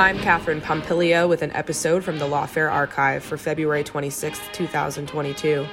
I'm 0.00 0.18
Catherine 0.18 0.62
Pompilio 0.62 1.28
with 1.28 1.42
an 1.42 1.52
episode 1.52 2.02
from 2.02 2.18
the 2.18 2.24
Lawfare 2.24 2.72
Archive 2.72 3.22
for 3.22 3.36
February 3.36 3.84
26, 3.84 4.40
2022. 4.50 5.66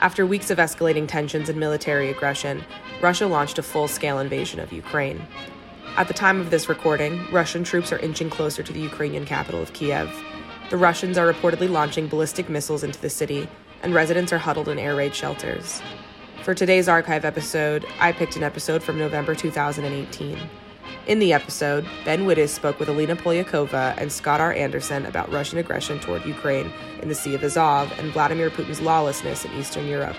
After 0.00 0.26
weeks 0.26 0.50
of 0.50 0.58
escalating 0.58 1.06
tensions 1.06 1.48
and 1.48 1.60
military 1.60 2.10
aggression, 2.10 2.64
Russia 3.00 3.28
launched 3.28 3.60
a 3.60 3.62
full 3.62 3.86
scale 3.86 4.18
invasion 4.18 4.58
of 4.58 4.72
Ukraine. 4.72 5.22
At 5.96 6.08
the 6.08 6.12
time 6.12 6.40
of 6.40 6.50
this 6.50 6.68
recording, 6.68 7.24
Russian 7.30 7.62
troops 7.62 7.92
are 7.92 8.00
inching 8.00 8.30
closer 8.30 8.64
to 8.64 8.72
the 8.72 8.80
Ukrainian 8.80 9.24
capital 9.24 9.62
of 9.62 9.72
Kiev. 9.72 10.12
The 10.70 10.76
Russians 10.76 11.16
are 11.16 11.32
reportedly 11.32 11.70
launching 11.70 12.08
ballistic 12.08 12.48
missiles 12.48 12.82
into 12.82 13.00
the 13.00 13.10
city, 13.10 13.48
and 13.84 13.94
residents 13.94 14.32
are 14.32 14.38
huddled 14.38 14.70
in 14.70 14.80
air 14.80 14.96
raid 14.96 15.14
shelters. 15.14 15.80
For 16.42 16.52
today's 16.52 16.88
archive 16.88 17.24
episode, 17.24 17.86
I 18.00 18.10
picked 18.10 18.34
an 18.34 18.42
episode 18.42 18.82
from 18.82 18.98
November 18.98 19.36
2018. 19.36 20.36
In 21.06 21.18
the 21.18 21.32
episode, 21.32 21.86
Ben 22.04 22.26
Wittes 22.26 22.50
spoke 22.50 22.78
with 22.78 22.88
Alina 22.88 23.16
Polyakova 23.16 23.94
and 23.96 24.12
Scott 24.12 24.40
R. 24.40 24.52
Anderson 24.52 25.04
about 25.06 25.32
Russian 25.32 25.58
aggression 25.58 25.98
toward 25.98 26.24
Ukraine 26.24 26.72
in 27.00 27.08
the 27.08 27.14
Sea 27.14 27.34
of 27.34 27.42
Azov 27.42 27.92
and 27.98 28.12
Vladimir 28.12 28.50
Putin's 28.50 28.80
lawlessness 28.80 29.44
in 29.44 29.52
Eastern 29.52 29.86
Europe. 29.86 30.16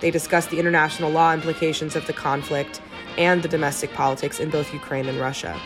They 0.00 0.10
discussed 0.10 0.50
the 0.50 0.58
international 0.58 1.10
law 1.10 1.32
implications 1.32 1.96
of 1.96 2.06
the 2.06 2.12
conflict 2.12 2.80
and 3.16 3.42
the 3.42 3.48
domestic 3.48 3.92
politics 3.92 4.40
in 4.40 4.50
both 4.50 4.72
Ukraine 4.72 5.08
and 5.08 5.18
Russia. 5.18 5.60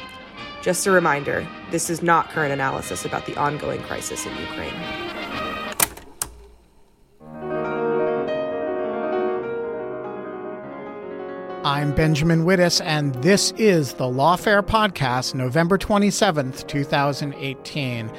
Just 0.63 0.87
a 0.87 0.91
reminder 0.91 1.47
this 1.71 1.91
is 1.91 2.03
not 2.03 2.31
current 2.31 2.53
analysis 2.53 3.05
about 3.05 3.27
the 3.27 3.37
ongoing 3.37 3.83
crisis 3.83 4.25
in 4.27 4.37
Ukraine. 4.37 5.22
I'm 11.65 11.95
Benjamin 11.95 12.45
Wittes, 12.45 12.85
and 12.85 13.15
this 13.23 13.53
is 13.53 13.93
the 13.93 14.05
Lawfare 14.05 14.63
Podcast, 14.63 15.33
November 15.37 15.79
27th, 15.79 16.67
2018. 16.67 18.11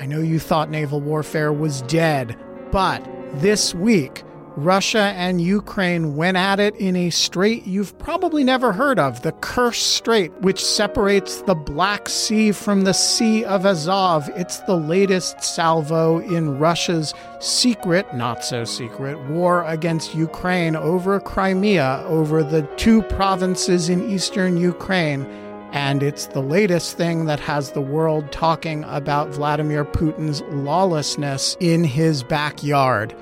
I 0.00 0.06
know 0.06 0.20
you 0.20 0.38
thought 0.38 0.70
naval 0.70 0.98
warfare 0.98 1.52
was 1.52 1.82
dead, 1.82 2.34
but 2.70 3.06
this 3.34 3.74
week, 3.74 4.22
Russia 4.56 5.14
and 5.16 5.40
Ukraine 5.40 6.14
went 6.14 6.36
at 6.36 6.60
it 6.60 6.76
in 6.76 6.94
a 6.94 7.08
strait 7.08 7.66
you've 7.66 7.98
probably 7.98 8.44
never 8.44 8.70
heard 8.72 8.98
of, 8.98 9.22
the 9.22 9.32
Kerch 9.32 9.76
Strait, 9.76 10.30
which 10.42 10.62
separates 10.62 11.40
the 11.42 11.54
Black 11.54 12.06
Sea 12.06 12.52
from 12.52 12.82
the 12.82 12.92
Sea 12.92 13.46
of 13.46 13.64
Azov. 13.64 14.28
It's 14.36 14.58
the 14.60 14.76
latest 14.76 15.42
salvo 15.42 16.18
in 16.18 16.58
Russia's 16.58 17.14
secret, 17.40 18.12
not 18.14 18.44
so 18.44 18.64
secret, 18.64 19.18
war 19.30 19.64
against 19.64 20.14
Ukraine 20.14 20.76
over 20.76 21.18
Crimea, 21.18 22.04
over 22.06 22.42
the 22.42 22.62
two 22.76 23.00
provinces 23.04 23.88
in 23.88 24.10
eastern 24.10 24.58
Ukraine. 24.58 25.24
And 25.72 26.02
it's 26.02 26.26
the 26.26 26.42
latest 26.42 26.98
thing 26.98 27.24
that 27.24 27.40
has 27.40 27.72
the 27.72 27.80
world 27.80 28.30
talking 28.30 28.84
about 28.84 29.30
Vladimir 29.30 29.86
Putin's 29.86 30.42
lawlessness 30.50 31.56
in 31.60 31.84
his 31.84 32.22
backyard 32.22 33.14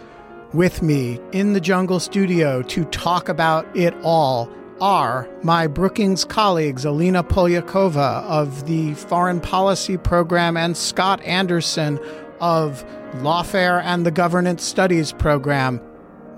with 0.53 0.83
me 0.83 1.21
in 1.33 1.53
the 1.53 1.61
Jungle 1.61 2.01
Studio 2.01 2.63
to 2.63 2.85
talk 2.87 3.29
about 3.29 3.67
it 3.77 3.95
all 4.03 4.51
are 4.81 5.29
my 5.43 5.67
Brookings 5.67 6.25
colleagues, 6.25 6.85
Alina 6.85 7.23
Polyakova 7.23 8.25
of 8.25 8.67
the 8.67 8.95
Foreign 8.95 9.41
Policy 9.41 9.97
Program 9.99 10.57
and 10.57 10.77
Scott 10.77 11.23
Anderson 11.23 12.01
of 12.41 12.85
Lawfare 13.17 13.83
and 13.83 14.07
the 14.07 14.11
Governance 14.11 14.65
Studies 14.65 15.13
Program. 15.13 15.81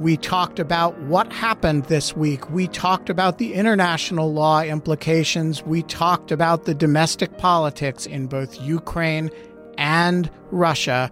We 0.00 0.16
talked 0.16 0.58
about 0.58 0.98
what 1.02 1.32
happened 1.32 1.84
this 1.84 2.16
week. 2.16 2.50
We 2.50 2.66
talked 2.66 3.08
about 3.08 3.38
the 3.38 3.54
international 3.54 4.32
law 4.32 4.62
implications. 4.62 5.62
We 5.62 5.82
talked 5.84 6.32
about 6.32 6.64
the 6.64 6.74
domestic 6.74 7.38
politics 7.38 8.06
in 8.06 8.26
both 8.26 8.60
Ukraine 8.60 9.30
and 9.78 10.28
Russia. 10.50 11.10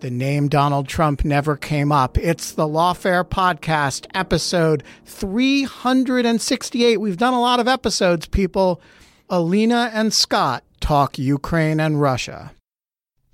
The 0.00 0.10
name 0.10 0.48
Donald 0.48 0.88
Trump 0.88 1.26
never 1.26 1.56
came 1.58 1.92
up. 1.92 2.16
It's 2.16 2.52
the 2.52 2.66
Lawfare 2.66 3.22
Podcast, 3.22 4.06
episode 4.14 4.82
368. 5.04 6.96
We've 6.96 7.18
done 7.18 7.34
a 7.34 7.40
lot 7.40 7.60
of 7.60 7.68
episodes, 7.68 8.24
people. 8.24 8.80
Alina 9.28 9.90
and 9.92 10.14
Scott 10.14 10.64
talk 10.80 11.18
Ukraine 11.18 11.80
and 11.80 12.00
Russia. 12.00 12.52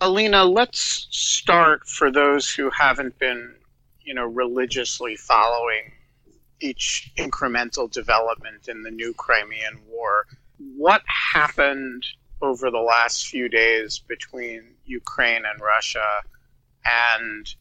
Alina, 0.01 0.45
let's 0.45 1.07
start 1.13 1.87
for 1.87 2.11
those 2.11 2.51
who 2.51 2.69
haven't 2.71 3.17
been, 3.21 3.55
you 4.01 4.13
know, 4.13 4.27
religiously 4.27 5.15
following 5.15 5.93
each 6.59 7.13
incremental 7.17 7.89
development 7.89 8.67
in 8.67 8.83
the 8.83 8.91
new 8.91 9.15
Crimean 9.15 9.79
War. 9.89 10.27
What 10.77 11.03
happened 11.33 12.05
over 12.43 12.73
the 12.73 12.79
last 12.79 13.29
few 13.29 13.49
days 13.49 14.01
between 14.01 14.65
Ukraine 14.85 15.45
and 15.47 15.61
Russia? 15.61 16.05
And 16.87 17.55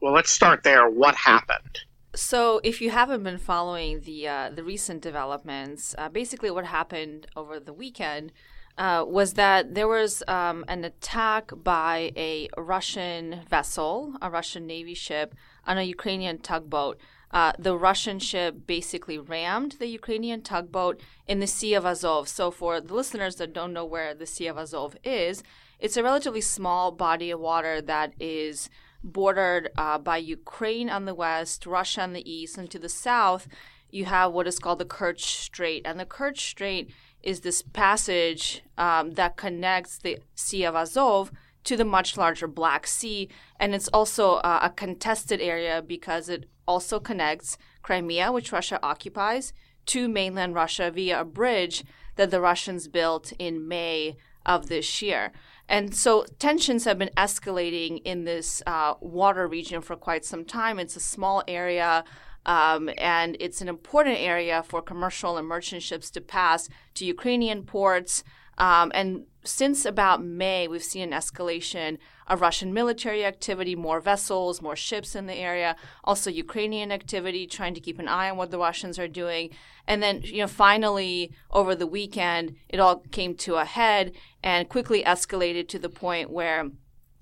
well, 0.00 0.12
let's 0.12 0.30
start 0.30 0.62
there. 0.62 0.88
What 0.88 1.14
happened? 1.14 1.80
So, 2.14 2.60
if 2.64 2.80
you 2.80 2.90
haven't 2.90 3.22
been 3.22 3.38
following 3.38 4.00
the 4.00 4.26
uh, 4.26 4.50
the 4.50 4.64
recent 4.64 5.00
developments, 5.02 5.94
uh, 5.96 6.08
basically 6.08 6.50
what 6.50 6.64
happened 6.66 7.28
over 7.36 7.60
the 7.60 7.72
weekend 7.72 8.32
uh, 8.78 9.04
was 9.06 9.34
that 9.34 9.74
there 9.74 9.86
was 9.86 10.22
um, 10.26 10.64
an 10.66 10.84
attack 10.84 11.52
by 11.62 12.12
a 12.16 12.48
Russian 12.56 13.40
vessel, 13.48 14.14
a 14.22 14.30
Russian 14.30 14.66
Navy 14.66 14.94
ship, 14.94 15.34
on 15.66 15.78
a 15.78 15.82
Ukrainian 15.82 16.38
tugboat. 16.38 16.98
Uh, 17.30 17.52
the 17.58 17.76
Russian 17.76 18.18
ship 18.18 18.66
basically 18.66 19.16
rammed 19.16 19.72
the 19.72 19.86
Ukrainian 19.86 20.42
tugboat 20.42 21.00
in 21.28 21.38
the 21.38 21.46
Sea 21.46 21.74
of 21.74 21.86
Azov. 21.86 22.26
So, 22.28 22.50
for 22.50 22.80
the 22.80 22.94
listeners 22.94 23.36
that 23.36 23.52
don't 23.52 23.72
know 23.72 23.84
where 23.84 24.14
the 24.14 24.26
Sea 24.26 24.48
of 24.48 24.58
Azov 24.58 24.96
is, 25.04 25.44
it's 25.80 25.96
a 25.96 26.02
relatively 26.02 26.40
small 26.40 26.92
body 26.92 27.30
of 27.30 27.40
water 27.40 27.80
that 27.80 28.12
is 28.20 28.68
bordered 29.02 29.70
uh, 29.78 29.98
by 29.98 30.18
Ukraine 30.18 30.90
on 30.90 31.06
the 31.06 31.14
west, 31.14 31.66
Russia 31.66 32.02
on 32.02 32.12
the 32.12 32.30
east, 32.30 32.58
and 32.58 32.70
to 32.70 32.78
the 32.78 32.88
south, 32.88 33.48
you 33.90 34.04
have 34.04 34.32
what 34.32 34.46
is 34.46 34.58
called 34.58 34.78
the 34.78 34.84
Kerch 34.84 35.20
Strait. 35.20 35.82
And 35.84 35.98
the 35.98 36.06
Kerch 36.06 36.38
Strait 36.38 36.90
is 37.22 37.40
this 37.40 37.62
passage 37.62 38.62
um, 38.78 39.12
that 39.12 39.36
connects 39.36 39.98
the 39.98 40.18
Sea 40.34 40.64
of 40.64 40.74
Azov 40.76 41.32
to 41.64 41.76
the 41.76 41.84
much 41.84 42.16
larger 42.16 42.46
Black 42.46 42.86
Sea. 42.86 43.28
And 43.58 43.74
it's 43.74 43.88
also 43.88 44.34
uh, 44.36 44.60
a 44.62 44.70
contested 44.70 45.40
area 45.40 45.82
because 45.86 46.28
it 46.28 46.48
also 46.66 47.00
connects 47.00 47.58
Crimea, 47.82 48.32
which 48.32 48.52
Russia 48.52 48.78
occupies, 48.82 49.52
to 49.86 50.08
mainland 50.08 50.54
Russia 50.54 50.90
via 50.90 51.20
a 51.20 51.24
bridge 51.24 51.84
that 52.16 52.30
the 52.30 52.40
Russians 52.40 52.86
built 52.86 53.32
in 53.38 53.66
May 53.66 54.16
of 54.46 54.68
this 54.68 55.02
year. 55.02 55.32
And 55.70 55.94
so 55.94 56.26
tensions 56.40 56.84
have 56.84 56.98
been 56.98 57.12
escalating 57.16 58.02
in 58.04 58.24
this 58.24 58.60
uh, 58.66 58.94
water 59.00 59.46
region 59.46 59.80
for 59.82 59.94
quite 59.94 60.24
some 60.24 60.44
time. 60.44 60.80
It's 60.80 60.96
a 60.96 61.00
small 61.00 61.44
area. 61.46 62.04
Um, 62.44 62.90
and 62.98 63.36
it's 63.38 63.60
an 63.60 63.68
important 63.68 64.18
area 64.18 64.64
for 64.64 64.82
commercial 64.82 65.36
and 65.36 65.46
merchant 65.46 65.82
ships 65.82 66.10
to 66.10 66.20
pass 66.20 66.68
to 66.94 67.04
Ukrainian 67.04 67.62
ports. 67.62 68.24
Um, 68.58 68.90
and 68.94 69.26
since 69.42 69.84
about 69.84 70.22
May, 70.22 70.68
we've 70.68 70.82
seen 70.82 71.12
an 71.12 71.18
escalation 71.18 71.98
of 72.26 72.40
Russian 72.40 72.72
military 72.72 73.24
activity, 73.24 73.74
more 73.74 74.00
vessels, 74.00 74.62
more 74.62 74.76
ships 74.76 75.14
in 75.14 75.26
the 75.26 75.34
area, 75.34 75.76
also 76.04 76.30
Ukrainian 76.30 76.92
activity, 76.92 77.46
trying 77.46 77.74
to 77.74 77.80
keep 77.80 77.98
an 77.98 78.08
eye 78.08 78.30
on 78.30 78.36
what 78.36 78.50
the 78.50 78.58
Russians 78.58 78.98
are 78.98 79.08
doing. 79.08 79.50
And 79.86 80.02
then, 80.02 80.20
you 80.22 80.38
know, 80.38 80.46
finally, 80.46 81.32
over 81.50 81.74
the 81.74 81.86
weekend, 81.86 82.54
it 82.68 82.80
all 82.80 83.02
came 83.10 83.34
to 83.36 83.56
a 83.56 83.64
head 83.64 84.12
and 84.42 84.68
quickly 84.68 85.02
escalated 85.02 85.68
to 85.68 85.78
the 85.78 85.88
point 85.88 86.30
where 86.30 86.70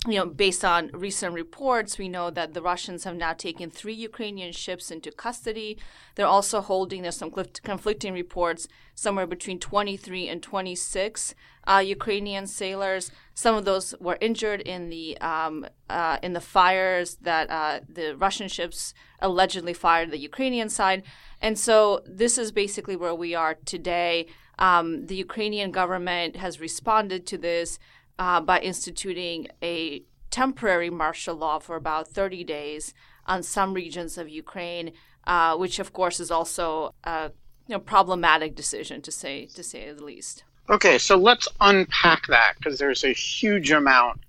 you 0.06 0.14
know, 0.14 0.26
based 0.26 0.64
on 0.64 0.90
recent 0.92 1.34
reports, 1.34 1.98
we 1.98 2.08
know 2.08 2.30
that 2.30 2.54
the 2.54 2.62
Russians 2.62 3.02
have 3.02 3.16
now 3.16 3.32
taken 3.32 3.68
three 3.68 3.94
Ukrainian 3.94 4.52
ships 4.52 4.92
into 4.92 5.10
custody. 5.10 5.76
They're 6.14 6.26
also 6.26 6.60
holding, 6.60 7.02
there's 7.02 7.16
some 7.16 7.32
conflicting 7.32 8.14
reports, 8.14 8.68
somewhere 8.94 9.26
between 9.26 9.58
23 9.58 10.28
and 10.28 10.40
26 10.40 11.34
uh, 11.66 11.82
Ukrainian 11.84 12.46
sailors. 12.46 13.10
Some 13.34 13.56
of 13.56 13.64
those 13.64 13.92
were 13.98 14.18
injured 14.20 14.60
in 14.60 14.88
the 14.88 15.18
um, 15.18 15.66
uh, 15.90 16.18
in 16.22 16.32
the 16.32 16.40
fires 16.40 17.16
that 17.22 17.50
uh, 17.50 17.80
the 17.88 18.16
Russian 18.16 18.48
ships 18.48 18.94
allegedly 19.20 19.74
fired 19.74 20.10
the 20.10 20.18
Ukrainian 20.18 20.68
side. 20.68 21.02
And 21.40 21.58
so 21.58 22.02
this 22.06 22.38
is 22.38 22.52
basically 22.52 22.96
where 22.96 23.14
we 23.14 23.34
are 23.34 23.54
today. 23.64 24.26
Um, 24.58 25.06
the 25.06 25.14
Ukrainian 25.14 25.70
government 25.70 26.36
has 26.36 26.60
responded 26.60 27.26
to 27.26 27.38
this 27.38 27.78
uh, 28.18 28.40
by 28.40 28.60
instituting 28.60 29.48
a 29.62 30.02
temporary 30.30 30.90
martial 30.90 31.34
law 31.34 31.58
for 31.58 31.76
about 31.76 32.08
30 32.08 32.44
days 32.44 32.94
on 33.26 33.42
some 33.42 33.74
regions 33.74 34.18
of 34.18 34.28
Ukraine, 34.28 34.92
uh, 35.26 35.56
which 35.56 35.78
of 35.78 35.92
course 35.92 36.20
is 36.20 36.30
also 36.30 36.94
a 37.04 37.30
you 37.66 37.74
know, 37.74 37.78
problematic 37.80 38.54
decision 38.54 39.02
to 39.02 39.12
say 39.12 39.46
to 39.46 39.62
say 39.62 39.92
the 39.92 40.04
least. 40.04 40.44
Okay, 40.70 40.98
so 40.98 41.16
let's 41.16 41.48
unpack 41.60 42.26
that 42.28 42.54
because 42.56 42.78
there's 42.78 43.04
a 43.04 43.12
huge 43.12 43.70
amount 43.70 44.20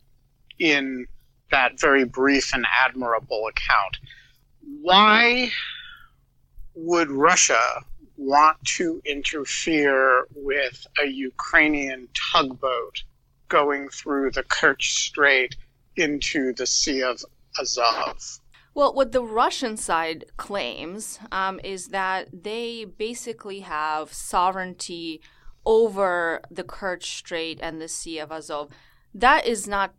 in 0.60 1.06
that 1.52 1.80
very 1.80 2.06
brief 2.06 2.54
and 2.54 2.66
admirable 2.86 3.48
account. 3.48 3.98
Why 4.82 5.52
would 6.76 7.10
Russia 7.10 7.84
want 8.18 8.58
to 8.78 9.02
interfere 9.06 10.28
with 10.36 10.86
a 11.02 11.08
Ukrainian 11.08 12.08
tugboat 12.32 13.04
going 13.50 13.90
through 13.90 14.32
the 14.32 14.44
Kerch 14.44 14.84
Strait 14.84 15.56
into 15.96 16.54
the 16.54 16.66
Sea 16.66 17.04
of 17.04 17.22
Azov. 17.60 18.40
Well, 18.74 18.94
what 18.94 19.12
the 19.12 19.24
Russian 19.24 19.76
side 19.76 20.26
claims 20.38 21.20
um, 21.32 21.60
is 21.64 21.88
that 21.88 22.30
they 22.32 22.86
basically 22.86 23.62
have 23.62 24.14
sovereignty 24.14 25.22
over 25.66 26.42
the 26.50 26.64
Kerch 26.64 27.04
Strait 27.04 27.60
and 27.62 27.82
the 27.82 27.88
Sea 27.88 28.20
of 28.20 28.32
Azov. 28.32 28.70
That 29.14 29.46
is 29.46 29.68
not 29.68 29.94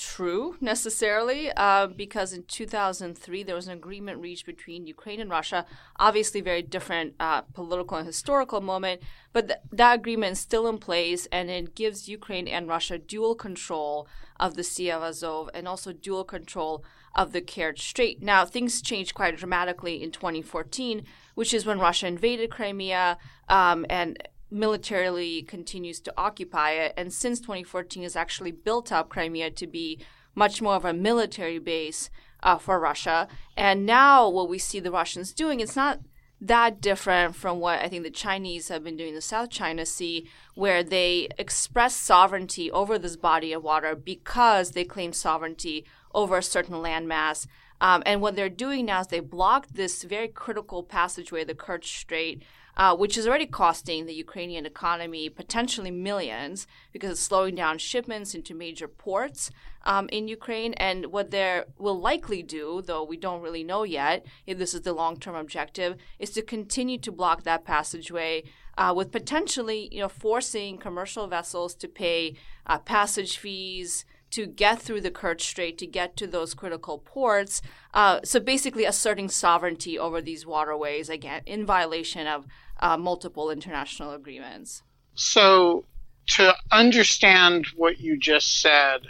true 0.00 0.56
necessarily 0.62 1.52
uh, 1.52 1.86
because 1.86 2.32
in 2.32 2.42
2003 2.44 3.42
there 3.42 3.54
was 3.54 3.68
an 3.68 3.74
agreement 3.74 4.18
reached 4.18 4.46
between 4.46 4.86
Ukraine 4.86 5.20
and 5.20 5.30
Russia. 5.30 5.66
Obviously, 5.98 6.40
very 6.40 6.62
different 6.62 7.14
uh, 7.20 7.42
political 7.42 7.98
and 7.98 8.06
historical 8.06 8.62
moment, 8.62 9.02
but 9.34 9.48
th- 9.48 9.60
that 9.70 9.96
agreement 9.96 10.32
is 10.32 10.40
still 10.40 10.66
in 10.66 10.78
place 10.78 11.28
and 11.30 11.50
it 11.50 11.74
gives 11.74 12.08
Ukraine 12.08 12.48
and 12.48 12.66
Russia 12.66 12.96
dual 12.96 13.34
control 13.34 14.08
of 14.38 14.56
the 14.56 14.64
Sea 14.64 14.90
of 14.90 15.02
Azov 15.02 15.50
and 15.52 15.68
also 15.68 15.92
dual 15.92 16.24
control 16.24 16.82
of 17.14 17.32
the 17.32 17.42
Kerch 17.42 17.80
Strait. 17.80 18.22
Now, 18.22 18.46
things 18.46 18.80
changed 18.80 19.14
quite 19.14 19.36
dramatically 19.36 20.02
in 20.02 20.12
2014, 20.12 21.04
which 21.34 21.52
is 21.52 21.66
when 21.66 21.78
Russia 21.78 22.06
invaded 22.06 22.50
Crimea 22.50 23.18
um, 23.48 23.84
and 23.90 24.16
militarily 24.50 25.42
continues 25.42 26.00
to 26.00 26.14
occupy 26.16 26.72
it. 26.72 26.94
And 26.96 27.12
since 27.12 27.40
2014, 27.40 28.02
has 28.02 28.16
actually 28.16 28.52
built 28.52 28.90
up 28.90 29.08
Crimea 29.08 29.50
to 29.52 29.66
be 29.66 30.00
much 30.34 30.62
more 30.62 30.74
of 30.74 30.84
a 30.84 30.92
military 30.92 31.58
base 31.58 32.10
uh, 32.42 32.58
for 32.58 32.80
Russia. 32.80 33.28
And 33.56 33.86
now, 33.86 34.28
what 34.28 34.48
we 34.48 34.58
see 34.58 34.80
the 34.80 34.90
Russians 34.90 35.32
doing, 35.32 35.60
it's 35.60 35.76
not 35.76 36.00
that 36.40 36.80
different 36.80 37.36
from 37.36 37.60
what 37.60 37.80
I 37.80 37.88
think 37.88 38.02
the 38.02 38.10
Chinese 38.10 38.68
have 38.68 38.82
been 38.82 38.96
doing 38.96 39.10
in 39.10 39.14
the 39.14 39.20
South 39.20 39.50
China 39.50 39.84
Sea, 39.84 40.26
where 40.54 40.82
they 40.82 41.28
express 41.38 41.94
sovereignty 41.94 42.70
over 42.70 42.98
this 42.98 43.16
body 43.16 43.52
of 43.52 43.62
water 43.62 43.94
because 43.94 44.70
they 44.70 44.84
claim 44.84 45.12
sovereignty 45.12 45.84
over 46.14 46.38
a 46.38 46.42
certain 46.42 46.76
landmass. 46.76 47.46
Um, 47.82 48.02
and 48.06 48.20
what 48.20 48.36
they're 48.36 48.48
doing 48.48 48.86
now 48.86 49.00
is 49.00 49.06
they 49.08 49.20
blocked 49.20 49.74
this 49.74 50.02
very 50.02 50.28
critical 50.28 50.82
passageway, 50.82 51.44
the 51.44 51.54
Kerch 51.54 51.84
Strait, 51.84 52.42
uh, 52.80 52.96
which 52.96 53.18
is 53.18 53.28
already 53.28 53.44
costing 53.44 54.06
the 54.06 54.14
Ukrainian 54.14 54.64
economy 54.64 55.28
potentially 55.28 55.90
millions 55.90 56.66
because 56.92 57.10
it's 57.10 57.20
slowing 57.20 57.54
down 57.54 57.76
shipments 57.76 58.34
into 58.34 58.54
major 58.54 58.88
ports 58.88 59.50
um, 59.84 60.08
in 60.10 60.28
Ukraine. 60.28 60.72
And 60.74 61.12
what 61.12 61.30
they 61.30 61.62
will 61.76 62.00
likely 62.00 62.42
do, 62.42 62.80
though 62.80 63.04
we 63.04 63.18
don't 63.18 63.42
really 63.42 63.62
know 63.62 63.82
yet 63.82 64.24
if 64.46 64.56
this 64.56 64.72
is 64.72 64.80
the 64.80 64.94
long 64.94 65.18
term 65.18 65.34
objective, 65.34 65.98
is 66.18 66.30
to 66.30 66.40
continue 66.40 66.96
to 67.00 67.12
block 67.12 67.42
that 67.42 67.64
passageway. 67.64 68.44
Uh, 68.78 68.94
with 68.96 69.12
potentially, 69.12 69.90
you 69.92 70.00
know, 70.00 70.08
forcing 70.08 70.78
commercial 70.78 71.26
vessels 71.26 71.74
to 71.74 71.86
pay 71.86 72.34
uh, 72.66 72.78
passage 72.78 73.36
fees, 73.36 74.06
to 74.30 74.46
get 74.46 74.80
through 74.80 75.00
the 75.00 75.10
Kerch 75.10 75.40
Strait, 75.40 75.76
to 75.78 75.86
get 75.86 76.16
to 76.16 76.26
those 76.26 76.54
critical 76.54 76.98
ports. 76.98 77.60
Uh, 77.92 78.20
so 78.24 78.40
basically, 78.40 78.84
asserting 78.84 79.28
sovereignty 79.28 79.98
over 79.98 80.22
these 80.22 80.46
waterways, 80.46 81.08
again, 81.08 81.42
in 81.46 81.66
violation 81.66 82.26
of 82.26 82.46
uh, 82.80 82.96
multiple 82.96 83.50
international 83.50 84.12
agreements. 84.12 84.82
So, 85.14 85.84
to 86.28 86.54
understand 86.70 87.66
what 87.76 88.00
you 88.00 88.18
just 88.18 88.60
said, 88.60 89.00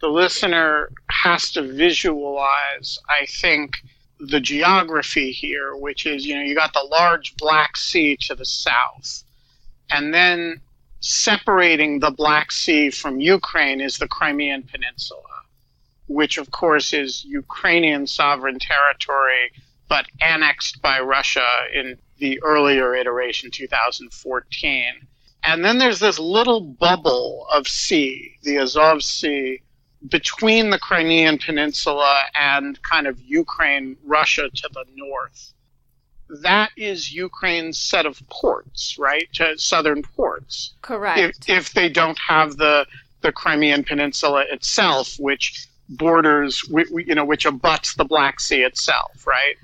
the 0.00 0.08
listener 0.08 0.90
has 1.10 1.50
to 1.52 1.62
visualize, 1.62 2.98
I 3.08 3.26
think, 3.26 3.76
the 4.18 4.40
geography 4.40 5.32
here, 5.32 5.76
which 5.76 6.06
is, 6.06 6.26
you 6.26 6.34
know, 6.34 6.42
you 6.42 6.54
got 6.54 6.72
the 6.72 6.88
large 6.90 7.36
Black 7.36 7.76
Sea 7.76 8.16
to 8.22 8.34
the 8.34 8.44
south, 8.44 9.24
and 9.90 10.14
then 10.14 10.60
separating 11.00 12.00
the 12.00 12.10
Black 12.10 12.50
Sea 12.50 12.90
from 12.90 13.20
Ukraine 13.20 13.80
is 13.80 13.98
the 13.98 14.08
Crimean 14.08 14.62
Peninsula, 14.62 15.42
which 16.06 16.38
of 16.38 16.50
course 16.50 16.92
is 16.94 17.24
Ukrainian 17.24 18.06
sovereign 18.06 18.58
territory, 18.58 19.52
but 19.94 20.06
annexed 20.20 20.82
by 20.82 20.98
Russia 20.98 21.46
in 21.72 21.96
the 22.18 22.42
earlier 22.42 22.96
iteration, 22.96 23.48
2014. 23.52 24.84
And 25.44 25.64
then 25.64 25.78
there's 25.78 26.00
this 26.00 26.18
little 26.18 26.60
bubble 26.60 27.46
of 27.52 27.68
sea, 27.68 28.34
the 28.42 28.56
Azov 28.58 29.04
Sea, 29.04 29.62
between 30.08 30.70
the 30.70 30.80
Crimean 30.80 31.38
Peninsula 31.38 32.22
and 32.36 32.82
kind 32.82 33.06
of 33.06 33.20
Ukraine, 33.20 33.96
Russia 34.02 34.50
to 34.52 34.68
the 34.72 34.84
north 34.96 35.52
that 36.42 36.70
is 36.76 37.12
Ukraine's 37.12 37.78
set 37.78 38.06
of 38.06 38.20
ports, 38.28 38.96
right? 38.98 39.28
To 39.34 39.56
southern 39.58 40.02
ports. 40.02 40.74
Correct. 40.82 41.20
If, 41.20 41.48
if 41.48 41.74
they 41.74 41.88
don't 41.88 42.18
have 42.18 42.56
the 42.56 42.86
the 43.20 43.30
Crimean 43.30 43.84
Peninsula 43.84 44.44
itself, 44.50 45.14
which 45.18 45.68
borders, 45.88 46.62
you 46.70 47.14
know, 47.14 47.24
which 47.24 47.46
abuts 47.46 47.94
the 47.94 48.04
Black 48.04 48.40
Sea 48.40 48.62
itself, 48.62 49.26
right? 49.26 49.54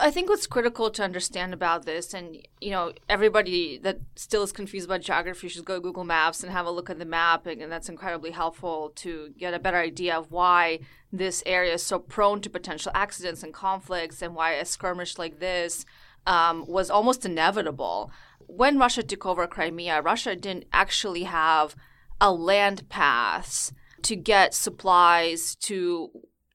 I 0.00 0.12
think 0.12 0.28
what's 0.28 0.46
critical 0.46 0.90
to 0.90 1.02
understand 1.02 1.52
about 1.52 1.86
this, 1.86 2.14
and 2.14 2.36
you 2.60 2.70
know, 2.70 2.92
everybody 3.08 3.78
that 3.78 3.98
still 4.14 4.44
is 4.44 4.52
confused 4.52 4.86
about 4.86 5.00
geography 5.00 5.48
should 5.48 5.64
go 5.64 5.74
to 5.74 5.80
Google 5.80 6.04
Maps 6.04 6.42
and 6.42 6.52
have 6.52 6.66
a 6.66 6.70
look 6.70 6.88
at 6.88 7.00
the 7.00 7.04
map, 7.04 7.46
and 7.46 7.72
that's 7.72 7.88
incredibly 7.88 8.30
helpful 8.30 8.92
to 8.96 9.30
get 9.36 9.54
a 9.54 9.58
better 9.58 9.78
idea 9.78 10.16
of 10.16 10.30
why 10.30 10.78
this 11.12 11.42
area 11.46 11.74
is 11.74 11.82
so 11.82 11.98
prone 11.98 12.40
to 12.42 12.50
potential 12.50 12.92
accidents 12.94 13.42
and 13.42 13.52
conflicts, 13.52 14.22
and 14.22 14.36
why 14.36 14.52
a 14.52 14.64
skirmish 14.64 15.18
like 15.18 15.40
this 15.40 15.84
um, 16.28 16.64
was 16.68 16.88
almost 16.88 17.26
inevitable. 17.26 18.12
When 18.46 18.78
Russia 18.78 19.02
took 19.02 19.26
over 19.26 19.48
Crimea, 19.48 20.00
Russia 20.00 20.36
didn't 20.36 20.66
actually 20.72 21.24
have 21.24 21.74
a 22.20 22.32
land 22.32 22.88
pass 22.88 23.72
to 24.02 24.14
get 24.14 24.54
supplies 24.54 25.56
to 25.56 26.10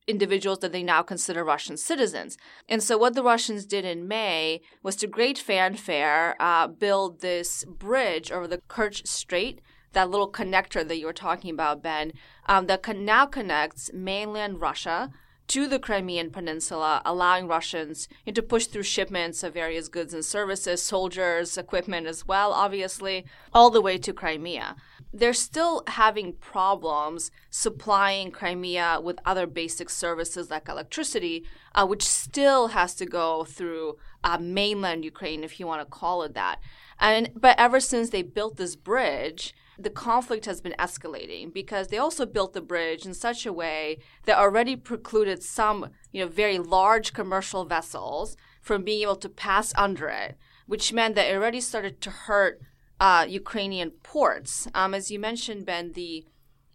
individuals 0.08 0.60
that 0.60 0.72
they 0.72 0.84
now 0.84 1.04
consider 1.04 1.44
Russian 1.44 1.78
citizens. 1.78 2.38
And 2.68 2.82
so, 2.82 2.98
what 2.98 3.14
the 3.14 3.24
Russians 3.24 3.66
did 3.66 3.86
in 3.86 4.08
May 4.08 4.62
was 4.82 4.96
to 4.98 5.08
great 5.08 5.38
fanfare 5.38 6.36
uh, 6.40 6.68
build 6.68 7.22
this 7.22 7.66
bridge 7.66 8.32
over 8.32 8.48
the 8.48 8.62
Kerch 8.70 9.06
Strait, 9.08 9.62
that 9.94 10.10
little 10.10 10.32
connector 10.32 10.88
that 10.88 10.98
you 10.98 11.06
were 11.06 11.14
talking 11.14 11.52
about, 11.52 11.84
Ben, 11.84 12.14
um, 12.48 12.68
that 12.68 12.84
con- 12.84 13.06
now 13.06 13.26
connects 13.26 13.92
mainland 13.94 14.62
Russia 14.62 15.12
to 15.48 15.68
the 15.68 15.80
Crimean 15.80 16.30
Peninsula, 16.30 17.02
allowing 17.06 17.48
Russians 17.48 18.10
to 18.34 18.42
push 18.42 18.66
through 18.66 18.84
shipments 18.84 19.44
of 19.44 19.54
various 19.54 19.88
goods 19.88 20.14
and 20.14 20.26
services, 20.26 20.82
soldiers, 20.84 21.58
equipment 21.58 22.06
as 22.06 22.28
well, 22.28 22.52
obviously, 22.52 23.26
all 23.54 23.70
the 23.70 23.82
way 23.82 23.98
to 23.98 24.12
Crimea. 24.12 24.76
They're 25.14 25.34
still 25.34 25.84
having 25.88 26.34
problems 26.34 27.32
supplying 27.50 28.32
Crimea 28.32 29.00
with 29.02 29.20
other 29.26 29.48
basic 29.48 29.90
services 29.90 30.50
like 30.50 30.68
electricity, 30.68 31.46
uh, 31.74 31.86
which 31.86 32.04
still 32.04 32.68
has 32.68 32.94
to 32.96 33.06
go 33.06 33.44
through 33.44 33.98
uh, 34.24 34.38
mainland 34.38 35.06
Ukraine, 35.06 35.44
if 35.44 35.60
you 35.60 35.68
want 35.68 35.82
to 35.82 35.86
call 35.86 36.24
it 36.24 36.34
that. 36.34 36.60
And 37.00 37.32
but 37.36 37.60
ever 37.60 37.80
since 37.80 38.10
they 38.10 38.22
built 38.22 38.58
this 38.58 38.76
bridge, 38.76 39.54
the 39.80 39.90
conflict 39.90 40.46
has 40.46 40.60
been 40.60 40.76
escalating 40.80 41.54
because 41.54 41.88
they 41.88 41.98
also 41.98 42.26
built 42.26 42.54
the 42.54 42.62
bridge 42.62 43.06
in 43.06 43.14
such 43.14 43.46
a 43.46 43.54
way 43.54 44.00
that 44.26 44.38
already 44.38 44.76
precluded 44.76 45.44
some, 45.44 45.92
you 46.12 46.24
know, 46.24 46.30
very 46.30 46.58
large 46.58 47.14
commercial 47.14 47.64
vessels 47.64 48.36
from 48.62 48.84
being 48.84 49.04
able 49.04 49.16
to 49.16 49.30
pass 49.30 49.74
under 49.78 50.10
it, 50.10 50.38
which 50.66 50.92
meant 50.92 51.16
that 51.16 51.30
it 51.30 51.36
already 51.36 51.62
started 51.62 52.02
to 52.02 52.10
hurt 52.10 52.60
uh, 53.00 53.26
Ukrainian 53.28 53.92
ports. 53.92 54.68
Um, 54.74 54.94
as 54.94 55.12
you 55.12 55.20
mentioned, 55.20 55.66
Ben, 55.66 55.94
the 55.94 56.26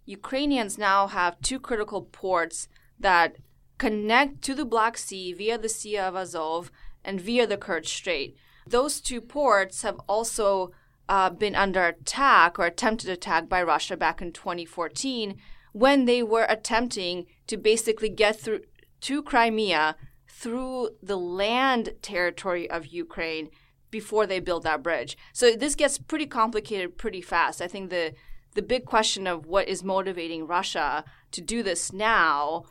Ukrainians 0.05 0.79
now 0.79 1.07
have 1.07 1.41
two 1.41 1.61
critical 1.61 2.02
ports 2.02 2.69
that 2.99 3.37
connect 3.79 4.43
to 4.43 4.55
the 4.55 4.64
Black 4.64 4.97
Sea 4.97 5.33
via 5.33 5.59
the 5.59 5.69
Sea 5.69 5.99
of 5.99 6.14
Azov 6.14 6.71
and 7.05 7.21
via 7.21 7.47
the 7.47 7.57
Kerch 7.57 7.87
Strait. 7.87 8.37
Those 8.67 9.00
two 9.00 9.21
ports 9.21 9.83
have 9.83 9.99
also 10.09 10.73
uh, 11.09 11.31
been 11.31 11.55
under 11.55 11.87
attack 11.87 12.59
or 12.59 12.67
attempted 12.67 13.11
attack 13.11 13.49
by 13.49 13.62
Russia 13.62 13.97
back 13.97 14.23
in 14.23 14.33
2014 14.33 15.37
when 15.73 16.05
they 16.05 16.23
were 16.23 16.47
attempting 16.49 17.26
to 17.47 17.57
basically 17.57 18.09
get 18.09 18.38
through 18.38 18.61
to 19.00 19.23
Crimea 19.23 19.97
through 20.29 20.91
the 21.02 21.17
land 21.17 21.95
territory 22.02 22.71
of 22.71 22.87
Ukraine 22.87 23.50
before 23.93 24.27
they 24.27 24.41
build 24.41 24.65
that 24.65 24.83
bridge. 24.83 25.17
So 25.33 25.55
this 25.55 25.77
gets 25.77 25.99
pretty 25.99 26.27
complicated 26.27 26.99
pretty 26.99 27.21
fast. 27.21 27.63
I 27.63 27.69
think 27.69 27.91
the 27.91 28.15
the 28.55 28.63
big 28.63 28.85
question 28.85 29.29
of 29.29 29.47
what 29.47 29.69
is 29.69 29.85
motivating 29.85 30.49
Russia 30.49 31.05
to 31.31 31.41
do 31.41 31.63
this 31.63 31.93
now 31.93 32.65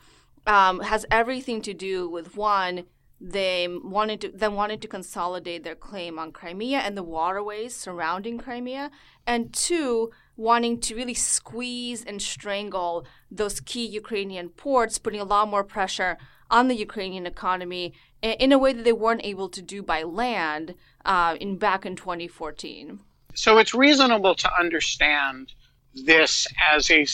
um, 0.46 0.80
has 0.80 1.06
everything 1.10 1.62
to 1.62 1.72
do 1.72 2.08
with 2.08 2.36
one 2.36 2.84
they 3.24 3.68
wanted 3.70 4.20
to 4.20 4.28
then 4.34 4.54
wanted 4.54 4.82
to 4.82 4.88
consolidate 4.88 5.62
their 5.62 5.76
claim 5.76 6.18
on 6.18 6.32
Crimea 6.32 6.78
and 6.78 6.96
the 6.96 7.04
waterways 7.04 7.74
surrounding 7.74 8.36
Crimea, 8.36 8.90
and 9.24 9.52
two, 9.52 10.10
wanting 10.36 10.80
to 10.80 10.96
really 10.96 11.14
squeeze 11.14 12.04
and 12.04 12.20
strangle 12.20 13.06
those 13.30 13.60
key 13.60 13.86
Ukrainian 13.86 14.48
ports, 14.48 14.98
putting 14.98 15.20
a 15.20 15.24
lot 15.24 15.48
more 15.48 15.62
pressure 15.62 16.18
on 16.50 16.66
the 16.66 16.74
Ukrainian 16.74 17.24
economy 17.24 17.94
in 18.22 18.52
a 18.52 18.58
way 18.58 18.72
that 18.72 18.84
they 18.84 18.92
weren't 18.92 19.24
able 19.24 19.48
to 19.48 19.62
do 19.62 19.82
by 19.82 20.02
land 20.02 20.74
uh, 21.04 21.36
in 21.40 21.56
back 21.56 21.86
in 21.86 21.96
2014. 21.96 23.00
So 23.34 23.58
it's 23.58 23.74
reasonable 23.74 24.34
to 24.34 24.50
understand 24.58 25.52
this 25.94 26.46
as 26.72 26.90
a 26.90 27.06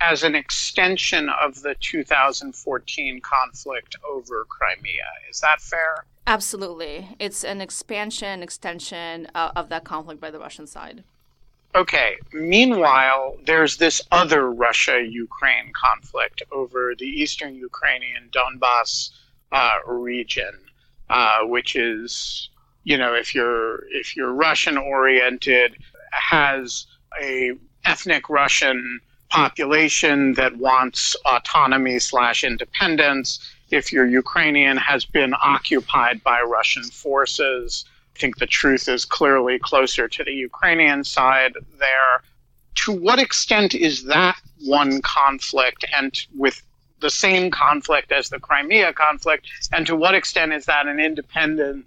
as 0.00 0.24
an 0.24 0.34
extension 0.34 1.28
of 1.28 1.62
the 1.62 1.76
2014 1.80 3.20
conflict 3.20 3.96
over 4.08 4.44
Crimea. 4.48 5.04
Is 5.30 5.40
that 5.40 5.60
fair? 5.60 6.04
Absolutely. 6.26 7.14
It's 7.18 7.44
an 7.44 7.60
expansion, 7.60 8.42
extension 8.42 9.28
uh, 9.34 9.52
of 9.54 9.68
that 9.68 9.84
conflict 9.84 10.20
by 10.20 10.30
the 10.30 10.38
Russian 10.38 10.66
side. 10.66 11.04
Okay. 11.74 12.16
Meanwhile, 12.32 13.36
there's 13.44 13.76
this 13.76 14.00
other 14.12 14.50
Russia 14.50 15.02
Ukraine 15.02 15.72
conflict 15.72 16.42
over 16.52 16.94
the 16.96 17.06
eastern 17.06 17.54
Ukrainian 17.56 18.30
Donbass 18.30 19.10
uh, 19.50 19.78
region, 19.86 20.54
uh, 21.10 21.40
which 21.42 21.74
is, 21.76 22.48
you 22.84 22.98
know, 22.98 23.14
if 23.14 23.34
you're 23.34 23.84
if 23.90 24.14
you're 24.14 24.32
Russian 24.32 24.76
oriented, 24.76 25.76
has 26.12 26.86
a 27.20 27.52
ethnic 27.84 28.28
Russian 28.28 29.00
population 29.30 30.34
that 30.34 30.56
wants 30.56 31.16
autonomy 31.24 31.98
slash 31.98 32.44
independence. 32.44 33.40
If 33.70 33.92
you're 33.92 34.06
Ukrainian, 34.06 34.76
has 34.76 35.04
been 35.04 35.34
occupied 35.42 36.22
by 36.22 36.40
Russian 36.42 36.84
forces. 36.84 37.84
I 38.14 38.18
think 38.20 38.38
the 38.38 38.46
truth 38.46 38.86
is 38.88 39.04
clearly 39.04 39.58
closer 39.58 40.06
to 40.06 40.22
the 40.22 40.32
Ukrainian 40.32 41.02
side 41.02 41.54
there. 41.78 42.22
To 42.84 42.92
what 42.92 43.18
extent 43.18 43.74
is 43.74 44.04
that 44.04 44.36
one 44.60 45.00
conflict 45.02 45.84
and 45.96 46.14
with 46.36 46.62
the 47.00 47.10
same 47.10 47.50
conflict 47.50 48.12
as 48.12 48.28
the 48.28 48.38
Crimea 48.38 48.92
conflict? 48.92 49.46
And 49.72 49.86
to 49.86 49.96
what 49.96 50.14
extent 50.14 50.52
is 50.52 50.66
that 50.66 50.86
an 50.86 51.00
independent 51.00 51.86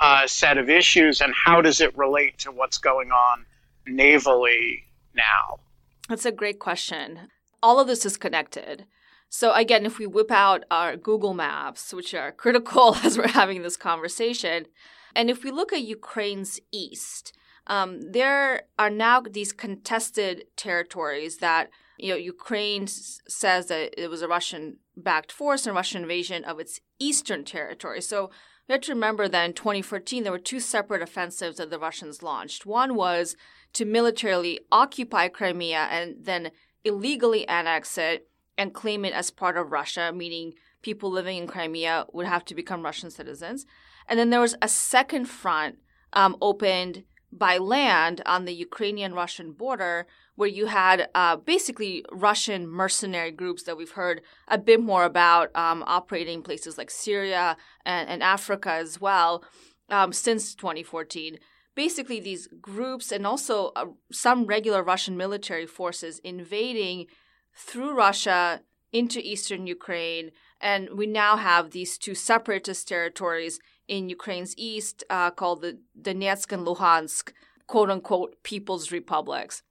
uh, 0.00 0.26
set 0.26 0.58
of 0.58 0.68
issues? 0.68 1.20
And 1.20 1.32
how 1.34 1.60
does 1.60 1.80
it 1.80 1.96
relate 1.96 2.38
to 2.38 2.50
what's 2.50 2.78
going 2.78 3.10
on 3.12 3.46
navally 3.88 4.84
now? 5.14 5.60
That's 6.08 6.26
a 6.26 6.32
great 6.32 6.58
question. 6.58 7.28
All 7.62 7.78
of 7.78 7.86
this 7.86 8.04
is 8.04 8.16
connected. 8.16 8.86
So, 9.28 9.52
again, 9.54 9.86
if 9.86 9.98
we 9.98 10.08
whip 10.08 10.32
out 10.32 10.64
our 10.72 10.96
Google 10.96 11.34
Maps, 11.34 11.94
which 11.94 12.14
are 12.14 12.32
critical 12.32 12.96
as 13.04 13.16
we're 13.16 13.28
having 13.28 13.62
this 13.62 13.76
conversation, 13.76 14.66
and 15.14 15.30
if 15.30 15.44
we 15.44 15.50
look 15.50 15.72
at 15.72 15.82
Ukraine's 15.82 16.58
east, 16.72 17.32
um, 17.66 18.00
there 18.00 18.62
are 18.78 18.90
now 18.90 19.20
these 19.20 19.52
contested 19.52 20.46
territories 20.56 21.38
that 21.38 21.70
you 21.98 22.08
know 22.08 22.16
Ukraine 22.16 22.86
says 22.88 23.66
that 23.66 23.94
it 23.96 24.08
was 24.08 24.22
a 24.22 24.28
Russian-backed 24.28 25.30
force 25.30 25.66
and 25.66 25.76
Russian 25.76 26.02
invasion 26.02 26.42
of 26.44 26.58
its 26.58 26.80
eastern 26.98 27.44
territory. 27.44 28.00
So 28.00 28.30
we 28.70 28.74
have 28.74 28.82
to 28.82 28.94
remember 28.94 29.26
that 29.26 29.44
in 29.46 29.52
2014 29.52 30.22
there 30.22 30.30
were 30.30 30.38
two 30.38 30.60
separate 30.60 31.02
offensives 31.02 31.56
that 31.56 31.70
the 31.70 31.78
Russians 31.80 32.22
launched. 32.22 32.64
One 32.64 32.94
was 32.94 33.34
to 33.72 33.84
militarily 33.84 34.60
occupy 34.70 35.26
Crimea 35.26 35.88
and 35.90 36.14
then 36.20 36.52
illegally 36.84 37.48
annex 37.48 37.98
it 37.98 38.28
and 38.56 38.72
claim 38.72 39.04
it 39.04 39.12
as 39.12 39.32
part 39.32 39.56
of 39.56 39.72
Russia, 39.72 40.12
meaning 40.14 40.54
people 40.82 41.10
living 41.10 41.36
in 41.36 41.48
Crimea 41.48 42.06
would 42.12 42.26
have 42.26 42.44
to 42.44 42.54
become 42.54 42.84
Russian 42.84 43.10
citizens. 43.10 43.66
And 44.06 44.20
then 44.20 44.30
there 44.30 44.40
was 44.40 44.54
a 44.62 44.68
second 44.68 45.24
front 45.24 45.78
um, 46.12 46.36
opened 46.40 47.02
by 47.32 47.58
land 47.58 48.22
on 48.24 48.44
the 48.44 48.54
Ukrainian 48.54 49.14
Russian 49.14 49.50
border, 49.50 50.06
where 50.40 50.48
you 50.48 50.64
had 50.64 51.06
uh, 51.14 51.36
basically 51.36 52.02
Russian 52.10 52.66
mercenary 52.66 53.30
groups 53.30 53.64
that 53.64 53.76
we've 53.76 53.90
heard 53.90 54.22
a 54.48 54.56
bit 54.56 54.80
more 54.80 55.04
about 55.04 55.54
um, 55.54 55.84
operating 55.86 56.40
places 56.40 56.78
like 56.78 56.90
Syria 56.90 57.58
and, 57.84 58.08
and 58.08 58.22
Africa 58.22 58.72
as 58.72 58.98
well 58.98 59.44
um, 59.90 60.14
since 60.14 60.54
2014 60.54 61.38
basically 61.74 62.20
these 62.20 62.48
groups 62.60 63.12
and 63.12 63.26
also 63.26 63.72
uh, 63.76 63.84
some 64.10 64.46
regular 64.46 64.82
Russian 64.82 65.14
military 65.16 65.66
forces 65.66 66.18
invading 66.20 67.06
through 67.54 67.94
Russia 67.94 68.62
into 68.92 69.20
eastern 69.20 69.66
Ukraine. 69.66 70.30
And 70.60 70.90
we 70.94 71.06
now 71.06 71.36
have 71.36 71.70
these 71.70 71.96
two 71.98 72.14
separatist 72.14 72.88
territories 72.88 73.60
in 73.88 74.08
Ukraine's 74.08 74.54
east 74.56 75.04
uh, 75.10 75.30
called 75.30 75.60
the 75.60 75.78
Donetsk 76.00 76.52
and 76.52 76.66
Luhansk, 76.66 77.32
quote 77.66 77.90
unquote, 77.90 78.42
people's 78.42 78.90
republics. 78.90 79.62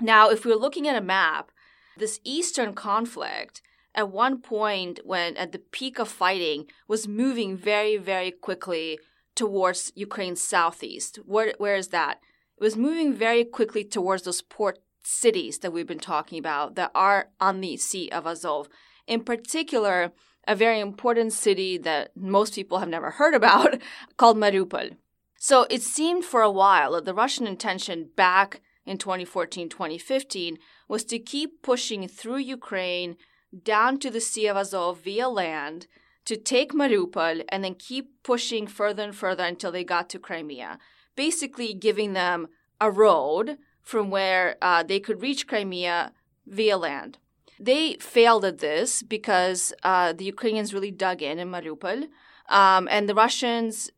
Now, 0.00 0.30
if 0.30 0.44
we're 0.44 0.54
looking 0.56 0.88
at 0.88 0.96
a 0.96 1.00
map, 1.00 1.50
this 1.96 2.20
eastern 2.24 2.74
conflict 2.74 3.62
at 3.94 4.10
one 4.10 4.40
point 4.40 5.00
when 5.04 5.36
at 5.36 5.52
the 5.52 5.58
peak 5.58 5.98
of 5.98 6.08
fighting 6.08 6.66
was 6.86 7.08
moving 7.08 7.56
very 7.56 7.96
very 7.96 8.30
quickly 8.30 8.98
towards 9.34 9.92
Ukraine's 9.94 10.42
southeast. 10.42 11.16
Where, 11.24 11.54
where 11.58 11.76
is 11.76 11.88
that? 11.88 12.20
It 12.58 12.62
was 12.62 12.76
moving 12.76 13.14
very 13.14 13.44
quickly 13.44 13.84
towards 13.84 14.24
those 14.24 14.42
port 14.42 14.78
cities 15.02 15.58
that 15.58 15.72
we've 15.72 15.86
been 15.86 15.98
talking 15.98 16.38
about 16.38 16.74
that 16.74 16.90
are 16.94 17.30
on 17.40 17.60
the 17.60 17.76
Sea 17.76 18.08
of 18.10 18.26
Azov. 18.26 18.68
In 19.06 19.24
particular, 19.24 20.12
a 20.46 20.54
very 20.54 20.80
important 20.80 21.32
city 21.32 21.78
that 21.78 22.14
most 22.16 22.54
people 22.54 22.78
have 22.78 22.88
never 22.88 23.12
heard 23.12 23.34
about 23.34 23.80
called 24.16 24.36
Mariupol. 24.36 24.96
So 25.38 25.66
it 25.70 25.82
seemed 25.82 26.24
for 26.24 26.42
a 26.42 26.50
while 26.50 26.92
that 26.92 27.06
the 27.06 27.14
Russian 27.14 27.46
intention 27.46 28.10
back 28.14 28.60
in 28.90 28.98
2014 28.98 29.68
2015 29.68 30.58
was 30.88 31.04
to 31.04 31.18
keep 31.20 31.62
pushing 31.62 32.08
through 32.08 32.38
Ukraine 32.38 33.16
down 33.62 33.98
to 34.00 34.10
the 34.10 34.20
Sea 34.20 34.48
of 34.48 34.56
Azov 34.56 35.00
via 35.00 35.28
land 35.28 35.86
to 36.24 36.36
take 36.36 36.72
Mariupol 36.72 37.44
and 37.48 37.62
then 37.62 37.76
keep 37.76 38.06
pushing 38.24 38.66
further 38.66 39.04
and 39.04 39.14
further 39.14 39.44
until 39.44 39.70
they 39.72 39.84
got 39.84 40.10
to 40.10 40.18
Crimea, 40.18 40.78
basically 41.14 41.72
giving 41.72 42.12
them 42.14 42.48
a 42.80 42.90
road 42.90 43.58
from 43.80 44.10
where 44.10 44.56
uh, 44.60 44.82
they 44.82 44.98
could 44.98 45.22
reach 45.22 45.46
Crimea 45.46 46.12
via 46.46 46.76
land. 46.76 47.18
They 47.60 47.94
failed 47.94 48.44
at 48.44 48.58
this 48.58 49.02
because 49.02 49.72
uh, 49.84 50.12
the 50.12 50.24
Ukrainians 50.24 50.74
really 50.74 50.90
dug 50.90 51.22
in 51.22 51.38
in 51.38 51.48
Mariupol, 51.48 52.08
um, 52.48 52.88
and 52.90 53.08
the 53.08 53.14
Russians 53.14 53.90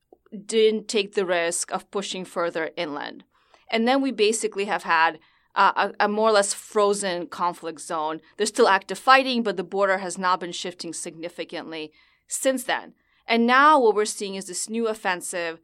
didn't 0.55 0.89
take 0.89 1.15
the 1.15 1.27
risk 1.27 1.73
of 1.73 1.91
pushing 1.91 2.25
further 2.25 2.71
inland. 2.77 3.25
And 3.73 3.89
then 3.89 4.01
we 4.01 4.13
basically 4.13 4.67
have 4.67 4.85
had 4.85 5.19
uh, 5.55 5.91
a, 5.99 6.05
a, 6.05 6.09
more 6.09 6.29
or 6.29 6.33
less 6.33 6.55
frozen 6.55 7.27
conflict 7.27 7.81
zone. 7.81 8.21
There's 8.37 8.51
still 8.51 8.69
active 8.69 8.99
fighting, 8.99 9.43
but 9.43 9.57
the 9.57 9.65
border 9.65 9.99
has 9.99 10.17
not 10.17 10.41
been 10.41 10.53
shifting 10.53 10.93
significantly 10.93 11.93
since 12.29 12.65
then. 12.65 12.95
And 13.27 13.47
now 13.47 13.81
what 13.81 13.95
we're 13.95 14.05
seeing 14.05 14.35
is 14.35 14.47
this 14.47 14.69
new 14.69 14.89
offensive 14.89 15.61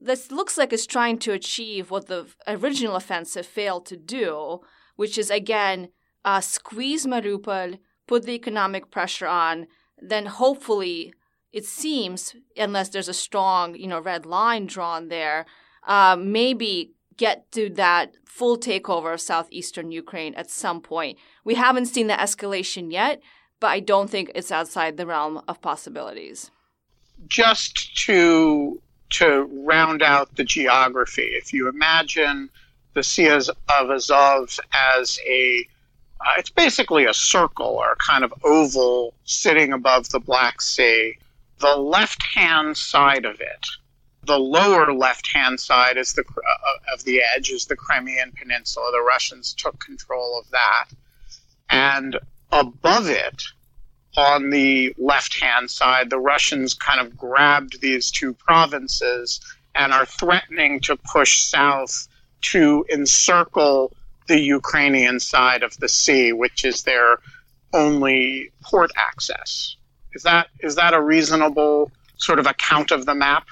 that 0.00 0.30
looks 0.30 0.56
like 0.56 0.72
it's 0.72 0.86
trying 0.86 1.18
to 1.18 1.32
achieve 1.32 1.90
what 1.90 2.06
the 2.06 2.26
original 2.46 2.96
offensive 2.96 3.46
failed 3.46 3.86
to 3.86 3.96
do, 3.96 4.60
which 4.96 5.18
is 5.18 5.30
again 5.30 5.90
uh, 6.24 6.40
squeeze 6.40 7.06
Mariupol, 7.06 7.78
put 8.06 8.24
the 8.24 8.32
economic 8.32 8.90
pressure 8.90 9.26
on, 9.26 9.66
then 10.00 10.26
hopefully 10.26 11.14
it 11.52 11.64
seems, 11.64 12.34
unless 12.56 12.90
there's 12.90 13.08
a 13.08 13.14
strong 13.14 13.74
you 13.74 13.86
know 13.86 14.00
red 14.00 14.24
line 14.24 14.66
drawn 14.66 15.08
there, 15.08 15.46
uh, 15.86 16.16
maybe 16.18 16.94
get 17.24 17.36
to 17.56 17.62
that 17.84 18.06
full 18.36 18.56
takeover 18.68 19.10
of 19.14 19.20
southeastern 19.30 19.88
Ukraine 20.02 20.34
at 20.42 20.48
some 20.64 20.80
point. 20.92 21.14
We 21.48 21.54
haven't 21.64 21.92
seen 21.94 22.08
the 22.08 22.20
escalation 22.26 22.84
yet, 23.00 23.16
but 23.62 23.70
I 23.76 23.80
don't 23.92 24.10
think 24.12 24.26
it's 24.34 24.52
outside 24.58 24.92
the 24.96 25.10
realm 25.14 25.34
of 25.50 25.60
possibilities. 25.70 26.38
Just 27.40 27.72
to 28.04 28.80
to 29.18 29.28
round 29.74 30.00
out 30.12 30.26
the 30.38 30.46
geography, 30.56 31.28
if 31.40 31.46
you 31.54 31.62
imagine 31.76 32.38
the 32.96 33.04
Sea 33.12 33.28
of 33.78 33.86
Azov 33.96 34.46
as 34.94 35.06
a 35.40 35.40
Uh, 36.26 36.40
it's 36.40 36.54
basically 36.64 37.04
a 37.06 37.20
circle 37.36 37.72
or 37.80 37.88
a 37.92 38.02
kind 38.10 38.22
of 38.26 38.32
oval 38.54 38.98
sitting 39.42 39.70
above 39.80 40.04
the 40.14 40.22
Black 40.30 40.56
Sea. 40.72 41.00
The 41.66 41.76
left 41.96 42.22
hand 42.36 42.70
side 42.92 43.24
of 43.32 43.36
it, 43.54 43.64
the 44.30 44.38
lower 44.38 44.92
left 44.92 45.26
hand 45.26 45.58
side 45.58 45.96
is 45.96 46.12
the 46.12 46.22
uh, 46.22 46.94
of 46.94 47.02
the 47.02 47.20
edge 47.34 47.50
is 47.50 47.66
the 47.66 47.74
Crimean 47.74 48.30
Peninsula. 48.30 48.90
The 48.92 49.02
Russians 49.02 49.52
took 49.54 49.80
control 49.80 50.38
of 50.38 50.48
that, 50.52 50.86
and 51.68 52.16
above 52.52 53.08
it, 53.08 53.42
on 54.16 54.50
the 54.50 54.94
left 54.98 55.40
hand 55.40 55.68
side, 55.68 56.10
the 56.10 56.20
Russians 56.20 56.74
kind 56.74 57.00
of 57.00 57.16
grabbed 57.16 57.80
these 57.80 58.12
two 58.12 58.32
provinces 58.34 59.40
and 59.74 59.92
are 59.92 60.06
threatening 60.06 60.78
to 60.82 60.96
push 60.96 61.42
south 61.42 62.06
to 62.52 62.86
encircle 62.92 63.92
the 64.28 64.38
Ukrainian 64.38 65.18
side 65.18 65.64
of 65.64 65.76
the 65.78 65.88
sea, 65.88 66.32
which 66.32 66.64
is 66.64 66.84
their 66.84 67.18
only 67.72 68.52
port 68.62 68.92
access. 68.94 69.74
Is 70.12 70.22
that 70.22 70.46
is 70.60 70.76
that 70.76 70.94
a 70.94 71.02
reasonable 71.02 71.90
sort 72.16 72.38
of 72.38 72.46
account 72.46 72.92
of 72.92 73.06
the 73.06 73.14
map? 73.16 73.48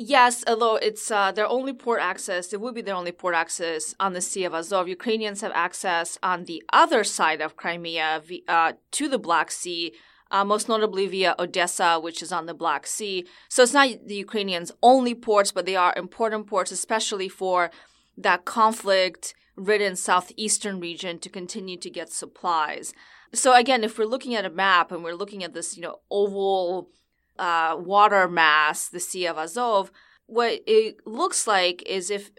Yes, 0.00 0.44
although 0.46 0.76
it's 0.76 1.10
uh, 1.10 1.32
their 1.32 1.48
only 1.48 1.72
port 1.72 2.00
access, 2.00 2.52
it 2.52 2.60
would 2.60 2.72
be 2.76 2.82
their 2.82 2.94
only 2.94 3.10
port 3.10 3.34
access 3.34 3.96
on 3.98 4.12
the 4.12 4.20
Sea 4.20 4.44
of 4.44 4.54
Azov. 4.54 4.86
Ukrainians 4.86 5.40
have 5.40 5.50
access 5.56 6.16
on 6.22 6.44
the 6.44 6.62
other 6.72 7.02
side 7.02 7.40
of 7.40 7.56
Crimea 7.56 8.22
uh, 8.46 8.74
to 8.92 9.08
the 9.08 9.18
Black 9.18 9.50
Sea, 9.50 9.92
uh, 10.30 10.44
most 10.44 10.68
notably 10.68 11.08
via 11.08 11.34
Odessa, 11.36 11.98
which 11.98 12.22
is 12.22 12.30
on 12.30 12.46
the 12.46 12.54
Black 12.54 12.86
Sea. 12.86 13.26
So 13.48 13.64
it's 13.64 13.72
not 13.72 13.88
the 14.06 14.14
Ukrainians' 14.14 14.70
only 14.84 15.16
ports, 15.16 15.50
but 15.50 15.66
they 15.66 15.74
are 15.74 15.92
important 15.96 16.46
ports, 16.46 16.70
especially 16.70 17.28
for 17.28 17.72
that 18.16 18.44
conflict 18.44 19.34
ridden 19.56 19.96
southeastern 19.96 20.78
region 20.78 21.18
to 21.18 21.28
continue 21.28 21.76
to 21.76 21.90
get 21.90 22.12
supplies. 22.12 22.94
So 23.34 23.52
again, 23.52 23.82
if 23.82 23.98
we're 23.98 24.04
looking 24.04 24.36
at 24.36 24.44
a 24.44 24.50
map 24.50 24.92
and 24.92 25.02
we're 25.02 25.16
looking 25.16 25.42
at 25.42 25.54
this, 25.54 25.76
you 25.76 25.82
know, 25.82 25.96
oval 26.08 26.90
uh, 27.38 27.76
water 27.78 28.28
mass, 28.28 28.88
the 28.88 29.00
Sea 29.00 29.26
of 29.26 29.38
Azov, 29.38 29.90
what 30.26 30.60
it 30.66 31.06
looks 31.06 31.46
like 31.46 31.82
is 31.86 32.10
if 32.10 32.30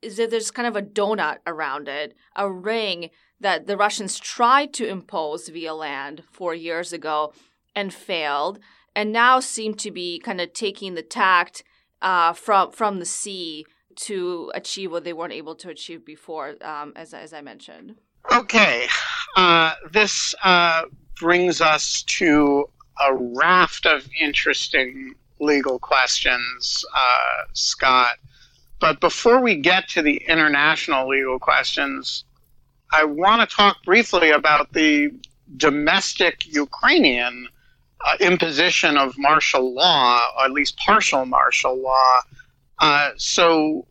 is 0.00 0.16
that 0.16 0.30
there's 0.30 0.52
kind 0.52 0.68
of 0.68 0.76
a 0.76 0.82
donut 0.82 1.38
around 1.44 1.88
it, 1.88 2.14
a 2.36 2.48
ring 2.50 3.10
that 3.40 3.66
the 3.66 3.76
Russians 3.76 4.18
tried 4.18 4.72
to 4.74 4.86
impose 4.86 5.48
via 5.48 5.74
land 5.74 6.22
four 6.30 6.54
years 6.54 6.92
ago 6.92 7.32
and 7.74 7.92
failed, 7.92 8.60
and 8.94 9.12
now 9.12 9.40
seem 9.40 9.74
to 9.74 9.90
be 9.90 10.20
kind 10.20 10.40
of 10.40 10.52
taking 10.52 10.94
the 10.94 11.02
tact 11.02 11.64
uh, 12.02 12.32
from 12.32 12.70
from 12.70 12.98
the 12.98 13.06
sea 13.06 13.66
to 13.96 14.52
achieve 14.54 14.92
what 14.92 15.02
they 15.04 15.12
weren't 15.12 15.32
able 15.32 15.56
to 15.56 15.68
achieve 15.68 16.04
before, 16.04 16.54
um, 16.62 16.92
as 16.94 17.14
as 17.14 17.32
I 17.32 17.40
mentioned. 17.40 17.96
Okay, 18.32 18.86
uh, 19.36 19.72
this 19.90 20.34
uh, 20.44 20.82
brings 21.18 21.60
us 21.60 22.02
to 22.04 22.68
a 23.00 23.14
raft 23.14 23.86
of 23.86 24.08
interesting 24.20 25.14
legal 25.40 25.78
questions, 25.78 26.84
uh, 26.94 27.44
Scott. 27.52 28.16
But 28.80 29.00
before 29.00 29.40
we 29.40 29.56
get 29.56 29.88
to 29.90 30.02
the 30.02 30.22
international 30.28 31.08
legal 31.08 31.38
questions, 31.38 32.24
I 32.92 33.04
want 33.04 33.48
to 33.48 33.56
talk 33.56 33.82
briefly 33.84 34.30
about 34.30 34.72
the 34.72 35.10
domestic 35.56 36.46
Ukrainian 36.46 37.48
uh, 38.04 38.16
imposition 38.20 38.96
of 38.96 39.18
martial 39.18 39.74
law, 39.74 40.20
or 40.38 40.44
at 40.44 40.52
least 40.52 40.76
partial 40.78 41.26
martial 41.26 41.76
law. 41.80 42.20
Uh, 42.78 43.10
so, 43.16 43.86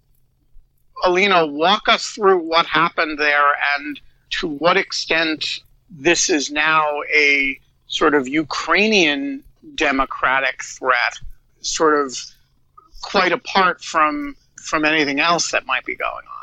Alina, 1.04 1.46
walk 1.46 1.90
us 1.90 2.08
through 2.08 2.40
what 2.40 2.66
happened 2.66 3.20
there 3.20 3.52
and 3.76 4.00
to 4.40 4.48
what 4.48 4.78
extent 4.78 5.60
this 5.90 6.30
is 6.30 6.52
now 6.52 6.86
a 7.14 7.60
sort 7.88 8.14
of 8.14 8.28
Ukrainian 8.28 9.44
democratic 9.76 10.64
threat, 10.64 11.20
sort 11.62 12.00
of 12.00 12.18
quite 13.02 13.32
apart 13.32 13.84
from 13.84 14.36
from 14.62 14.84
anything 14.86 15.20
else 15.20 15.52
that 15.52 15.66
might 15.66 15.86
be 15.86 15.96
going 15.96 16.12
on. 16.12 16.37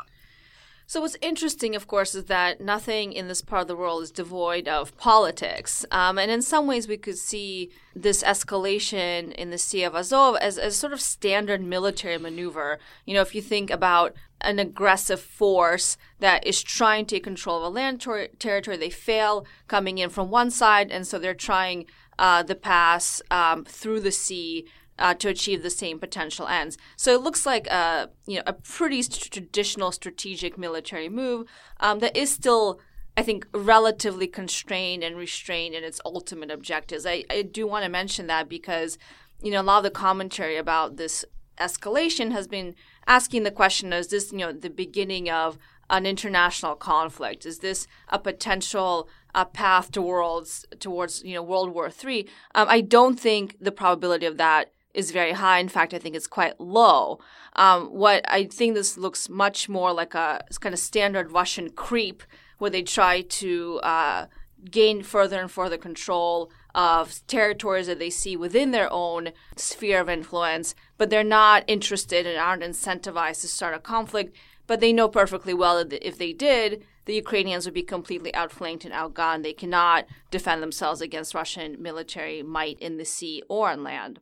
So, 0.95 1.01
what's 1.01 1.17
interesting, 1.21 1.75
of 1.75 1.87
course, 1.87 2.15
is 2.15 2.23
that 2.27 2.61
nothing 2.61 3.11
in 3.11 3.27
this 3.27 3.41
part 3.41 3.63
of 3.63 3.67
the 3.67 3.75
world 3.75 4.01
is 4.01 4.11
devoid 4.11 4.69
of 4.69 4.95
politics. 4.95 5.85
Um, 5.91 6.17
and 6.17 6.31
in 6.31 6.41
some 6.41 6.67
ways, 6.67 6.87
we 6.87 6.95
could 6.95 7.17
see 7.17 7.69
this 7.93 8.23
escalation 8.23 9.33
in 9.33 9.49
the 9.49 9.57
Sea 9.57 9.83
of 9.83 9.93
Azov 9.93 10.37
as 10.37 10.57
a 10.57 10.71
sort 10.71 10.93
of 10.93 11.01
standard 11.01 11.61
military 11.61 12.17
maneuver. 12.17 12.79
You 13.03 13.13
know, 13.13 13.19
if 13.19 13.35
you 13.35 13.41
think 13.41 13.69
about 13.71 14.15
an 14.39 14.57
aggressive 14.57 15.19
force 15.19 15.97
that 16.21 16.47
is 16.47 16.63
trying 16.63 17.07
to 17.07 17.15
take 17.15 17.25
control 17.25 17.57
of 17.57 17.63
a 17.63 17.75
land 17.75 17.99
ter- 17.99 18.27
territory, 18.27 18.77
they 18.77 18.89
fail 18.89 19.45
coming 19.67 19.97
in 19.97 20.09
from 20.09 20.31
one 20.31 20.49
side, 20.49 20.91
and 20.91 21.05
so 21.05 21.19
they're 21.19 21.33
trying 21.33 21.87
uh, 22.17 22.41
the 22.41 22.55
pass 22.55 23.21
um, 23.29 23.65
through 23.65 23.99
the 23.99 24.13
sea 24.13 24.65
uh, 24.97 25.13
to 25.15 25.29
achieve 25.29 25.63
the 25.63 25.69
same 25.69 25.99
potential 25.99 26.47
ends. 26.47 26.77
So 26.95 27.13
it 27.13 27.21
looks 27.21 27.45
like 27.45 27.67
a 27.67 28.09
you 28.25 28.37
know 28.37 28.43
a 28.45 28.53
pretty 28.53 29.01
st- 29.01 29.31
traditional 29.31 29.91
strategic 29.91 30.57
military 30.57 31.09
move 31.09 31.47
um, 31.79 31.99
that 31.99 32.15
is 32.15 32.31
still. 32.31 32.79
I 33.17 33.23
think 33.23 33.47
relatively 33.53 34.27
constrained 34.27 35.01
and 35.01 35.15
restrained 35.15 35.73
in 35.73 35.85
its 35.85 36.01
ultimate 36.03 36.51
objectives. 36.51 37.05
I, 37.05 37.23
I 37.29 37.43
do 37.43 37.65
want 37.65 37.85
to 37.85 37.89
mention 37.89 38.27
that 38.27 38.49
because, 38.49 38.97
you 39.41 39.51
know, 39.51 39.61
a 39.61 39.63
lot 39.63 39.77
of 39.77 39.83
the 39.85 39.89
commentary 39.89 40.57
about 40.57 40.97
this 40.97 41.23
escalation 41.57 42.33
has 42.33 42.45
been 42.45 42.75
asking 43.07 43.43
the 43.43 43.51
question: 43.51 43.93
Is 43.93 44.09
this, 44.09 44.33
you 44.33 44.39
know, 44.39 44.51
the 44.51 44.69
beginning 44.69 45.29
of 45.29 45.57
an 45.89 46.05
international 46.05 46.75
conflict? 46.75 47.45
Is 47.45 47.59
this 47.59 47.87
a 48.09 48.19
potential 48.19 49.07
uh, 49.33 49.45
path 49.45 49.91
towards 49.91 50.65
towards 50.79 51.23
you 51.23 51.35
know 51.35 51.43
World 51.43 51.73
War 51.73 51.89
III? 51.89 52.27
Um, 52.53 52.67
I 52.69 52.81
don't 52.81 53.19
think 53.19 53.57
the 53.61 53.71
probability 53.71 54.25
of 54.25 54.37
that 54.37 54.71
is 54.95 55.11
very 55.11 55.33
high. 55.33 55.59
In 55.59 55.69
fact, 55.69 55.93
I 55.93 55.99
think 55.99 56.15
it's 56.15 56.27
quite 56.27 56.59
low. 56.59 57.19
Um, 57.55 57.87
what 57.87 58.23
I 58.27 58.45
think 58.45 58.73
this 58.73 58.97
looks 58.97 59.29
much 59.29 59.69
more 59.69 59.93
like 59.93 60.15
a 60.15 60.41
kind 60.59 60.73
of 60.73 60.79
standard 60.79 61.31
Russian 61.31 61.69
creep, 61.69 62.23
where 62.57 62.71
they 62.71 62.83
try 62.83 63.21
to 63.21 63.79
uh, 63.83 64.25
gain 64.71 65.03
further 65.03 65.39
and 65.39 65.51
further 65.51 65.77
control 65.77 66.51
of 66.73 67.25
territories 67.27 67.87
that 67.87 67.99
they 67.99 68.09
see 68.09 68.35
within 68.35 68.71
their 68.71 68.91
own 68.91 69.31
sphere 69.55 70.01
of 70.01 70.09
influence, 70.09 70.75
but 70.97 71.09
they're 71.09 71.23
not 71.23 71.63
interested 71.67 72.25
and 72.25 72.37
aren't 72.37 72.63
incentivized 72.63 73.41
to 73.41 73.47
start 73.47 73.75
a 73.75 73.79
conflict. 73.79 74.35
But 74.67 74.79
they 74.79 74.91
know 74.91 75.07
perfectly 75.07 75.53
well 75.53 75.85
that 75.85 76.07
if 76.07 76.17
they 76.17 76.33
did, 76.33 76.83
the 77.05 77.13
Ukrainians 77.13 77.65
would 77.65 77.73
be 77.73 77.83
completely 77.83 78.33
outflanked 78.33 78.83
and 78.83 78.93
outgunned. 78.93 79.43
They 79.43 79.53
cannot 79.53 80.05
defend 80.31 80.63
themselves 80.63 81.01
against 81.01 81.35
Russian 81.35 81.79
military 81.79 82.41
might 82.41 82.79
in 82.79 82.97
the 82.97 83.05
sea 83.05 83.43
or 83.47 83.69
on 83.69 83.83
land. 83.83 84.19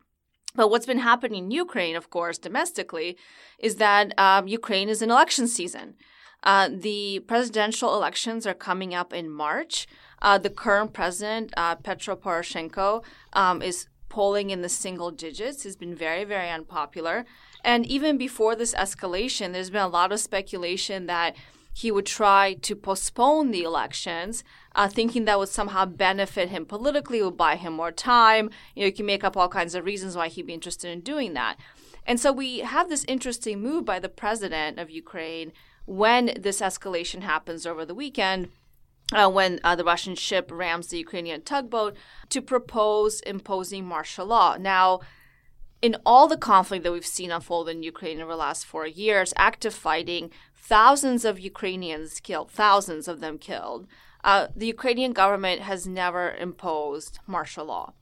But 0.56 0.70
what's 0.70 0.86
been 0.86 1.00
happening 1.00 1.46
in 1.46 1.52
Ukraine, 1.52 1.96
of 1.96 2.10
course, 2.10 2.38
domestically, 2.38 3.18
is 3.58 3.78
that 3.78 4.18
um, 4.20 4.48
Ukraine 4.48 4.90
is 4.90 5.02
in 5.02 5.10
election 5.10 5.48
season. 5.48 5.96
Uh, 6.44 6.70
the 6.72 7.20
presidential 7.22 7.96
elections 7.96 8.46
are 8.46 8.54
coming 8.54 8.94
up 8.94 9.14
in 9.14 9.30
March. 9.30 9.88
Uh, 10.22 10.38
the 10.38 10.50
current 10.50 10.94
president, 10.94 11.54
uh, 11.58 11.76
Petro 11.76 12.16
Poroshenko, 12.16 13.04
um, 13.34 13.62
is 13.62 13.88
polling 14.10 14.52
in 14.52 14.62
the 14.62 14.70
single 14.70 15.10
digits. 15.10 15.64
He's 15.64 15.76
been 15.76 15.96
very, 15.96 16.24
very 16.24 16.50
unpopular. 16.50 17.26
And 17.64 17.86
even 17.86 18.18
before 18.18 18.56
this 18.56 18.76
escalation, 18.76 19.54
there's 19.54 19.72
been 19.72 19.82
a 19.82 19.88
lot 19.88 20.12
of 20.12 20.20
speculation 20.20 21.08
that 21.08 21.36
he 21.74 21.90
would 21.92 22.06
try 22.06 22.54
to 22.54 22.76
postpone 22.76 23.50
the 23.50 23.64
elections, 23.64 24.44
uh, 24.76 24.88
thinking 24.88 25.26
that 25.26 25.40
would 25.40 25.50
somehow 25.50 25.86
benefit 25.86 26.50
him 26.50 26.66
politically, 26.66 27.22
would 27.22 27.38
buy 27.38 27.56
him 27.56 27.74
more 27.74 27.92
time. 27.92 28.50
You 28.76 28.82
know, 28.82 28.88
you 28.88 28.94
can 28.94 29.06
make 29.06 29.24
up 29.24 29.38
all 29.38 29.50
kinds 29.50 29.76
of 29.76 29.86
reasons 29.86 30.16
why 30.16 30.28
he'd 30.28 30.48
be 30.48 30.54
interested 30.54 30.92
in 30.92 31.02
doing 31.02 31.34
that. 31.34 31.58
And 32.06 32.20
so 32.20 32.32
we 32.32 32.60
have 32.60 32.90
this 32.90 33.06
interesting 33.08 33.62
move 33.62 33.86
by 33.86 34.00
the 34.00 34.10
president 34.10 34.80
of 34.80 34.90
Ukraine 34.90 35.54
when 35.86 36.34
this 36.40 36.62
escalation 36.62 37.22
happens 37.22 37.66
over 37.66 37.86
the 37.86 37.96
weekend. 37.96 38.50
Uh, 39.12 39.30
when 39.30 39.60
uh, 39.64 39.76
the 39.76 39.84
Russian 39.84 40.16
ship 40.16 40.50
rams 40.52 40.88
the 40.88 40.98
Ukrainian 40.98 41.42
tugboat 41.42 41.96
to 42.30 42.42
propose 42.42 43.20
imposing 43.22 43.86
martial 43.86 44.26
law. 44.28 44.56
Now, 44.58 45.02
in 45.84 45.98
all 46.06 46.28
the 46.28 46.38
conflict 46.38 46.84
that 46.84 46.94
we've 46.94 47.06
seen 47.06 47.30
unfold 47.30 47.68
in 47.68 47.84
Ukraine 47.84 48.22
over 48.22 48.32
the 48.32 48.38
last 48.38 48.66
four 48.66 48.88
years, 48.88 49.34
active 49.36 49.74
fighting, 49.74 50.32
thousands 50.56 51.26
of 51.26 51.40
Ukrainians 51.40 52.22
killed, 52.22 52.50
thousands 52.50 53.10
of 53.10 53.20
them 53.20 53.38
killed. 53.38 53.86
Uh, 54.24 54.48
the 54.56 54.68
Ukrainian 54.68 55.14
government 55.14 55.62
has 55.62 55.88
never 55.88 56.32
imposed 56.36 57.20
martial 57.28 57.66
law. 57.66 57.94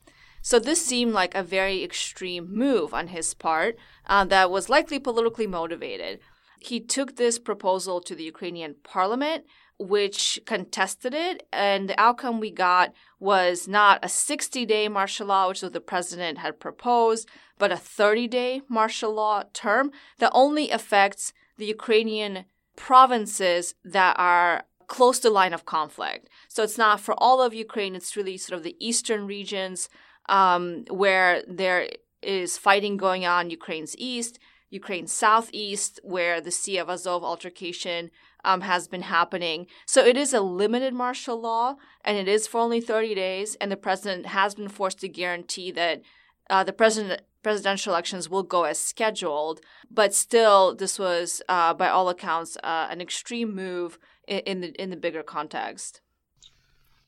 So 0.42 0.58
this 0.58 0.84
seemed 0.84 1.12
like 1.12 1.34
a 1.34 1.42
very 1.42 1.84
extreme 1.84 2.52
move 2.52 2.92
on 2.92 3.08
his 3.08 3.32
part 3.32 3.76
uh, 4.06 4.24
that 4.26 4.50
was 4.50 4.68
likely 4.68 4.98
politically 4.98 5.46
motivated. 5.46 6.18
He 6.58 6.80
took 6.80 7.16
this 7.16 7.38
proposal 7.38 8.00
to 8.02 8.14
the 8.14 8.24
Ukrainian 8.24 8.76
parliament, 8.82 9.44
which 9.78 10.40
contested 10.44 11.14
it, 11.14 11.46
and 11.52 11.88
the 11.88 12.00
outcome 12.00 12.38
we 12.38 12.50
got 12.50 12.92
was 13.18 13.66
not 13.66 13.98
a 14.02 14.08
60 14.08 14.64
day 14.66 14.88
martial 14.88 15.28
law, 15.28 15.48
which 15.48 15.60
the 15.60 15.80
president 15.80 16.38
had 16.38 16.60
proposed, 16.60 17.28
but 17.58 17.72
a 17.72 17.76
30 17.76 18.28
day 18.28 18.62
martial 18.68 19.12
law 19.12 19.44
term 19.52 19.90
that 20.18 20.30
only 20.34 20.70
affects 20.70 21.32
the 21.56 21.66
Ukrainian 21.66 22.44
provinces 22.76 23.74
that 23.84 24.16
are 24.18 24.64
close 24.92 25.18
to 25.18 25.30
line 25.30 25.54
of 25.54 25.64
conflict. 25.64 26.28
So 26.48 26.62
it's 26.62 26.76
not 26.76 27.00
for 27.00 27.14
all 27.16 27.40
of 27.40 27.54
Ukraine. 27.54 27.94
It's 27.94 28.14
really 28.14 28.36
sort 28.36 28.58
of 28.58 28.62
the 28.62 28.76
eastern 28.78 29.26
regions 29.26 29.88
um, 30.28 30.84
where 30.90 31.42
there 31.48 31.88
is 32.20 32.58
fighting 32.58 32.98
going 32.98 33.24
on. 33.24 33.48
Ukraine's 33.48 33.96
east, 33.96 34.38
Ukraine's 34.68 35.10
southeast, 35.10 35.98
where 36.02 36.42
the 36.42 36.50
Sea 36.50 36.76
of 36.76 36.90
Azov 36.90 37.24
altercation 37.24 38.10
um, 38.44 38.60
has 38.60 38.86
been 38.86 39.06
happening. 39.16 39.66
So 39.86 40.04
it 40.04 40.18
is 40.18 40.34
a 40.34 40.42
limited 40.42 40.92
martial 40.92 41.40
law, 41.40 41.76
and 42.04 42.18
it 42.18 42.28
is 42.28 42.46
for 42.46 42.60
only 42.60 42.82
30 42.82 43.14
days. 43.14 43.54
And 43.62 43.72
the 43.72 43.78
president 43.78 44.26
has 44.26 44.54
been 44.54 44.68
forced 44.68 45.00
to 45.00 45.08
guarantee 45.08 45.70
that 45.70 46.02
uh, 46.50 46.64
the 46.64 46.74
president 46.74 47.22
presidential 47.42 47.92
elections 47.92 48.28
will 48.28 48.42
go 48.42 48.64
as 48.64 48.78
scheduled. 48.78 49.60
But 49.90 50.14
still, 50.14 50.74
this 50.74 50.98
was, 50.98 51.42
uh, 51.48 51.72
by 51.74 51.88
all 51.88 52.08
accounts, 52.10 52.56
uh, 52.62 52.88
an 52.90 53.00
extreme 53.00 53.54
move 53.54 53.98
in, 54.26 54.60
the 54.60 54.68
in 54.82 54.90
the 54.90 54.96
bigger 54.96 55.22
context. 55.22 56.00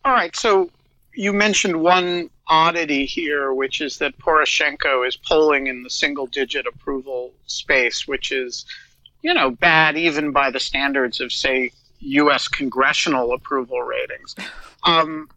All 0.04 0.12
right. 0.12 0.34
So 0.36 0.70
you 1.14 1.32
mentioned 1.32 1.80
one 1.80 2.30
oddity 2.48 3.06
here, 3.06 3.52
which 3.52 3.80
is 3.80 3.98
that 3.98 4.18
Poroshenko 4.18 5.06
is 5.06 5.16
polling 5.16 5.66
in 5.66 5.82
the 5.82 5.90
single-digit 5.90 6.66
approval 6.66 7.32
space, 7.46 8.06
which 8.06 8.32
is, 8.32 8.66
you 9.22 9.32
know, 9.32 9.50
bad 9.50 9.96
even 9.96 10.32
by 10.32 10.50
the 10.50 10.60
standards 10.60 11.20
of, 11.20 11.32
say, 11.32 11.70
U.S. 12.00 12.48
congressional 12.48 13.32
approval 13.32 13.80
ratings. 13.82 14.34
Um, 14.86 15.30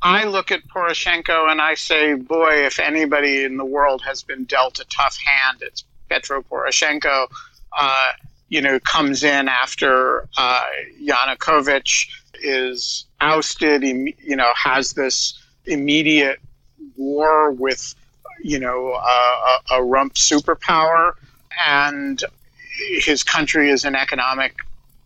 I 0.00 0.24
look 0.24 0.50
at 0.50 0.66
Poroshenko 0.68 1.50
and 1.50 1.60
I 1.60 1.74
say, 1.74 2.14
boy, 2.14 2.64
if 2.64 2.78
anybody 2.78 3.44
in 3.44 3.58
the 3.58 3.64
world 3.66 4.00
has 4.06 4.22
been 4.22 4.44
dealt 4.44 4.80
a 4.80 4.86
tough 4.86 5.18
hand, 5.18 5.58
it's 5.60 5.84
Petro 6.08 6.42
Poroshenko. 6.42 7.26
Uh, 7.76 8.12
you 8.48 8.60
know, 8.60 8.78
comes 8.80 9.22
in 9.22 9.48
after 9.48 10.28
uh, 10.36 10.64
Yanukovych 11.02 12.08
is 12.42 13.06
ousted. 13.20 13.82
You 13.82 14.36
know, 14.36 14.52
has 14.54 14.92
this 14.92 15.42
immediate 15.64 16.38
war 16.96 17.50
with, 17.50 17.94
you 18.42 18.58
know, 18.58 18.94
a, 18.94 19.60
a 19.72 19.82
rump 19.82 20.14
superpower, 20.14 21.12
and 21.66 22.22
his 23.00 23.22
country 23.22 23.70
is 23.70 23.84
an 23.84 23.94
economic 23.94 24.54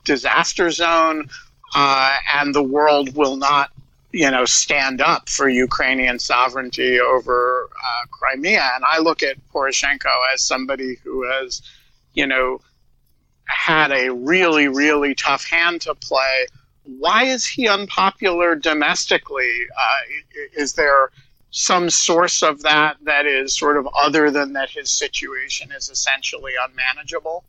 disaster 0.04 0.70
zone, 0.70 1.28
uh, 1.74 2.16
and 2.34 2.54
the 2.54 2.62
world 2.62 3.16
will 3.16 3.36
not 3.36 3.70
you 4.12 4.30
know, 4.30 4.44
stand 4.44 5.00
up 5.00 5.28
for 5.28 5.48
Ukrainian 5.48 6.18
sovereignty 6.18 6.98
over 6.98 7.68
uh, 7.72 8.06
Crimea. 8.10 8.70
And 8.74 8.84
I 8.84 8.98
look 8.98 9.22
at 9.22 9.36
Poroshenko 9.52 10.10
as 10.34 10.42
somebody 10.42 10.96
who 11.04 11.22
has, 11.24 11.62
you 12.14 12.26
know, 12.26 12.60
had 13.50 13.92
a 13.92 14.10
really, 14.10 14.68
really 14.68 15.14
tough 15.14 15.44
hand 15.44 15.82
to 15.82 15.94
play. 15.94 16.46
Why 16.84 17.24
is 17.24 17.46
he 17.46 17.68
unpopular 17.68 18.54
domestically? 18.54 19.52
Uh, 19.78 20.40
is 20.56 20.74
there 20.74 21.10
some 21.50 21.90
source 21.90 22.42
of 22.42 22.62
that 22.62 22.96
that 23.02 23.26
is 23.26 23.56
sort 23.56 23.76
of 23.76 23.88
other 24.00 24.30
than 24.30 24.52
that 24.52 24.70
his 24.70 24.90
situation 24.90 25.70
is 25.72 25.88
essentially 25.88 26.52
unmanageable? 26.62 27.44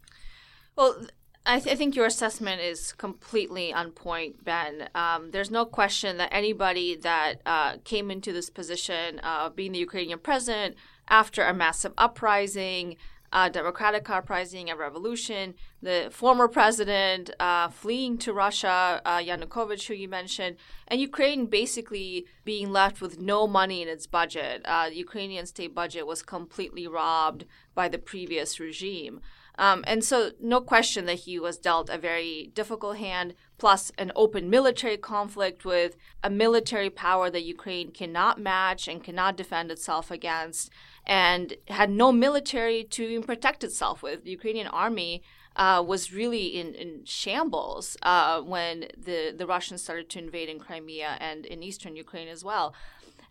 Well, 0.75 1.05
I, 1.45 1.59
th- 1.59 1.73
I, 1.73 1.77
think 1.77 1.95
your 1.95 2.05
assessment 2.05 2.61
is 2.61 2.93
completely 2.93 3.73
on 3.73 3.91
point, 3.91 4.43
Ben. 4.43 4.89
Um, 4.93 5.31
there's 5.31 5.49
no 5.49 5.65
question 5.65 6.17
that 6.17 6.29
anybody 6.31 6.95
that 6.97 7.35
uh, 7.45 7.77
came 7.83 8.11
into 8.11 8.31
this 8.31 8.49
position 8.49 9.19
of 9.19 9.51
uh, 9.51 9.53
being 9.53 9.71
the 9.71 9.79
Ukrainian 9.79 10.19
president 10.19 10.75
after 11.07 11.43
a 11.43 11.53
massive 11.53 11.93
uprising, 11.97 12.95
a 13.33 13.49
democratic 13.49 14.09
uprising, 14.09 14.69
a 14.69 14.75
revolution, 14.75 15.53
the 15.81 16.09
former 16.11 16.47
president 16.47 17.29
uh, 17.39 17.69
fleeing 17.69 18.17
to 18.17 18.33
Russia, 18.33 19.01
uh, 19.05 19.17
Yanukovych, 19.17 19.87
who 19.87 19.93
you 19.93 20.09
mentioned, 20.09 20.57
and 20.87 20.99
Ukraine 20.99 21.45
basically 21.45 22.25
being 22.43 22.71
left 22.71 23.01
with 23.01 23.19
no 23.19 23.47
money 23.47 23.81
in 23.81 23.87
its 23.87 24.05
budget. 24.05 24.61
Uh, 24.65 24.89
the 24.89 24.97
Ukrainian 24.97 25.45
state 25.45 25.73
budget 25.73 26.05
was 26.05 26.21
completely 26.21 26.87
robbed 26.87 27.45
by 27.73 27.87
the 27.87 27.97
previous 27.97 28.59
regime. 28.59 29.21
Um, 29.57 29.83
and 29.85 30.03
so, 30.03 30.31
no 30.41 30.61
question 30.61 31.05
that 31.05 31.19
he 31.19 31.37
was 31.37 31.57
dealt 31.57 31.89
a 31.89 31.97
very 31.97 32.51
difficult 32.53 32.97
hand, 32.97 33.35
plus 33.57 33.91
an 33.97 34.11
open 34.15 34.49
military 34.49 34.97
conflict 34.97 35.65
with 35.65 35.97
a 36.23 36.29
military 36.29 36.89
power 36.89 37.29
that 37.29 37.43
Ukraine 37.43 37.91
cannot 37.91 38.39
match 38.39 38.87
and 38.87 39.03
cannot 39.03 39.37
defend 39.37 39.69
itself 39.69 40.09
against, 40.09 40.71
and 41.11 41.55
had 41.67 41.89
no 41.89 42.09
military 42.09 42.85
to 42.85 43.03
even 43.03 43.21
protect 43.21 43.65
itself 43.65 44.01
with. 44.01 44.23
The 44.23 44.31
Ukrainian 44.31 44.67
army 44.67 45.21
uh, 45.57 45.83
was 45.85 46.13
really 46.13 46.45
in, 46.57 46.73
in 46.73 47.03
shambles 47.03 47.97
uh, 48.01 48.39
when 48.39 48.87
the, 48.97 49.35
the 49.37 49.45
Russians 49.45 49.83
started 49.83 50.09
to 50.11 50.19
invade 50.19 50.47
in 50.47 50.57
Crimea 50.57 51.17
and 51.19 51.45
in 51.45 51.63
eastern 51.63 51.97
Ukraine 51.97 52.29
as 52.29 52.45
well. 52.45 52.73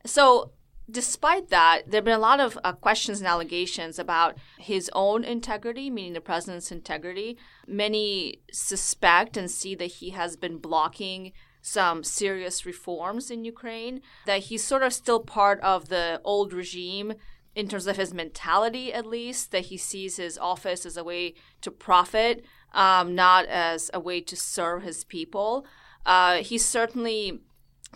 So, 0.05 0.51
despite 0.91 1.49
that, 1.49 1.85
there 1.87 2.01
have 2.01 2.05
been 2.05 2.13
a 2.13 2.19
lot 2.19 2.39
of 2.39 2.59
uh, 2.63 2.73
questions 2.73 3.21
and 3.21 3.27
allegations 3.27 3.99
about 3.99 4.37
his 4.59 4.91
own 4.93 5.25
integrity, 5.25 5.89
meaning 5.89 6.13
the 6.13 6.21
president's 6.21 6.71
integrity. 6.71 7.39
Many 7.67 8.41
suspect 8.53 9.39
and 9.39 9.51
see 9.51 9.75
that 9.77 9.87
he 9.87 10.11
has 10.11 10.37
been 10.37 10.59
blocking 10.59 11.33
some 11.63 12.05
serious 12.05 12.67
reforms 12.67 13.31
in 13.31 13.45
Ukraine, 13.45 14.03
that 14.27 14.41
he's 14.45 14.65
sort 14.65 14.83
of 14.83 14.93
still 14.93 15.21
part 15.21 15.59
of 15.61 15.89
the 15.89 16.21
old 16.25 16.53
regime 16.53 17.15
in 17.61 17.69
terms 17.69 17.87
of 17.87 17.97
his 17.97 18.15
mentality, 18.15 18.93
at 18.93 19.05
least, 19.05 19.53
that 19.53 19.67
he 19.67 19.77
sees 19.77 20.17
his 20.17 20.39
office 20.39 20.87
as 20.87 20.97
a 20.97 21.05
way 21.05 21.35
to 21.61 21.71
profit, 21.71 22.43
um, 22.73 23.15
not 23.15 23.45
as 23.47 23.91
a 23.93 24.01
way 24.01 24.21
to 24.23 24.35
serve 24.35 24.83
his 24.83 25.05
people. 25.05 25.67
Uh, 26.07 26.37
he's 26.37 26.65
certainly 26.65 27.41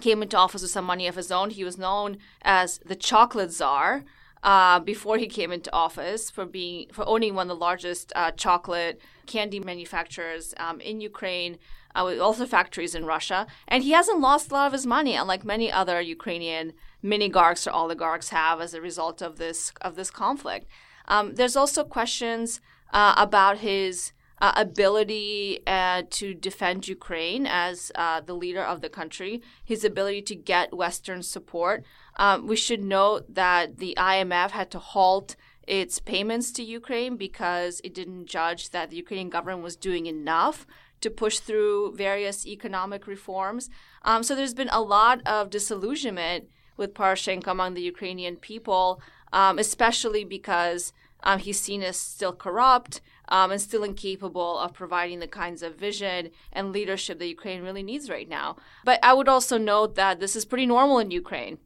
came 0.00 0.22
into 0.22 0.37
office 0.37 0.61
with 0.61 0.70
some 0.70 0.85
money 0.85 1.07
of 1.07 1.16
his 1.16 1.33
own. 1.33 1.48
He 1.48 1.64
was 1.64 1.79
known 1.79 2.18
as 2.42 2.79
the 2.85 2.94
chocolate 2.94 3.53
czar 3.53 4.05
uh, 4.42 4.81
before 4.81 5.16
he 5.16 5.27
came 5.27 5.50
into 5.50 5.72
office 5.72 6.31
for 6.31 6.44
being 6.44 6.88
for 6.92 7.09
owning 7.09 7.35
one 7.35 7.50
of 7.50 7.57
the 7.57 7.64
largest 7.68 8.12
uh, 8.14 8.33
chocolate 8.33 9.00
candy 9.24 9.61
manufacturers 9.61 10.53
um, 10.59 10.81
in 10.81 11.00
Ukraine. 11.00 11.59
Uh, 11.96 12.03
with 12.07 12.18
also 12.18 12.44
factories 12.44 12.96
in 12.96 13.05
Russia, 13.05 13.46
and 13.68 13.85
he 13.85 13.92
hasn't 13.92 14.18
lost 14.18 14.50
a 14.50 14.55
lot 14.55 14.66
of 14.66 14.72
his 14.72 14.85
money, 14.85 15.14
unlike 15.14 15.44
many 15.44 15.70
other 15.70 16.00
Ukrainian 16.00 16.72
minigarchs 17.04 17.66
or 17.66 17.72
oligarchs 17.72 18.30
have 18.30 18.60
as 18.60 18.74
a 18.74 18.80
result 18.80 19.20
of 19.20 19.36
this 19.36 19.72
of 19.80 19.94
this 19.94 20.10
conflict. 20.10 20.66
Um, 21.06 21.34
there's 21.34 21.56
also 21.56 21.84
questions 21.84 22.60
uh, 22.92 23.14
about 23.16 23.58
his 23.58 24.12
uh, 24.40 24.52
ability 24.56 25.60
uh, 25.66 26.02
to 26.10 26.34
defend 26.34 26.88
Ukraine 26.88 27.46
as 27.46 27.92
uh, 27.94 28.20
the 28.20 28.34
leader 28.34 28.62
of 28.62 28.80
the 28.80 28.88
country, 28.88 29.42
his 29.64 29.84
ability 29.84 30.22
to 30.22 30.34
get 30.34 30.74
Western 30.74 31.22
support. 31.22 31.84
Um, 32.16 32.46
we 32.46 32.56
should 32.56 32.82
note 32.82 33.34
that 33.34 33.78
the 33.78 33.94
IMF 33.98 34.50
had 34.50 34.70
to 34.72 34.78
halt 34.78 35.36
its 35.66 35.98
payments 35.98 36.52
to 36.52 36.62
Ukraine 36.62 37.16
because 37.16 37.80
it 37.84 37.94
didn't 37.94 38.26
judge 38.26 38.70
that 38.70 38.90
the 38.90 38.96
Ukrainian 38.96 39.30
government 39.30 39.62
was 39.62 39.76
doing 39.76 40.06
enough 40.06 40.66
to 41.00 41.10
push 41.10 41.38
through 41.38 41.94
various 41.96 42.46
economic 42.46 43.06
reforms. 43.06 43.70
Um, 44.02 44.22
so 44.22 44.34
there's 44.34 44.54
been 44.54 44.70
a 44.70 44.80
lot 44.80 45.20
of 45.26 45.50
disillusionment 45.50 46.48
with 46.76 46.94
Poroshenko 46.94 47.48
among 47.48 47.74
the 47.74 47.82
Ukrainian 47.82 48.37
people, 48.37 49.00
um, 49.32 49.58
especially 49.58 50.24
because 50.24 50.92
um, 51.22 51.38
he's 51.38 51.60
seen 51.60 51.82
as 51.82 51.96
still 51.96 52.32
corrupt 52.32 53.00
um, 53.28 53.50
and 53.50 53.60
still 53.60 53.84
incapable 53.84 54.58
of 54.58 54.74
providing 54.74 55.20
the 55.20 55.26
kinds 55.26 55.62
of 55.62 55.76
vision 55.76 56.30
and 56.52 56.72
leadership 56.72 57.18
that 57.18 57.26
Ukraine 57.26 57.62
really 57.62 57.82
needs 57.82 58.10
right 58.10 58.28
now. 58.28 58.56
But 58.84 59.00
I 59.02 59.14
would 59.14 59.28
also 59.28 59.56
note 59.58 59.94
that 59.94 60.20
this 60.20 60.37
is 60.37 60.44
pretty 60.44 60.66
normal 60.66 60.98
in 60.98 61.10
Ukraine. 61.10 61.58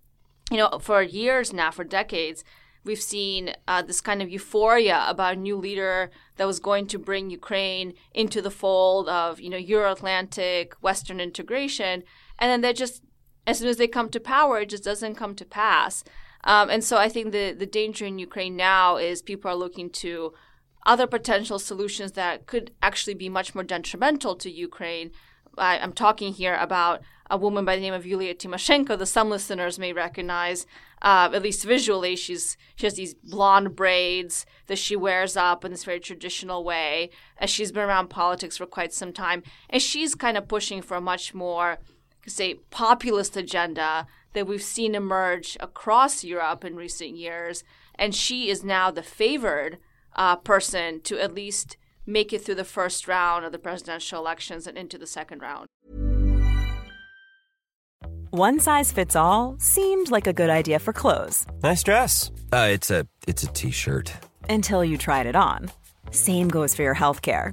You 0.51 0.59
know, 0.59 0.79
for 0.81 1.03
years 1.03 1.53
now, 1.53 1.71
for 1.71 1.85
decades, 1.85 2.45
we've 2.85 3.03
seen 3.03 3.53
uh, 3.67 3.83
this 3.83 4.01
kind 4.01 4.23
of 4.23 4.31
euphoria 4.31 5.05
about 5.09 5.35
a 5.35 5.41
new 5.41 5.57
leader 5.57 6.11
that 6.37 6.47
was 6.47 6.61
going 6.61 6.87
to 6.87 6.99
bring 6.99 7.29
Ukraine 7.29 7.93
into 8.15 8.41
the 8.41 8.51
fold 8.51 9.09
of, 9.09 9.41
you 9.41 9.51
know, 9.51 9.59
Euro-Atlantic 9.59 10.75
Western 10.81 11.21
integration, 11.21 12.03
and 12.39 12.51
then 12.51 12.61
they 12.63 12.73
just, 12.73 13.03
as 13.49 13.59
soon 13.59 13.69
as 13.69 13.79
they 13.79 13.89
come 13.89 14.11
to 14.11 14.21
power, 14.21 14.61
it 14.61 14.69
just 14.69 14.85
doesn't 14.85 15.15
come 15.15 15.35
to 15.37 15.45
pass. 15.45 16.05
Um, 16.45 16.69
and 16.71 16.85
so 16.85 16.99
I 16.99 17.09
think 17.09 17.33
the 17.33 17.53
the 17.53 17.67
danger 17.67 18.05
in 18.07 18.19
Ukraine 18.19 18.57
now 18.57 18.97
is 18.97 19.23
people 19.23 19.51
are 19.51 19.63
looking 19.65 19.89
to 20.05 20.35
other 20.87 21.07
potential 21.07 21.59
solutions 21.59 22.13
that 22.13 22.47
could 22.47 22.73
actually 22.83 23.15
be 23.15 23.29
much 23.29 23.55
more 23.55 23.65
detrimental 23.65 24.37
to 24.37 24.51
Ukraine. 24.51 25.11
I, 25.57 25.77
am 25.77 25.93
talking 25.93 26.33
here 26.33 26.57
about 26.57 27.01
a 27.31 27.37
woman 27.37 27.65
by 27.65 27.75
the 27.75 27.83
name 27.83 27.95
of 27.95 28.07
Yulia 28.07 28.35
Tymoshenko, 28.35 28.99
that 28.99 29.07
some 29.07 29.29
listeners 29.29 29.79
may 29.79 29.93
recognize, 29.93 30.67
uh, 31.03 31.29
at 31.33 31.43
least 31.43 31.65
visually. 31.65 32.17
She's 32.17 32.57
she 32.77 32.87
has 32.87 32.95
these 32.95 33.15
blonde 33.15 33.75
braids 33.75 34.47
that 34.67 34.79
she 34.79 34.97
wears 34.97 35.37
up 35.37 35.65
in 35.65 35.71
this 35.71 35.85
very 35.85 36.01
traditional 36.01 36.65
way. 36.65 37.11
As 37.39 37.51
she's 37.51 37.73
been 37.73 37.89
around 37.89 38.09
politics 38.09 38.59
for 38.59 38.67
quite 38.67 38.93
some 38.93 39.13
time, 39.13 39.43
and 39.69 39.83
she's 39.83 40.15
kind 40.15 40.37
of 40.37 40.49
pushing 40.49 40.81
for 40.81 40.97
a 40.97 41.01
much 41.01 41.35
more, 41.35 41.79
say, 42.29 42.55
populist 42.71 43.37
agenda 43.37 44.07
that 44.33 44.47
we've 44.47 44.63
seen 44.63 44.95
emerge 44.95 45.57
across 45.61 46.25
Europe 46.25 46.65
in 46.65 46.77
recent 46.77 47.17
years. 47.17 47.65
And 47.95 48.15
she 48.15 48.51
is 48.51 48.63
now 48.63 48.91
the 48.91 49.03
favored 49.03 49.79
uh, 50.15 50.37
person 50.37 51.01
to 51.03 51.19
at 51.21 51.35
least 51.35 51.77
make 52.07 52.33
it 52.33 52.43
through 52.43 52.55
the 52.55 52.65
first 52.65 53.07
round 53.07 53.45
of 53.45 53.53
the 53.53 53.59
presidential 53.59 54.21
elections 54.21 54.67
and 54.67 54.79
into 54.79 54.99
the 54.99 55.07
second 55.07 55.41
round. 55.41 55.67
One 58.31 58.61
size 58.61 58.93
fits 58.93 59.17
all 59.17 59.57
seemed 59.59 60.11
like 60.11 60.27
a 60.27 60.33
good 60.33 60.51
idea 60.51 60.79
for 60.79 60.93
clothes. 60.93 61.47
Nice 61.63 61.83
dress. 61.83 62.31
Uh, 62.53 62.69
it's 62.71 62.91
a 62.91 63.07
it's 63.27 63.43
a 63.43 63.47
t-shirt. 63.49 64.13
Until 64.51 64.85
you 64.85 64.99
tried 64.99 65.27
it 65.27 65.37
on. 65.37 65.71
Same 66.11 66.49
goes 66.49 66.75
for 66.75 66.83
your 66.83 66.95
health 66.95 67.23
care. 67.23 67.53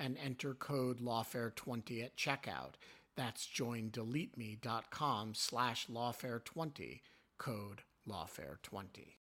and 0.00 0.16
enter 0.24 0.54
code 0.54 1.00
lawfare20 1.00 2.04
at 2.04 2.16
checkout. 2.16 2.74
That's 3.16 3.46
joindeleteme.com 3.46 5.34
slash 5.34 5.86
lawfare20, 5.88 7.00
code 7.38 7.82
Lawfare 8.08 8.60
20. 8.62 9.16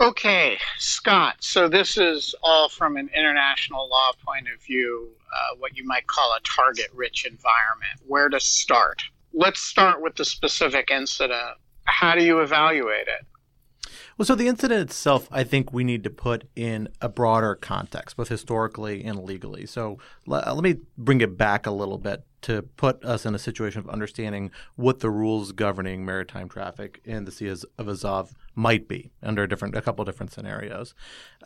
Okay, 0.00 0.58
Scott. 0.78 1.36
So 1.40 1.68
this 1.68 1.98
is 1.98 2.34
all 2.42 2.68
from 2.68 2.96
an 2.96 3.10
international 3.14 3.88
law 3.88 4.12
point 4.24 4.46
of 4.54 4.62
view, 4.62 5.10
uh, 5.32 5.56
what 5.58 5.76
you 5.76 5.84
might 5.84 6.06
call 6.06 6.32
a 6.32 6.40
target 6.40 6.88
rich 6.94 7.26
environment. 7.26 8.00
Where 8.06 8.30
to 8.30 8.40
start? 8.40 9.02
Let's 9.34 9.60
start 9.60 10.00
with 10.00 10.16
the 10.16 10.24
specific 10.24 10.90
incident. 10.90 11.58
How 11.84 12.14
do 12.14 12.24
you 12.24 12.40
evaluate 12.40 13.08
it? 13.08 13.26
Well, 14.20 14.26
so 14.26 14.34
the 14.34 14.48
incident 14.48 14.82
itself, 14.82 15.28
I 15.32 15.44
think 15.44 15.72
we 15.72 15.82
need 15.82 16.04
to 16.04 16.10
put 16.10 16.44
in 16.54 16.90
a 17.00 17.08
broader 17.08 17.54
context, 17.54 18.18
both 18.18 18.28
historically 18.28 19.02
and 19.02 19.24
legally. 19.24 19.64
So 19.64 19.96
let, 20.26 20.46
let 20.46 20.62
me 20.62 20.76
bring 20.98 21.22
it 21.22 21.38
back 21.38 21.64
a 21.64 21.70
little 21.70 21.96
bit 21.96 22.22
to 22.42 22.62
put 22.62 23.04
us 23.04 23.26
in 23.26 23.34
a 23.34 23.38
situation 23.38 23.80
of 23.80 23.88
understanding 23.88 24.50
what 24.76 25.00
the 25.00 25.10
rules 25.10 25.52
governing 25.52 26.04
maritime 26.04 26.48
traffic 26.48 27.00
in 27.04 27.24
the 27.24 27.32
Sea 27.32 27.48
of 27.48 27.88
Azov 27.88 28.34
might 28.54 28.88
be 28.88 29.10
under 29.22 29.44
a 29.44 29.48
different, 29.48 29.76
a 29.76 29.82
couple 29.82 30.04
different 30.04 30.32
scenarios. 30.32 30.94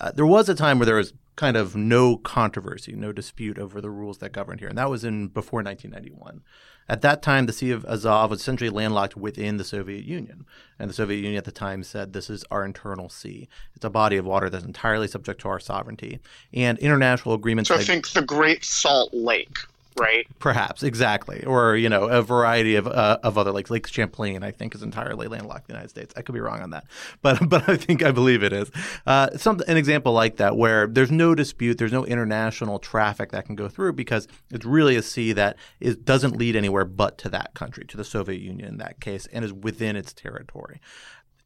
Uh, 0.00 0.12
there 0.12 0.26
was 0.26 0.48
a 0.48 0.54
time 0.54 0.78
where 0.78 0.86
there 0.86 0.96
was 0.96 1.12
kind 1.36 1.56
of 1.56 1.74
no 1.74 2.16
controversy, 2.16 2.92
no 2.92 3.12
dispute 3.12 3.58
over 3.58 3.80
the 3.80 3.90
rules 3.90 4.18
that 4.18 4.32
governed 4.32 4.60
here, 4.60 4.68
and 4.68 4.78
that 4.78 4.90
was 4.90 5.04
in 5.04 5.28
before 5.28 5.62
1991. 5.62 6.42
At 6.88 7.00
that 7.00 7.22
time, 7.22 7.46
the 7.46 7.52
Sea 7.52 7.70
of 7.70 7.84
Azov 7.86 8.30
was 8.30 8.40
essentially 8.40 8.68
landlocked 8.68 9.16
within 9.16 9.56
the 9.56 9.64
Soviet 9.64 10.04
Union. 10.04 10.44
And 10.78 10.90
the 10.90 10.94
Soviet 10.94 11.16
Union 11.18 11.36
at 11.36 11.44
the 11.44 11.52
time 11.52 11.82
said, 11.82 12.12
This 12.12 12.28
is 12.28 12.44
our 12.50 12.62
internal 12.62 13.08
sea. 13.08 13.48
It's 13.74 13.84
a 13.84 13.90
body 13.90 14.18
of 14.18 14.26
water 14.26 14.50
that's 14.50 14.64
entirely 14.64 15.08
subject 15.08 15.40
to 15.42 15.48
our 15.48 15.58
sovereignty. 15.58 16.20
And 16.52 16.78
international 16.78 17.34
agreements. 17.34 17.68
So 17.68 17.76
I 17.76 17.82
think 17.82 18.10
the 18.10 18.22
Great 18.22 18.64
Salt 18.64 19.14
Lake 19.14 19.58
right? 19.98 20.26
Perhaps 20.38 20.82
exactly, 20.82 21.44
or 21.44 21.76
you 21.76 21.88
know, 21.88 22.04
a 22.04 22.22
variety 22.22 22.76
of 22.76 22.86
uh, 22.86 23.18
of 23.22 23.38
other 23.38 23.52
like 23.52 23.70
Lake 23.70 23.86
Champlain. 23.86 24.42
I 24.42 24.50
think 24.50 24.74
is 24.74 24.82
entirely 24.82 25.28
landlocked 25.28 25.68
in 25.68 25.74
the 25.74 25.78
United 25.78 25.90
States. 25.90 26.14
I 26.16 26.22
could 26.22 26.34
be 26.34 26.40
wrong 26.40 26.60
on 26.60 26.70
that, 26.70 26.84
but 27.22 27.48
but 27.48 27.68
I 27.68 27.76
think 27.76 28.02
I 28.02 28.10
believe 28.10 28.42
it 28.42 28.52
is. 28.52 28.70
Uh, 29.06 29.36
some 29.36 29.60
an 29.68 29.76
example 29.76 30.12
like 30.12 30.36
that 30.36 30.56
where 30.56 30.86
there's 30.86 31.10
no 31.10 31.34
dispute, 31.34 31.78
there's 31.78 31.92
no 31.92 32.04
international 32.04 32.78
traffic 32.78 33.32
that 33.32 33.46
can 33.46 33.54
go 33.54 33.68
through 33.68 33.92
because 33.92 34.28
it's 34.50 34.64
really 34.64 34.96
a 34.96 35.02
sea 35.02 35.32
that 35.32 35.56
is 35.80 35.96
doesn't 35.96 36.36
lead 36.36 36.56
anywhere 36.56 36.84
but 36.84 37.18
to 37.18 37.28
that 37.28 37.54
country, 37.54 37.84
to 37.86 37.96
the 37.96 38.04
Soviet 38.04 38.40
Union 38.40 38.68
in 38.68 38.78
that 38.78 39.00
case, 39.00 39.26
and 39.32 39.44
is 39.44 39.52
within 39.52 39.96
its 39.96 40.12
territory 40.12 40.80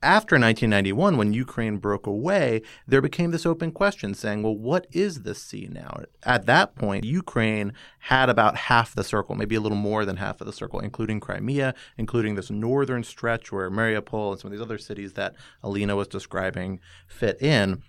after 0.02 0.36
1991, 0.36 1.16
when 1.16 1.32
Ukraine 1.32 1.78
broke 1.78 2.06
away, 2.06 2.62
there 2.86 3.02
became 3.02 3.32
this 3.32 3.44
open 3.44 3.72
question 3.72 4.14
saying, 4.14 4.44
well, 4.44 4.56
what 4.56 4.86
is 4.92 5.22
this 5.22 5.42
sea 5.42 5.68
now? 5.70 6.02
At 6.22 6.46
that 6.46 6.76
point, 6.76 7.04
Ukraine 7.04 7.72
had 8.00 8.30
about 8.30 8.56
half 8.56 8.94
the 8.94 9.02
circle, 9.02 9.34
maybe 9.34 9.56
a 9.56 9.60
little 9.60 9.76
more 9.76 10.04
than 10.04 10.18
half 10.18 10.40
of 10.40 10.46
the 10.46 10.52
circle, 10.52 10.78
including 10.78 11.18
Crimea, 11.18 11.74
including 11.96 12.36
this 12.36 12.48
northern 12.48 13.02
stretch 13.02 13.50
where 13.50 13.70
Mariupol 13.70 14.32
and 14.32 14.40
some 14.40 14.48
of 14.48 14.52
these 14.52 14.64
other 14.64 14.78
cities 14.78 15.14
that 15.14 15.34
Alina 15.64 15.96
was 15.96 16.06
describing 16.06 16.78
fit 17.08 17.40
in. 17.42 17.82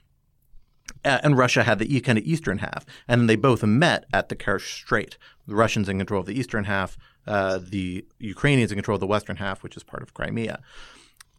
and 1.06 1.38
Russia 1.38 1.63
had 1.63 1.78
the 1.78 2.00
kind 2.02 2.17
of 2.17 2.24
eastern 2.24 2.58
half, 2.58 2.88
and 3.08 3.30
they 3.30 3.36
both 3.36 3.62
met 3.63 4.06
at 4.12 4.30
the 4.30 4.36
Kerch 4.36 4.74
Strait. 4.82 5.19
The 5.48 5.54
Russians 5.54 5.88
in 5.88 6.00
control 6.00 6.22
of 6.22 6.26
the 6.26 6.39
eastern 6.39 6.63
half, 6.63 6.98
uh, 7.28 7.60
the 7.62 8.04
Ukrainians 8.17 8.72
in 8.72 8.78
control 8.78 8.95
of 8.95 9.00
the 9.00 9.06
western 9.06 9.36
half, 9.36 9.62
which 9.62 9.78
is 9.78 9.84
part 9.84 10.02
of 10.02 10.15
Crimea 10.15 10.60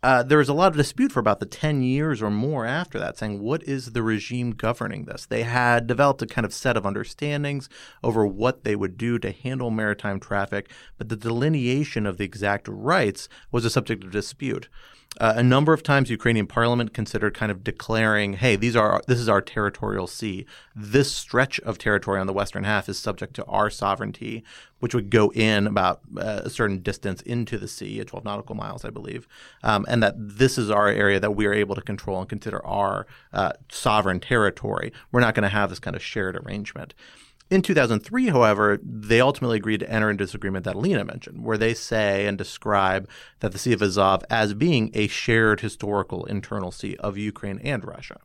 uh, 0.03 0.23
there 0.23 0.39
was 0.39 0.49
a 0.49 0.55
lot 0.55 0.69
of 0.69 0.77
dispute 0.77 1.13
for 1.13 1.21
about 1.21 1.41
the 1.41 1.47
10 1.47 1.83
years 1.83 2.23
or 2.23 2.31
more 2.31 2.65
after 2.65 2.99
that, 2.99 3.19
saying, 3.19 3.41
what 3.41 3.63
is 3.65 3.93
the 3.93 4.03
regime 4.03 4.53
governing 4.53 5.05
this? 5.05 5.27
They 5.27 5.43
had 5.43 5.87
developed 5.87 6.23
a 6.23 6.27
kind 6.27 6.45
of 6.45 6.55
set 6.55 6.77
of 6.77 6.87
understandings 6.87 7.69
over 8.03 8.27
what 8.27 8.65
they 8.65 8.75
would 8.75 8.97
do 8.97 9.19
to 9.19 9.31
handle 9.31 9.71
maritime 9.71 10.19
traffic, 10.19 10.71
but 10.97 11.11
the 11.11 11.17
delineation 11.17 12.07
of 12.07 12.17
the 12.17 12.25
exact 12.25 12.67
rights 12.69 13.29
was 13.53 13.65
a 13.65 13.71
subject 13.71 14.05
of 14.05 14.11
dispute. 14.11 14.69
Uh, 15.19 15.35
a 15.37 15.43
number 15.43 15.73
of 15.73 15.83
times, 15.83 16.09
Ukrainian 16.09 16.47
parliament 16.47 16.95
considered 16.95 17.35
kind 17.35 17.51
of 17.51 17.65
declaring, 17.65 18.35
"Hey, 18.35 18.55
these 18.55 18.77
are 18.77 19.03
this 19.09 19.19
is 19.19 19.29
our 19.29 19.41
territorial 19.41 20.07
sea. 20.07 20.47
This 20.75 21.13
stretch 21.13 21.59
of 21.61 21.79
territory 21.79 22.21
on 22.21 22.29
the 22.29 22.33
western 22.33 22.63
half 22.63 22.89
is 22.89 22.97
subject 22.97 23.35
to 23.35 23.45
our 23.47 23.71
sovereignty, 23.71 24.45
which 24.79 24.95
would 24.95 25.11
go 25.11 25.33
in 25.33 25.67
about 25.67 26.01
uh, 26.17 26.43
a 26.45 26.51
certain 26.51 26.79
distance 26.81 27.23
into 27.23 27.59
the 27.59 27.67
sea, 27.67 27.99
at 27.99 28.07
12 28.07 28.25
nautical 28.25 28.55
miles, 28.55 28.85
I 28.85 28.91
believe, 28.91 29.27
um, 29.65 29.85
and 29.91 30.03
that 30.03 30.15
this 30.17 30.57
is 30.57 30.71
our 30.71 30.89
area 30.89 31.21
that 31.21 31.33
we 31.33 31.47
are 31.47 31.53
able 31.53 31.75
to 31.75 31.83
control 31.83 32.21
and 32.21 32.29
consider 32.29 32.65
our 32.65 33.07
uh, 33.33 33.53
sovereign 33.71 34.21
territory. 34.21 34.93
We're 35.13 35.21
not 35.21 35.35
going 35.35 35.43
to 35.43 35.49
have 35.49 35.71
this 35.71 35.81
kind 35.81 35.97
of 35.97 36.03
shared 36.03 36.37
arrangement." 36.37 36.95
In 37.51 37.63
2003, 37.63 38.29
however, 38.29 38.79
they 38.81 39.21
ultimately 39.21 39.57
agreed 39.57 39.81
to 39.81 39.91
enter 39.91 40.09
into 40.09 40.23
this 40.23 40.37
agreement 40.37 40.65
that 40.67 40.77
Alina 40.77 41.05
mentioned, 41.05 41.45
where 41.45 41.59
they 41.59 41.75
say 41.75 42.27
and 42.27 42.39
describe 42.39 43.09
that 43.41 43.51
the 43.51 43.59
Sea 43.59 43.73
of 43.73 43.83
Azov 43.83 44.23
as 44.31 44.55
being 44.55 44.93
a 44.95 45.09
shared 45.09 45.61
historical 45.61 46.25
internal 46.27 46.71
sea 46.71 46.97
of 47.01 47.19
Ukraine 47.19 47.59
and 47.65 47.85
Russia. 47.85 48.21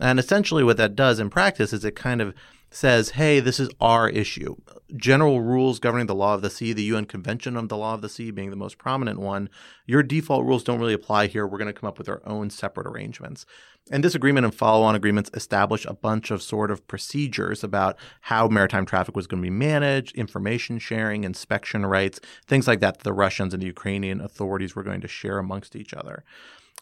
And 0.00 0.18
essentially, 0.18 0.64
what 0.64 0.76
that 0.78 0.96
does 0.96 1.20
in 1.20 1.30
practice 1.30 1.72
is 1.72 1.84
it 1.84 1.94
kind 1.94 2.20
of 2.20 2.34
says, 2.74 3.10
hey, 3.10 3.40
this 3.40 3.60
is 3.60 3.70
our 3.80 4.08
issue. 4.08 4.56
General 4.96 5.40
rules 5.40 5.78
governing 5.78 6.06
the 6.06 6.14
law 6.14 6.34
of 6.34 6.42
the 6.42 6.50
sea, 6.50 6.72
the 6.72 6.82
UN 6.84 7.04
Convention 7.04 7.56
on 7.56 7.68
the 7.68 7.76
Law 7.76 7.94
of 7.94 8.02
the 8.02 8.08
Sea 8.08 8.30
being 8.30 8.50
the 8.50 8.56
most 8.56 8.78
prominent 8.78 9.18
one, 9.18 9.48
your 9.86 10.02
default 10.02 10.44
rules 10.44 10.64
don't 10.64 10.80
really 10.80 10.94
apply 10.94 11.26
here. 11.26 11.46
We're 11.46 11.58
going 11.58 11.72
to 11.72 11.78
come 11.78 11.88
up 11.88 11.98
with 11.98 12.08
our 12.08 12.22
own 12.26 12.50
separate 12.50 12.86
arrangements. 12.86 13.46
And 13.90 14.02
this 14.02 14.14
agreement 14.14 14.46
and 14.46 14.54
follow 14.54 14.82
on 14.82 14.94
agreements 14.94 15.30
establish 15.34 15.84
a 15.84 15.92
bunch 15.92 16.30
of 16.30 16.42
sort 16.42 16.70
of 16.70 16.86
procedures 16.88 17.62
about 17.62 17.98
how 18.22 18.48
maritime 18.48 18.86
traffic 18.86 19.14
was 19.14 19.26
going 19.26 19.42
to 19.42 19.46
be 19.46 19.54
managed, 19.54 20.16
information 20.16 20.78
sharing, 20.78 21.24
inspection 21.24 21.84
rights, 21.84 22.18
things 22.46 22.66
like 22.66 22.80
that, 22.80 22.94
that 22.94 23.04
the 23.04 23.12
Russians 23.12 23.52
and 23.52 23.62
the 23.62 23.66
Ukrainian 23.66 24.20
authorities 24.20 24.74
were 24.74 24.82
going 24.82 25.02
to 25.02 25.08
share 25.08 25.38
amongst 25.38 25.76
each 25.76 25.92
other. 25.92 26.24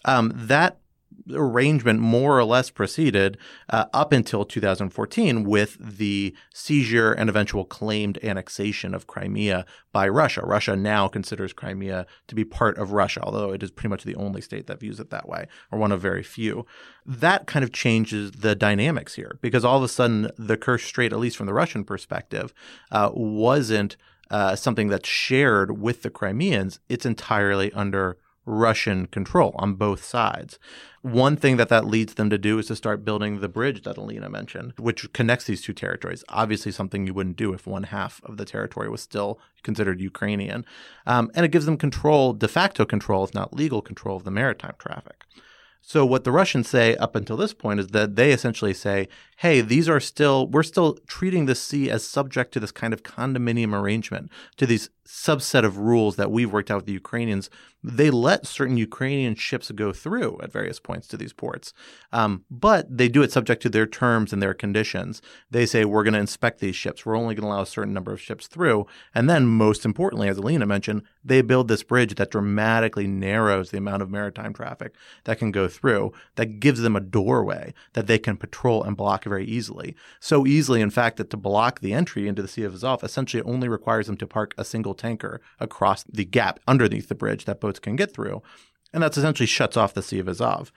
Um, 0.04 0.32
that 0.34 0.78
arrangement 1.32 2.00
more 2.00 2.38
or 2.38 2.44
less 2.44 2.70
proceeded 2.70 3.38
uh, 3.70 3.86
up 3.92 4.12
until 4.12 4.44
2014 4.44 5.44
with 5.44 5.76
the 5.80 6.34
seizure 6.52 7.12
and 7.12 7.28
eventual 7.28 7.64
claimed 7.64 8.18
annexation 8.22 8.94
of 8.94 9.06
Crimea 9.06 9.64
by 9.92 10.08
Russia. 10.08 10.42
Russia 10.44 10.76
now 10.76 11.08
considers 11.08 11.52
Crimea 11.52 12.06
to 12.28 12.34
be 12.34 12.44
part 12.44 12.78
of 12.78 12.92
Russia, 12.92 13.20
although 13.22 13.52
it 13.52 13.62
is 13.62 13.70
pretty 13.70 13.88
much 13.88 14.04
the 14.04 14.16
only 14.16 14.40
state 14.40 14.66
that 14.66 14.80
views 14.80 15.00
it 15.00 15.10
that 15.10 15.28
way, 15.28 15.46
or 15.70 15.78
one 15.78 15.92
of 15.92 16.00
very 16.00 16.22
few. 16.22 16.66
That 17.04 17.46
kind 17.46 17.62
of 17.62 17.72
changes 17.72 18.32
the 18.32 18.54
dynamics 18.54 19.14
here 19.14 19.38
because 19.40 19.64
all 19.64 19.78
of 19.78 19.82
a 19.82 19.88
sudden 19.88 20.30
the 20.36 20.56
Kerch 20.56 20.86
Strait, 20.86 21.12
at 21.12 21.18
least 21.18 21.36
from 21.36 21.46
the 21.46 21.54
Russian 21.54 21.84
perspective, 21.84 22.52
uh, 22.90 23.10
wasn't 23.12 23.96
uh, 24.30 24.56
something 24.56 24.88
that's 24.88 25.08
shared 25.08 25.78
with 25.78 26.02
the 26.02 26.10
Crimeans. 26.10 26.80
It's 26.88 27.06
entirely 27.06 27.70
under 27.72 28.16
Russian 28.44 29.06
control 29.06 29.54
on 29.56 29.74
both 29.74 30.04
sides. 30.04 30.58
One 31.02 31.36
thing 31.36 31.56
that 31.56 31.68
that 31.68 31.86
leads 31.86 32.14
them 32.14 32.30
to 32.30 32.38
do 32.38 32.58
is 32.58 32.66
to 32.66 32.76
start 32.76 33.04
building 33.04 33.40
the 33.40 33.48
bridge 33.48 33.82
that 33.82 33.96
Alina 33.96 34.28
mentioned, 34.28 34.72
which 34.78 35.12
connects 35.12 35.46
these 35.46 35.62
two 35.62 35.72
territories. 35.72 36.24
Obviously, 36.28 36.72
something 36.72 37.06
you 37.06 37.14
wouldn't 37.14 37.36
do 37.36 37.52
if 37.52 37.66
one 37.66 37.84
half 37.84 38.20
of 38.24 38.36
the 38.36 38.44
territory 38.44 38.88
was 38.88 39.00
still 39.00 39.38
considered 39.62 40.00
Ukrainian. 40.00 40.64
Um, 41.06 41.30
and 41.34 41.44
it 41.44 41.52
gives 41.52 41.66
them 41.66 41.76
control, 41.76 42.32
de 42.32 42.48
facto 42.48 42.84
control, 42.84 43.24
if 43.24 43.34
not 43.34 43.54
legal 43.54 43.82
control, 43.82 44.16
of 44.16 44.24
the 44.24 44.30
maritime 44.30 44.74
traffic. 44.78 45.24
So 45.84 46.06
what 46.06 46.22
the 46.22 46.30
Russians 46.30 46.68
say 46.68 46.94
up 46.96 47.16
until 47.16 47.36
this 47.36 47.52
point 47.52 47.80
is 47.80 47.88
that 47.88 48.14
they 48.14 48.30
essentially 48.30 48.72
say, 48.72 49.08
"Hey, 49.38 49.60
these 49.60 49.88
are 49.88 49.98
still 49.98 50.46
we're 50.46 50.62
still 50.62 50.96
treating 51.08 51.46
the 51.46 51.56
sea 51.56 51.90
as 51.90 52.06
subject 52.06 52.52
to 52.52 52.60
this 52.60 52.70
kind 52.70 52.94
of 52.94 53.02
condominium 53.02 53.74
arrangement, 53.74 54.30
to 54.58 54.66
these 54.66 54.90
subset 55.06 55.64
of 55.64 55.78
rules 55.78 56.16
that 56.16 56.30
we've 56.30 56.52
worked 56.52 56.70
out 56.70 56.76
with 56.76 56.86
the 56.86 56.92
Ukrainians, 56.92 57.50
they 57.84 58.10
let 58.10 58.46
certain 58.46 58.76
Ukrainian 58.76 59.34
ships 59.34 59.70
go 59.72 59.92
through 59.92 60.38
at 60.42 60.52
various 60.52 60.78
points 60.78 61.08
to 61.08 61.16
these 61.16 61.32
ports. 61.32 61.72
Um, 62.12 62.44
but 62.48 62.96
they 62.96 63.08
do 63.08 63.22
it 63.22 63.32
subject 63.32 63.60
to 63.62 63.68
their 63.68 63.86
terms 63.86 64.32
and 64.32 64.40
their 64.40 64.54
conditions. 64.54 65.20
They 65.50 65.66
say, 65.66 65.84
we're 65.84 66.04
going 66.04 66.14
to 66.14 66.20
inspect 66.20 66.60
these 66.60 66.76
ships. 66.76 67.04
We're 67.04 67.16
only 67.16 67.34
going 67.34 67.42
to 67.42 67.48
allow 67.48 67.62
a 67.62 67.66
certain 67.66 67.92
number 67.92 68.12
of 68.12 68.20
ships 68.20 68.46
through. 68.46 68.86
And 69.14 69.28
then, 69.28 69.46
most 69.46 69.84
importantly, 69.84 70.28
as 70.28 70.38
Alina 70.38 70.66
mentioned, 70.66 71.02
they 71.24 71.42
build 71.42 71.66
this 71.66 71.82
bridge 71.82 72.14
that 72.14 72.30
dramatically 72.30 73.08
narrows 73.08 73.70
the 73.70 73.78
amount 73.78 74.02
of 74.02 74.10
maritime 74.10 74.52
traffic 74.52 74.94
that 75.24 75.38
can 75.38 75.50
go 75.50 75.66
through, 75.66 76.12
that 76.36 76.60
gives 76.60 76.82
them 76.82 76.94
a 76.94 77.00
doorway 77.00 77.74
that 77.94 78.06
they 78.06 78.18
can 78.18 78.36
patrol 78.36 78.84
and 78.84 78.96
block 78.96 79.24
very 79.24 79.44
easily. 79.44 79.96
So 80.20 80.46
easily, 80.46 80.80
in 80.80 80.90
fact, 80.90 81.16
that 81.16 81.30
to 81.30 81.36
block 81.36 81.80
the 81.80 81.92
entry 81.92 82.28
into 82.28 82.42
the 82.42 82.48
Sea 82.48 82.62
of 82.62 82.74
Azov 82.74 83.02
essentially 83.02 83.42
only 83.42 83.68
requires 83.68 84.06
them 84.06 84.16
to 84.18 84.26
park 84.26 84.54
a 84.56 84.64
single 84.64 84.91
tanker 84.94 85.40
across 85.60 86.04
the 86.04 86.24
gap 86.24 86.60
underneath 86.66 87.08
the 87.08 87.14
bridge 87.14 87.44
that 87.44 87.60
boats 87.60 87.78
can 87.78 87.96
get 87.96 88.12
through. 88.12 88.42
And 88.92 89.02
that 89.02 89.16
essentially 89.16 89.46
shuts 89.46 89.76
off 89.76 89.94
the 89.94 90.02
Sea 90.02 90.18
of 90.18 90.28
Azov. 90.28 90.72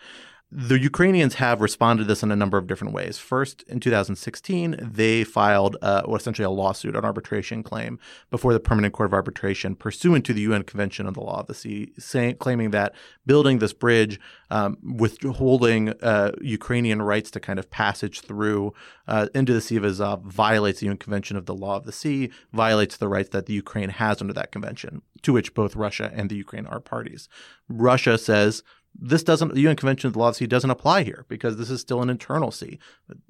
The 0.51 0.79
Ukrainians 0.79 1.33
have 1.35 1.59
responded 1.59 2.03
to 2.03 2.07
this 2.07 2.21
in 2.21 2.31
a 2.31 2.35
number 2.35 2.57
of 2.57 2.67
different 2.67 2.93
ways. 2.93 3.17
First, 3.17 3.63
in 3.63 3.79
2016, 3.79 4.77
they 4.79 5.23
filed 5.23 5.75
uh, 5.81 6.03
essentially 6.13 6.45
a 6.45 6.51
lawsuit, 6.51 6.95
an 6.95 7.03
arbitration 7.03 7.63
claim, 7.63 7.99
before 8.29 8.53
the 8.53 8.59
Permanent 8.59 8.93
Court 8.93 9.09
of 9.09 9.13
Arbitration, 9.13 9.75
pursuant 9.75 10.23
to 10.25 10.33
the 10.33 10.41
UN 10.41 10.63
Convention 10.63 11.07
on 11.07 11.13
the 11.13 11.21
Law 11.21 11.39
of 11.39 11.47
the 11.47 11.55
Sea, 11.55 12.35
claiming 12.39 12.69
that 12.71 12.93
building 13.25 13.57
this 13.57 13.73
bridge, 13.73 14.19
um, 14.51 14.77
withholding 14.83 15.89
uh, 16.03 16.31
Ukrainian 16.41 17.01
rights 17.01 17.31
to 17.31 17.39
kind 17.39 17.57
of 17.57 17.71
passage 17.71 18.21
through 18.21 18.71
uh, 19.07 19.27
into 19.33 19.51
the 19.51 19.61
Sea 19.61 19.77
of 19.77 19.83
Azov, 19.85 20.21
violates 20.21 20.79
the 20.79 20.85
UN 20.85 20.97
Convention 20.97 21.37
of 21.37 21.47
the 21.47 21.55
Law 21.55 21.75
of 21.75 21.85
the 21.85 21.91
Sea, 21.91 22.29
violates 22.53 22.97
the 22.97 23.07
rights 23.07 23.29
that 23.29 23.47
the 23.47 23.53
Ukraine 23.53 23.89
has 23.89 24.21
under 24.21 24.33
that 24.33 24.51
convention, 24.51 25.01
to 25.23 25.33
which 25.33 25.55
both 25.55 25.75
Russia 25.75 26.11
and 26.13 26.29
the 26.29 26.35
Ukraine 26.35 26.67
are 26.67 26.79
parties. 26.79 27.27
Russia 27.67 28.17
says 28.17 28.61
this 28.97 29.23
doesn't 29.23 29.53
the 29.53 29.61
UN 29.61 29.75
Convention 29.75 30.07
of 30.07 30.13
the 30.13 30.19
Law 30.19 30.29
of 30.29 30.35
Sea 30.35 30.47
doesn't 30.47 30.69
apply 30.69 31.03
here 31.03 31.25
because 31.27 31.57
this 31.57 31.69
is 31.69 31.81
still 31.81 32.01
an 32.01 32.09
internal 32.09 32.51
sea. 32.51 32.79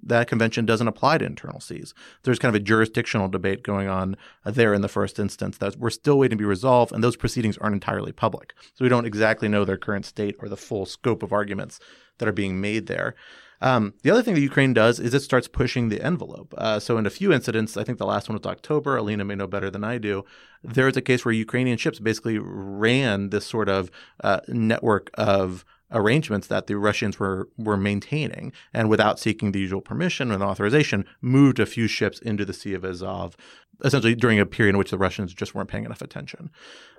That 0.03 0.27
convention 0.27 0.65
doesn't 0.65 0.87
apply 0.87 1.17
to 1.17 1.25
internal 1.25 1.59
seas. 1.59 1.93
There's 2.23 2.39
kind 2.39 2.55
of 2.55 2.61
a 2.61 2.63
jurisdictional 2.63 3.27
debate 3.27 3.63
going 3.63 3.87
on 3.87 4.15
uh, 4.45 4.51
there 4.51 4.73
in 4.73 4.81
the 4.81 4.87
first 4.87 5.19
instance 5.19 5.57
that 5.57 5.77
we're 5.77 5.89
still 5.89 6.19
waiting 6.19 6.37
to 6.37 6.41
be 6.41 6.47
resolved, 6.47 6.91
and 6.91 7.03
those 7.03 7.15
proceedings 7.15 7.57
aren't 7.57 7.73
entirely 7.73 8.11
public, 8.11 8.53
so 8.73 8.85
we 8.85 8.89
don't 8.89 9.05
exactly 9.05 9.47
know 9.47 9.65
their 9.65 9.77
current 9.77 10.05
state 10.05 10.35
or 10.39 10.49
the 10.49 10.57
full 10.57 10.85
scope 10.85 11.23
of 11.23 11.33
arguments 11.33 11.79
that 12.17 12.27
are 12.27 12.33
being 12.33 12.61
made 12.61 12.87
there. 12.87 13.15
Um, 13.61 13.93
the 14.03 14.11
other 14.11 14.21
thing 14.21 14.33
that 14.33 14.41
Ukraine 14.41 14.73
does 14.73 14.99
is 14.99 15.13
it 15.13 15.21
starts 15.21 15.47
pushing 15.47 15.89
the 15.89 16.01
envelope. 16.01 16.53
Uh, 16.57 16.79
so, 16.79 16.97
in 16.97 17.05
a 17.05 17.09
few 17.09 17.31
incidents, 17.31 17.77
I 17.77 17.83
think 17.83 17.97
the 17.97 18.05
last 18.05 18.29
one 18.29 18.37
was 18.37 18.45
October, 18.45 18.97
Alina 18.97 19.25
may 19.25 19.35
know 19.35 19.47
better 19.47 19.69
than 19.69 19.83
I 19.83 19.97
do, 19.97 20.23
there 20.63 20.85
was 20.85 20.97
a 20.97 21.01
case 21.01 21.23
where 21.23 21.33
Ukrainian 21.33 21.77
ships 21.77 21.99
basically 21.99 22.37
ran 22.39 23.29
this 23.29 23.45
sort 23.45 23.69
of 23.69 23.91
uh, 24.23 24.41
network 24.47 25.09
of 25.15 25.65
arrangements 25.91 26.47
that 26.47 26.67
the 26.67 26.77
Russians 26.77 27.19
were 27.19 27.47
were 27.57 27.77
maintaining, 27.77 28.51
and 28.73 28.89
without 28.89 29.19
seeking 29.19 29.51
the 29.51 29.59
usual 29.59 29.81
permission 29.81 30.31
and 30.31 30.43
authorization, 30.43 31.05
moved 31.21 31.59
a 31.59 31.65
few 31.65 31.87
ships 31.87 32.19
into 32.19 32.45
the 32.45 32.53
Sea 32.53 32.73
of 32.73 32.83
Azov, 32.83 33.37
essentially 33.83 34.15
during 34.15 34.39
a 34.39 34.45
period 34.45 34.73
in 34.73 34.77
which 34.77 34.91
the 34.91 34.97
Russians 34.97 35.33
just 35.33 35.53
weren't 35.53 35.69
paying 35.69 35.85
enough 35.85 36.01
attention. 36.01 36.49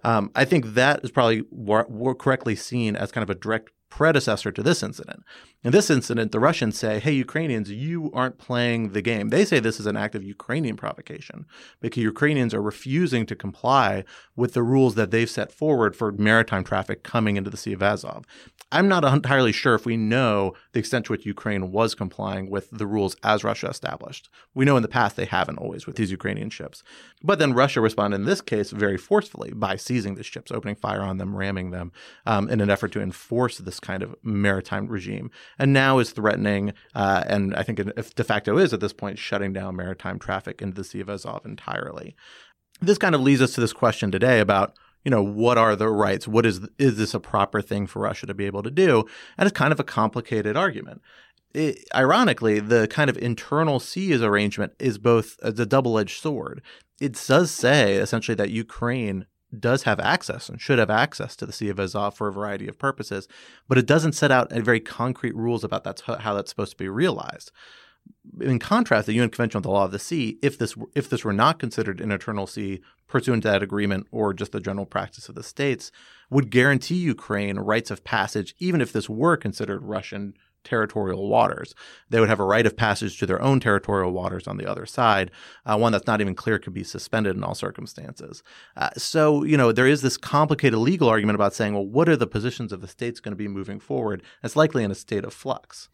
Um, 0.04 0.30
I 0.34 0.44
think 0.44 0.74
that 0.74 1.00
is 1.04 1.10
probably 1.10 1.44
more 1.50 2.14
correctly 2.14 2.56
seen 2.56 2.96
as 2.96 3.12
kind 3.12 3.22
of 3.22 3.30
a 3.30 3.34
direct 3.38 3.70
predecessor 3.88 4.52
to 4.52 4.62
this 4.62 4.82
incident. 4.82 5.22
In 5.62 5.72
this 5.72 5.90
incident, 5.90 6.32
the 6.32 6.40
Russians 6.40 6.78
say, 6.78 7.00
hey, 7.00 7.12
Ukrainians, 7.12 7.70
you 7.70 8.10
aren't 8.12 8.38
playing 8.38 8.90
the 8.92 9.02
game. 9.02 9.30
They 9.30 9.44
say 9.44 9.58
this 9.58 9.80
is 9.80 9.86
an 9.86 9.96
act 9.96 10.14
of 10.14 10.22
Ukrainian 10.22 10.76
provocation 10.76 11.46
because 11.80 12.02
Ukrainians 12.02 12.54
are 12.54 12.62
refusing 12.62 13.26
to 13.26 13.34
comply 13.34 14.04
with 14.36 14.52
the 14.52 14.62
rules 14.62 14.94
that 14.94 15.10
they've 15.10 15.30
set 15.30 15.50
forward 15.50 15.96
for 15.96 16.12
maritime 16.12 16.62
traffic 16.62 17.02
coming 17.02 17.36
into 17.36 17.50
the 17.50 17.56
Sea 17.56 17.72
of 17.72 17.82
Azov. 17.82 18.24
I'm 18.72 18.88
not 18.88 19.04
entirely 19.04 19.52
sure 19.52 19.74
if 19.74 19.86
we 19.86 19.96
know 19.96 20.54
the 20.72 20.80
extent 20.80 21.06
to 21.06 21.12
which 21.12 21.24
Ukraine 21.24 21.70
was 21.70 21.94
complying 21.94 22.50
with 22.50 22.70
the 22.70 22.86
rules 22.86 23.16
as 23.22 23.44
Russia 23.44 23.68
established. 23.68 24.28
We 24.54 24.64
know 24.64 24.76
in 24.76 24.82
the 24.82 24.88
past 24.88 25.16
they 25.16 25.24
haven't 25.24 25.58
always 25.58 25.86
with 25.86 25.96
these 25.96 26.10
Ukrainian 26.10 26.50
ships. 26.50 26.82
But 27.22 27.38
then 27.38 27.54
Russia 27.54 27.80
responded 27.80 28.16
in 28.16 28.24
this 28.24 28.40
case 28.40 28.70
very 28.70 28.96
forcefully 28.96 29.52
by 29.52 29.76
seizing 29.76 30.16
the 30.16 30.24
ships, 30.24 30.50
opening 30.50 30.74
fire 30.74 31.02
on 31.02 31.18
them, 31.18 31.36
ramming 31.36 31.70
them 31.70 31.92
um, 32.26 32.48
in 32.48 32.60
an 32.60 32.70
effort 32.70 32.92
to 32.92 33.00
enforce 33.00 33.58
this 33.76 33.80
kind 33.80 34.02
of 34.02 34.14
maritime 34.22 34.88
regime, 34.88 35.30
and 35.58 35.72
now 35.72 35.98
is 35.98 36.10
threatening, 36.10 36.72
uh, 36.94 37.22
and 37.26 37.54
I 37.54 37.62
think 37.62 37.78
if 37.78 38.14
de 38.14 38.24
facto 38.24 38.56
is 38.58 38.72
at 38.72 38.80
this 38.80 38.92
point, 38.92 39.18
shutting 39.18 39.52
down 39.52 39.76
maritime 39.76 40.18
traffic 40.18 40.62
into 40.62 40.74
the 40.74 40.84
Sea 40.84 41.00
of 41.00 41.10
Azov 41.10 41.44
entirely. 41.44 42.16
This 42.80 42.98
kind 42.98 43.14
of 43.14 43.20
leads 43.20 43.42
us 43.42 43.52
to 43.54 43.60
this 43.60 43.72
question 43.72 44.10
today 44.10 44.40
about 44.40 44.76
you 45.04 45.10
know 45.10 45.22
what 45.22 45.58
are 45.58 45.76
the 45.76 45.88
rights? 45.88 46.26
What 46.26 46.46
is 46.46 46.66
is 46.78 46.96
this 46.96 47.14
a 47.14 47.20
proper 47.20 47.62
thing 47.62 47.86
for 47.86 48.00
russia 48.00 48.26
to 48.26 48.34
be 48.34 48.46
able 48.46 48.62
to 48.62 48.70
do? 48.70 49.04
And 49.38 49.46
it's 49.46 49.56
kind 49.56 49.72
of 49.72 49.80
a 49.80 49.84
complicated 49.84 50.56
argument. 50.56 51.00
It, 51.54 51.84
ironically 51.94 52.60
the 52.60 52.88
kind 52.88 53.08
of 53.08 53.16
internal 53.18 53.78
seas 53.78 54.20
arrangement 54.20 54.72
is 54.78 54.98
both 54.98 55.36
a 55.42 55.52
double-edged 55.52 56.20
sword. 56.20 56.60
It 57.00 57.22
does 57.26 57.50
say 57.50 57.96
essentially 57.96 58.34
that 58.34 58.50
ukraine 58.50 59.26
does 59.58 59.84
have 59.84 60.00
access 60.00 60.48
and 60.48 60.60
should 60.60 60.78
have 60.78 60.90
access 60.90 61.36
to 61.36 61.46
the 61.46 61.52
Sea 61.52 61.68
of 61.68 61.78
Azov 61.78 62.16
for 62.16 62.28
a 62.28 62.32
variety 62.32 62.66
of 62.68 62.78
purposes, 62.78 63.28
but 63.68 63.78
it 63.78 63.86
doesn't 63.86 64.14
set 64.14 64.30
out 64.30 64.52
very 64.52 64.80
concrete 64.80 65.34
rules 65.34 65.64
about 65.64 65.84
that's 65.84 66.02
how 66.02 66.34
that's 66.34 66.50
supposed 66.50 66.72
to 66.72 66.76
be 66.76 66.88
realized. 66.88 67.52
In 68.40 68.58
contrast, 68.58 69.06
the 69.06 69.14
UN 69.14 69.30
Convention 69.30 69.58
on 69.58 69.62
the 69.62 69.70
Law 69.70 69.84
of 69.84 69.92
the 69.92 69.98
Sea, 69.98 70.38
if 70.42 70.58
this 70.58 70.76
if 70.94 71.08
this 71.08 71.24
were 71.24 71.32
not 71.32 71.58
considered 71.58 72.00
an 72.00 72.12
internal 72.12 72.46
sea 72.46 72.80
pursuant 73.08 73.42
to 73.42 73.48
that 73.48 73.62
agreement 73.62 74.06
or 74.10 74.34
just 74.34 74.52
the 74.52 74.60
general 74.60 74.86
practice 74.86 75.28
of 75.28 75.34
the 75.34 75.42
states, 75.42 75.90
would 76.30 76.50
guarantee 76.50 76.96
Ukraine 76.96 77.58
rights 77.58 77.90
of 77.90 78.04
passage, 78.04 78.54
even 78.58 78.80
if 78.80 78.92
this 78.92 79.08
were 79.08 79.36
considered 79.36 79.82
Russian 79.82 80.34
territorial 80.66 81.28
waters. 81.28 81.74
They 82.10 82.20
would 82.20 82.28
have 82.28 82.40
a 82.40 82.44
right 82.44 82.66
of 82.66 82.76
passage 82.76 83.18
to 83.18 83.26
their 83.26 83.40
own 83.40 83.60
territorial 83.60 84.12
waters 84.12 84.46
on 84.46 84.58
the 84.58 84.70
other 84.70 84.84
side, 84.84 85.30
uh, 85.64 85.78
one 85.78 85.92
that's 85.92 86.06
not 86.06 86.20
even 86.20 86.34
clear 86.34 86.58
could 86.58 86.74
be 86.74 86.84
suspended 86.84 87.36
in 87.36 87.42
all 87.42 87.54
circumstances. 87.54 88.42
Uh, 88.76 88.90
so, 88.96 89.44
you 89.44 89.56
know, 89.56 89.72
there 89.72 89.86
is 89.86 90.02
this 90.02 90.16
complicated 90.16 90.78
legal 90.78 91.08
argument 91.08 91.36
about 91.36 91.54
saying, 91.54 91.72
well, 91.72 91.86
what 91.86 92.08
are 92.08 92.16
the 92.16 92.26
positions 92.26 92.72
of 92.72 92.80
the 92.80 92.88
states 92.88 93.20
going 93.20 93.32
to 93.32 93.36
be 93.36 93.48
moving 93.48 93.80
forward? 93.80 94.22
It's 94.42 94.56
likely 94.56 94.84
in 94.84 94.90
a 94.90 94.94
state 94.94 95.24
of 95.24 95.32
flux. 95.32 95.88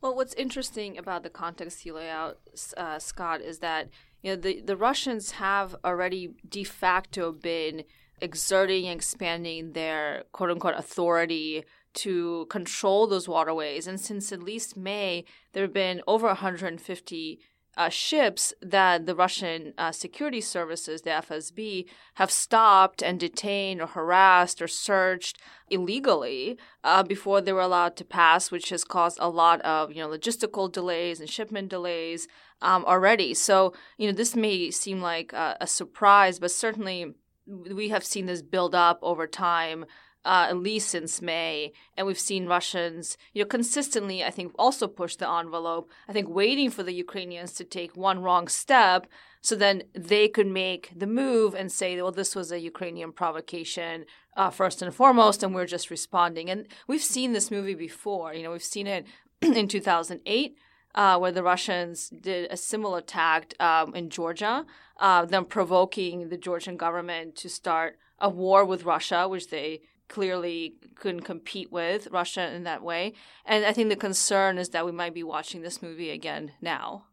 Well, 0.00 0.14
what's 0.14 0.34
interesting 0.34 0.96
about 0.96 1.24
the 1.24 1.30
context 1.30 1.84
you 1.84 1.94
lay 1.94 2.08
out, 2.08 2.38
uh, 2.76 2.98
Scott, 3.00 3.40
is 3.40 3.58
that 3.58 3.88
you 4.22 4.30
know 4.30 4.36
the, 4.36 4.60
the 4.60 4.76
Russians 4.76 5.32
have 5.32 5.74
already 5.84 6.30
de 6.48 6.62
facto 6.64 7.32
been 7.32 7.84
exerting 8.20 8.86
and 8.86 8.96
expanding 8.96 9.72
their 9.72 10.24
quote 10.32 10.50
unquote 10.50 10.74
authority 10.76 11.64
to 11.94 12.46
control 12.46 13.06
those 13.06 13.28
waterways. 13.28 13.86
And 13.86 14.00
since 14.00 14.32
at 14.32 14.42
least 14.42 14.76
May, 14.76 15.24
there 15.52 15.64
have 15.64 15.72
been 15.72 16.02
over 16.06 16.26
150 16.26 17.40
uh, 17.78 17.88
ships 17.88 18.52
that 18.60 19.06
the 19.06 19.14
Russian 19.14 19.72
uh, 19.78 19.92
security 19.92 20.40
services, 20.40 21.02
the 21.02 21.10
FSB, 21.10 21.86
have 22.14 22.30
stopped 22.30 23.02
and 23.02 23.20
detained 23.20 23.80
or 23.80 23.86
harassed 23.86 24.60
or 24.60 24.66
searched 24.66 25.38
illegally 25.70 26.58
uh, 26.82 27.04
before 27.04 27.40
they 27.40 27.52
were 27.52 27.60
allowed 27.60 27.96
to 27.96 28.04
pass, 28.04 28.50
which 28.50 28.70
has 28.70 28.82
caused 28.82 29.16
a 29.20 29.28
lot 29.28 29.60
of 29.60 29.92
you 29.92 30.02
know 30.02 30.08
logistical 30.08 30.70
delays 30.70 31.20
and 31.20 31.30
shipment 31.30 31.68
delays 31.68 32.26
um, 32.60 32.84
already. 32.84 33.32
So 33.32 33.72
you 33.96 34.08
know 34.08 34.12
this 34.12 34.34
may 34.34 34.72
seem 34.72 35.00
like 35.00 35.32
a, 35.32 35.56
a 35.60 35.66
surprise, 35.68 36.40
but 36.40 36.50
certainly 36.50 37.14
we 37.46 37.90
have 37.90 38.04
seen 38.04 38.26
this 38.26 38.42
build 38.42 38.74
up 38.74 38.98
over 39.02 39.28
time 39.28 39.86
uh, 40.28 40.46
at 40.50 40.58
least 40.58 40.90
since 40.90 41.22
May. 41.22 41.72
And 41.96 42.06
we've 42.06 42.18
seen 42.18 42.46
Russians, 42.46 43.16
you 43.32 43.42
know, 43.42 43.48
consistently, 43.48 44.22
I 44.22 44.30
think, 44.30 44.52
also 44.58 44.86
push 44.86 45.16
the 45.16 45.26
envelope. 45.28 45.90
I 46.06 46.12
think 46.12 46.28
waiting 46.28 46.70
for 46.70 46.82
the 46.82 46.92
Ukrainians 46.92 47.54
to 47.54 47.64
take 47.64 47.96
one 47.96 48.20
wrong 48.20 48.46
step 48.46 49.06
so 49.40 49.56
then 49.56 49.84
they 49.94 50.28
could 50.28 50.46
make 50.46 50.92
the 50.94 51.06
move 51.06 51.54
and 51.54 51.72
say, 51.72 51.96
well, 51.96 52.12
this 52.12 52.36
was 52.36 52.52
a 52.52 52.60
Ukrainian 52.60 53.10
provocation 53.10 54.04
uh, 54.36 54.50
first 54.50 54.82
and 54.82 54.94
foremost, 54.94 55.42
and 55.42 55.54
we're 55.54 55.64
just 55.64 55.90
responding. 55.90 56.50
And 56.50 56.66
we've 56.86 57.02
seen 57.02 57.32
this 57.32 57.50
movie 57.50 57.74
before. 57.74 58.34
You 58.34 58.42
know, 58.42 58.52
we've 58.52 58.62
seen 58.62 58.86
it 58.86 59.06
in 59.40 59.66
2008. 59.66 60.56
Uh, 60.94 61.16
where 61.16 61.30
the 61.30 61.42
Russians 61.42 62.08
did 62.08 62.50
a 62.50 62.56
similar 62.56 62.98
attack 62.98 63.54
um, 63.60 63.94
in 63.94 64.08
Georgia, 64.08 64.64
uh, 64.98 65.24
them 65.26 65.44
provoking 65.44 66.28
the 66.28 66.36
Georgian 66.36 66.76
government 66.76 67.36
to 67.36 67.48
start 67.48 67.98
a 68.18 68.28
war 68.28 68.64
with 68.64 68.84
Russia, 68.84 69.28
which 69.28 69.48
they 69.48 69.82
clearly 70.08 70.74
couldn't 70.94 71.22
compete 71.22 71.70
with 71.70 72.08
Russia 72.10 72.52
in 72.52 72.64
that 72.64 72.82
way. 72.82 73.12
And 73.44 73.64
I 73.64 73.72
think 73.72 73.88
the 73.88 73.96
concern 73.96 74.58
is 74.58 74.70
that 74.70 74.84
we 74.84 74.92
might 74.92 75.14
be 75.14 75.22
watching 75.22 75.62
this 75.62 75.82
movie 75.82 76.10
again 76.10 76.52
now. 76.60 77.04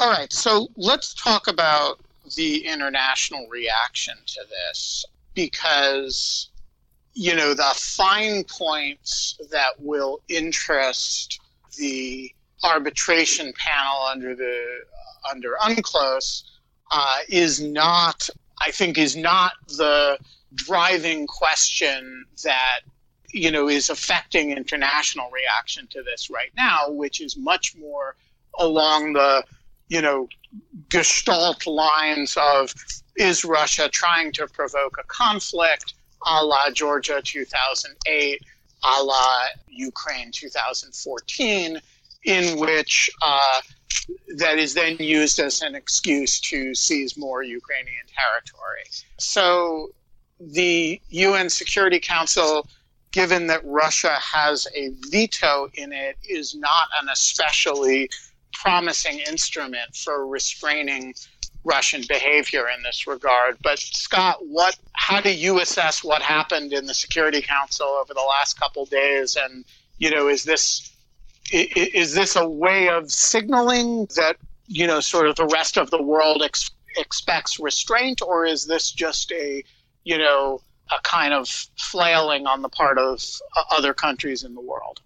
All 0.00 0.10
right, 0.10 0.32
so 0.32 0.68
let's 0.76 1.14
talk 1.14 1.46
about 1.46 2.00
the 2.36 2.66
international 2.66 3.46
reaction 3.48 4.14
to 4.26 4.40
this 4.48 5.04
because 5.34 6.50
you 7.12 7.34
know 7.36 7.54
the 7.54 7.72
fine 7.76 8.44
points 8.44 9.38
that 9.50 9.72
will 9.78 10.20
interest 10.28 11.38
the 11.78 12.32
arbitration 12.64 13.52
panel 13.56 14.06
under 14.10 14.34
the 14.34 14.64
uh, 15.26 15.30
under 15.30 15.54
UNCLOS 15.62 16.44
uh, 16.90 17.18
is 17.28 17.60
not 17.60 18.28
I 18.60 18.70
think 18.70 18.98
is 18.98 19.16
not 19.16 19.52
the 19.68 20.18
driving 20.54 21.26
question 21.26 22.24
that 22.42 22.80
you 23.32 23.50
know 23.50 23.68
is 23.68 23.90
affecting 23.90 24.50
international 24.50 25.30
reaction 25.30 25.86
to 25.88 26.02
this 26.02 26.30
right 26.30 26.52
now, 26.56 26.90
which 26.90 27.20
is 27.20 27.36
much 27.36 27.76
more 27.76 28.16
along 28.58 29.12
the 29.14 29.44
you 29.88 30.00
know 30.00 30.28
gestalt 30.88 31.66
lines 31.66 32.36
of 32.40 32.72
is 33.16 33.44
Russia 33.44 33.88
trying 33.88 34.32
to 34.32 34.46
provoke 34.46 34.96
a 34.98 35.04
conflict, 35.04 35.94
a 36.26 36.44
la 36.44 36.70
Georgia 36.70 37.20
2008, 37.22 38.42
a 38.84 39.02
la 39.02 39.44
Ukraine 39.68 40.30
2014, 40.32 41.80
in 42.24 42.58
which 42.58 43.10
uh, 43.22 43.60
that 44.36 44.58
is 44.58 44.74
then 44.74 44.96
used 44.98 45.38
as 45.38 45.62
an 45.62 45.74
excuse 45.74 46.40
to 46.40 46.74
seize 46.74 47.16
more 47.16 47.42
Ukrainian 47.42 48.06
territory. 48.16 48.84
So 49.18 49.90
the 50.40 51.00
UN 51.08 51.48
Security 51.50 52.00
Council, 52.00 52.66
given 53.12 53.46
that 53.46 53.60
Russia 53.64 54.14
has 54.20 54.66
a 54.74 54.90
veto 55.10 55.68
in 55.74 55.92
it, 55.92 56.16
is 56.28 56.54
not 56.54 56.88
an 57.00 57.08
especially 57.08 58.08
promising 58.52 59.20
instrument 59.20 59.94
for 59.94 60.26
restraining 60.26 61.14
Russian 61.64 62.02
behavior 62.08 62.66
in 62.68 62.82
this 62.82 63.06
regard. 63.06 63.56
But 63.62 63.78
Scott, 63.78 64.38
what 64.46 64.76
how 64.92 65.20
do 65.20 65.34
you 65.34 65.60
assess 65.60 66.04
what 66.04 66.22
happened 66.22 66.72
in 66.72 66.86
the 66.86 66.94
Security 66.94 67.40
Council 67.40 67.86
over 67.86 68.14
the 68.14 68.24
last 68.28 68.58
couple 68.58 68.84
days 68.84 69.36
and 69.36 69.64
you 69.98 70.10
know 70.10 70.28
is 70.28 70.44
this 70.44 70.90
is 71.52 72.14
this 72.14 72.36
a 72.36 72.48
way 72.48 72.88
of 72.88 73.10
signaling 73.10 74.06
that 74.16 74.36
you 74.66 74.86
know 74.86 75.00
sort 75.00 75.26
of 75.26 75.36
the 75.36 75.46
rest 75.46 75.76
of 75.76 75.90
the 75.90 76.02
world 76.02 76.42
ex- 76.42 76.70
expects 76.96 77.58
restraint 77.58 78.22
or 78.22 78.44
is 78.46 78.66
this 78.66 78.90
just 78.90 79.30
a 79.32 79.62
you 80.04 80.18
know, 80.18 80.60
a 80.90 81.00
kind 81.02 81.32
of 81.32 81.48
flailing 81.76 82.46
on 82.46 82.62
the 82.62 82.68
part 82.68 82.98
of 82.98 83.22
uh, 83.56 83.64
other 83.70 83.94
countries 83.94 84.44
in 84.44 84.54
the 84.54 84.60
world. 84.60 85.00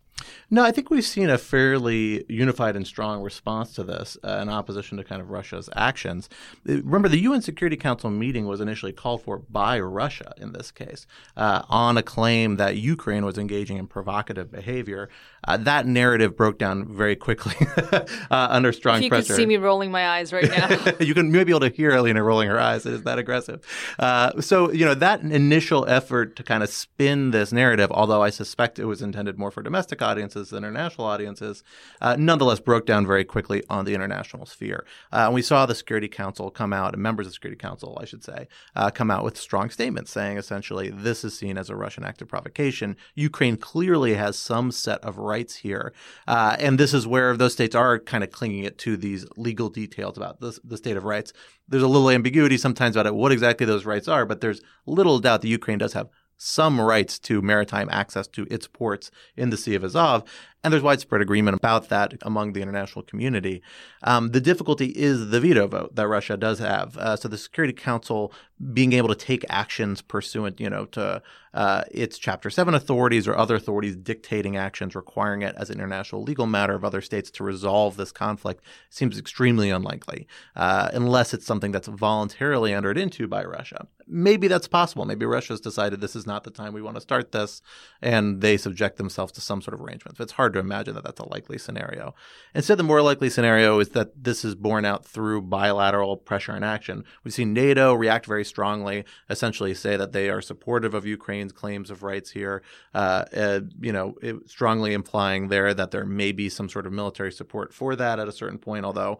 No, 0.50 0.64
I 0.64 0.72
think 0.72 0.88
we've 0.88 1.04
seen 1.04 1.28
a 1.28 1.36
fairly 1.36 2.24
unified 2.26 2.74
and 2.74 2.86
strong 2.86 3.22
response 3.22 3.74
to 3.74 3.84
this 3.84 4.16
uh, 4.24 4.38
in 4.40 4.48
opposition 4.48 4.96
to 4.96 5.04
kind 5.04 5.20
of 5.20 5.28
Russia's 5.30 5.68
actions. 5.76 6.30
Uh, 6.66 6.80
remember, 6.82 7.08
the 7.08 7.20
UN 7.20 7.42
Security 7.42 7.76
Council 7.76 8.08
meeting 8.08 8.46
was 8.46 8.58
initially 8.60 8.92
called 8.92 9.22
for 9.22 9.38
by 9.38 9.78
Russia 9.78 10.32
in 10.38 10.52
this 10.52 10.70
case 10.70 11.06
uh, 11.36 11.62
on 11.68 11.98
a 11.98 12.02
claim 12.02 12.56
that 12.56 12.78
Ukraine 12.78 13.26
was 13.26 13.36
engaging 13.36 13.76
in 13.76 13.86
provocative 13.86 14.50
behavior. 14.50 15.10
Uh, 15.46 15.58
that 15.58 15.86
narrative 15.86 16.34
broke 16.34 16.58
down 16.58 16.94
very 16.94 17.14
quickly 17.14 17.54
uh, 17.92 18.00
under 18.30 18.72
strong 18.72 18.98
if 18.98 19.02
you 19.04 19.10
pressure. 19.10 19.34
could 19.34 19.36
see 19.36 19.46
me 19.46 19.58
rolling 19.58 19.90
my 19.90 20.08
eyes 20.08 20.32
right 20.32 20.48
now. 20.48 20.68
you 21.00 21.12
can 21.12 21.30
maybe 21.30 21.44
be 21.44 21.52
able 21.52 21.60
to 21.60 21.68
hear 21.68 21.94
Alina 21.94 22.22
rolling 22.22 22.48
her 22.48 22.58
eyes. 22.58 22.86
It 22.86 22.94
is 22.94 23.02
that 23.02 23.18
aggressive. 23.18 23.62
Uh, 23.98 24.40
so, 24.40 24.72
you 24.72 24.86
know, 24.86 24.94
that 24.94 25.20
initial 25.20 25.86
effort 25.88 26.36
to 26.36 26.42
kind 26.42 26.62
of 26.62 26.70
spin 26.70 27.32
this 27.32 27.52
narrative, 27.52 27.90
although 27.92 28.22
I 28.22 28.30
suspect 28.30 28.78
it 28.78 28.86
was 28.86 29.02
intended 29.02 29.38
more 29.38 29.50
for 29.50 29.62
domestic 29.62 30.00
audiences 30.00 30.37
than 30.46 30.64
international 30.64 31.06
audiences, 31.06 31.62
uh, 32.00 32.16
nonetheless 32.18 32.60
broke 32.60 32.86
down 32.86 33.06
very 33.06 33.24
quickly 33.24 33.62
on 33.68 33.84
the 33.84 33.94
international 33.94 34.46
sphere. 34.46 34.86
Uh, 35.12 35.24
and 35.26 35.34
we 35.34 35.42
saw 35.42 35.66
the 35.66 35.74
Security 35.74 36.08
Council 36.08 36.50
come 36.50 36.72
out, 36.72 36.94
and 36.94 37.02
members 37.02 37.26
of 37.26 37.30
the 37.30 37.34
Security 37.34 37.58
Council, 37.58 37.98
I 38.00 38.04
should 38.04 38.24
say, 38.24 38.48
uh, 38.76 38.90
come 38.90 39.10
out 39.10 39.24
with 39.24 39.36
strong 39.36 39.70
statements 39.70 40.10
saying 40.10 40.38
essentially 40.38 40.90
this 40.90 41.24
is 41.24 41.36
seen 41.36 41.58
as 41.58 41.68
a 41.68 41.76
Russian 41.76 42.04
act 42.04 42.22
of 42.22 42.28
provocation. 42.28 42.96
Ukraine 43.14 43.56
clearly 43.56 44.14
has 44.14 44.38
some 44.38 44.70
set 44.70 45.02
of 45.02 45.18
rights 45.18 45.56
here. 45.56 45.92
Uh, 46.26 46.56
and 46.58 46.78
this 46.78 46.94
is 46.94 47.06
where 47.06 47.36
those 47.36 47.52
states 47.52 47.74
are 47.74 47.98
kind 47.98 48.24
of 48.24 48.30
clinging 48.30 48.64
it 48.64 48.78
to 48.78 48.96
these 48.96 49.26
legal 49.36 49.68
details 49.68 50.16
about 50.16 50.40
the, 50.40 50.58
the 50.64 50.76
state 50.76 50.96
of 50.96 51.04
rights. 51.04 51.32
There's 51.68 51.82
a 51.82 51.88
little 51.88 52.10
ambiguity 52.10 52.56
sometimes 52.56 52.96
about 52.96 53.06
it, 53.06 53.14
what 53.14 53.32
exactly 53.32 53.66
those 53.66 53.84
rights 53.84 54.08
are, 54.08 54.24
but 54.24 54.40
there's 54.40 54.60
little 54.86 55.18
doubt 55.18 55.42
that 55.42 55.48
Ukraine 55.48 55.78
does 55.78 55.92
have 55.92 56.08
some 56.38 56.80
rights 56.80 57.18
to 57.18 57.42
maritime 57.42 57.88
access 57.90 58.26
to 58.28 58.46
its 58.50 58.66
ports 58.66 59.10
in 59.36 59.50
the 59.50 59.56
Sea 59.56 59.74
of 59.74 59.84
Azov. 59.84 60.24
And 60.64 60.72
there's 60.72 60.82
widespread 60.82 61.22
agreement 61.22 61.56
about 61.56 61.88
that 61.88 62.14
among 62.22 62.52
the 62.52 62.62
international 62.62 63.04
community. 63.04 63.62
Um, 64.02 64.30
the 64.32 64.40
difficulty 64.40 64.86
is 64.86 65.30
the 65.30 65.40
veto 65.40 65.68
vote 65.68 65.94
that 65.94 66.08
Russia 66.08 66.36
does 66.36 66.58
have. 66.58 66.96
Uh, 66.96 67.14
so 67.14 67.28
the 67.28 67.38
Security 67.38 67.72
Council 67.72 68.32
being 68.72 68.92
able 68.92 69.08
to 69.08 69.14
take 69.14 69.44
actions 69.48 70.02
pursuant, 70.02 70.60
you 70.60 70.68
know, 70.68 70.84
to 70.86 71.22
uh, 71.54 71.84
its 71.90 72.18
Chapter 72.18 72.50
7 72.50 72.74
authorities 72.74 73.26
or 73.26 73.36
other 73.36 73.54
authorities 73.54 73.96
dictating 73.96 74.56
actions 74.56 74.94
requiring 74.94 75.42
it 75.42 75.54
as 75.56 75.70
an 75.70 75.78
international 75.78 76.22
legal 76.22 76.46
matter 76.46 76.74
of 76.74 76.84
other 76.84 77.00
states 77.00 77.30
to 77.30 77.44
resolve 77.44 77.96
this 77.96 78.12
conflict 78.12 78.62
seems 78.90 79.18
extremely 79.18 79.70
unlikely, 79.70 80.26
uh, 80.56 80.90
unless 80.92 81.32
it's 81.32 81.46
something 81.46 81.72
that's 81.72 81.88
voluntarily 81.88 82.72
entered 82.72 82.98
into 82.98 83.26
by 83.26 83.44
Russia. 83.44 83.86
Maybe 84.06 84.48
that's 84.48 84.68
possible. 84.68 85.04
Maybe 85.04 85.26
Russia's 85.26 85.60
decided 85.60 86.00
this 86.00 86.16
is 86.16 86.26
not 86.26 86.44
the 86.44 86.50
time 86.50 86.72
we 86.72 86.82
want 86.82 86.96
to 86.96 87.00
start 87.00 87.32
this, 87.32 87.62
and 88.02 88.40
they 88.40 88.56
subject 88.56 88.96
themselves 88.96 89.32
to 89.32 89.40
some 89.40 89.62
sort 89.62 89.74
of 89.74 89.80
arrangements. 89.80 90.20
It's 90.20 90.32
hard 90.32 90.47
to 90.54 90.58
imagine 90.58 90.94
that 90.94 91.04
that's 91.04 91.20
a 91.20 91.28
likely 91.28 91.58
scenario. 91.58 92.14
Instead, 92.54 92.78
the 92.78 92.82
more 92.82 93.02
likely 93.02 93.30
scenario 93.30 93.78
is 93.80 93.90
that 93.90 94.24
this 94.24 94.44
is 94.44 94.54
borne 94.54 94.84
out 94.84 95.04
through 95.04 95.42
bilateral 95.42 96.16
pressure 96.16 96.52
and 96.52 96.64
action. 96.64 97.04
We've 97.24 97.34
seen 97.34 97.52
NATO 97.52 97.94
react 97.94 98.26
very 98.26 98.44
strongly, 98.44 99.04
essentially 99.28 99.74
say 99.74 99.96
that 99.96 100.12
they 100.12 100.30
are 100.30 100.40
supportive 100.40 100.94
of 100.94 101.06
Ukraine's 101.06 101.52
claims 101.52 101.90
of 101.90 102.02
rights 102.02 102.30
here, 102.30 102.62
uh, 102.94 103.24
uh, 103.34 103.60
you 103.80 103.92
know, 103.92 104.14
strongly 104.46 104.92
implying 104.92 105.48
there 105.48 105.74
that 105.74 105.90
there 105.90 106.04
may 106.04 106.32
be 106.32 106.48
some 106.48 106.68
sort 106.68 106.86
of 106.86 106.92
military 106.92 107.32
support 107.32 107.72
for 107.72 107.96
that 107.96 108.18
at 108.18 108.28
a 108.28 108.32
certain 108.32 108.58
point, 108.58 108.84
although 108.84 109.18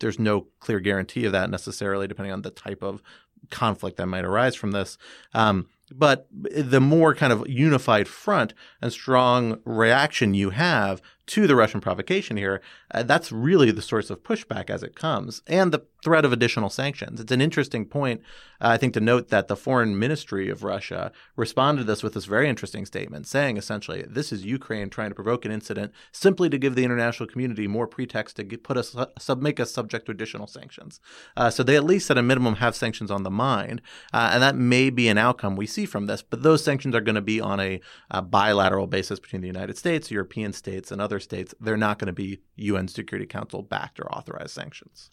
there's 0.00 0.18
no 0.18 0.48
clear 0.60 0.80
guarantee 0.80 1.24
of 1.24 1.32
that 1.32 1.50
necessarily, 1.50 2.06
depending 2.06 2.32
on 2.32 2.42
the 2.42 2.50
type 2.50 2.82
of 2.82 3.02
conflict 3.50 3.96
that 3.96 4.06
might 4.06 4.24
arise 4.24 4.54
from 4.54 4.72
this. 4.72 4.98
Um, 5.32 5.68
but 5.90 6.26
the 6.30 6.80
more 6.80 7.14
kind 7.14 7.32
of 7.32 7.48
unified 7.48 8.08
front 8.08 8.54
and 8.80 8.92
strong 8.92 9.60
reaction 9.64 10.34
you 10.34 10.50
have 10.50 11.02
to 11.26 11.46
the 11.46 11.56
Russian 11.56 11.80
provocation 11.80 12.36
here, 12.36 12.60
uh, 12.90 13.02
that's 13.02 13.32
really 13.32 13.70
the 13.70 13.82
source 13.82 14.10
of 14.10 14.22
pushback 14.22 14.68
as 14.68 14.82
it 14.82 14.94
comes, 14.94 15.42
and 15.46 15.72
the 15.72 15.84
threat 16.02 16.24
of 16.24 16.32
additional 16.32 16.68
sanctions. 16.68 17.18
It's 17.18 17.32
an 17.32 17.40
interesting 17.40 17.86
point, 17.86 18.20
uh, 18.60 18.68
I 18.68 18.76
think, 18.76 18.92
to 18.92 19.00
note 19.00 19.28
that 19.28 19.48
the 19.48 19.56
foreign 19.56 19.98
ministry 19.98 20.50
of 20.50 20.62
Russia 20.62 21.12
responded 21.34 21.82
to 21.82 21.86
this 21.86 22.02
with 22.02 22.12
this 22.12 22.26
very 22.26 22.48
interesting 22.48 22.84
statement, 22.84 23.26
saying 23.26 23.56
essentially, 23.56 24.04
this 24.06 24.30
is 24.32 24.44
Ukraine 24.44 24.90
trying 24.90 25.08
to 25.08 25.14
provoke 25.14 25.46
an 25.46 25.50
incident 25.50 25.92
simply 26.12 26.50
to 26.50 26.58
give 26.58 26.74
the 26.74 26.84
international 26.84 27.26
community 27.26 27.66
more 27.66 27.86
pretext 27.86 28.36
to 28.36 28.44
get, 28.44 28.62
put 28.62 28.76
us 28.76 28.94
sub, 29.18 29.40
make 29.40 29.58
us 29.58 29.72
subject 29.72 30.06
to 30.06 30.12
additional 30.12 30.46
sanctions. 30.46 31.00
Uh, 31.38 31.48
so 31.48 31.62
they 31.62 31.76
at 31.76 31.84
least, 31.84 32.10
at 32.10 32.18
a 32.18 32.22
minimum, 32.22 32.56
have 32.56 32.76
sanctions 32.76 33.10
on 33.10 33.22
the 33.22 33.30
mind, 33.30 33.80
uh, 34.12 34.30
and 34.34 34.42
that 34.42 34.56
may 34.56 34.90
be 34.90 35.08
an 35.08 35.16
outcome 35.16 35.56
we 35.56 35.66
see 35.66 35.86
from 35.86 36.04
this. 36.04 36.20
But 36.20 36.42
those 36.42 36.62
sanctions 36.62 36.94
are 36.94 37.00
going 37.00 37.14
to 37.14 37.22
be 37.22 37.40
on 37.40 37.60
a, 37.60 37.80
a 38.10 38.20
bilateral 38.20 38.86
basis 38.86 39.18
between 39.18 39.40
the 39.40 39.48
United 39.48 39.78
States, 39.78 40.10
European 40.10 40.52
states, 40.52 40.92
and 40.92 41.00
other 41.00 41.13
states. 41.20 41.54
They're 41.60 41.76
not 41.76 41.98
going 41.98 42.06
to 42.06 42.12
be 42.12 42.40
UN 42.56 42.88
Security 42.88 43.26
Council 43.26 43.62
backed 43.62 44.00
or 44.00 44.12
authorized 44.12 44.50
sanctions. 44.50 45.10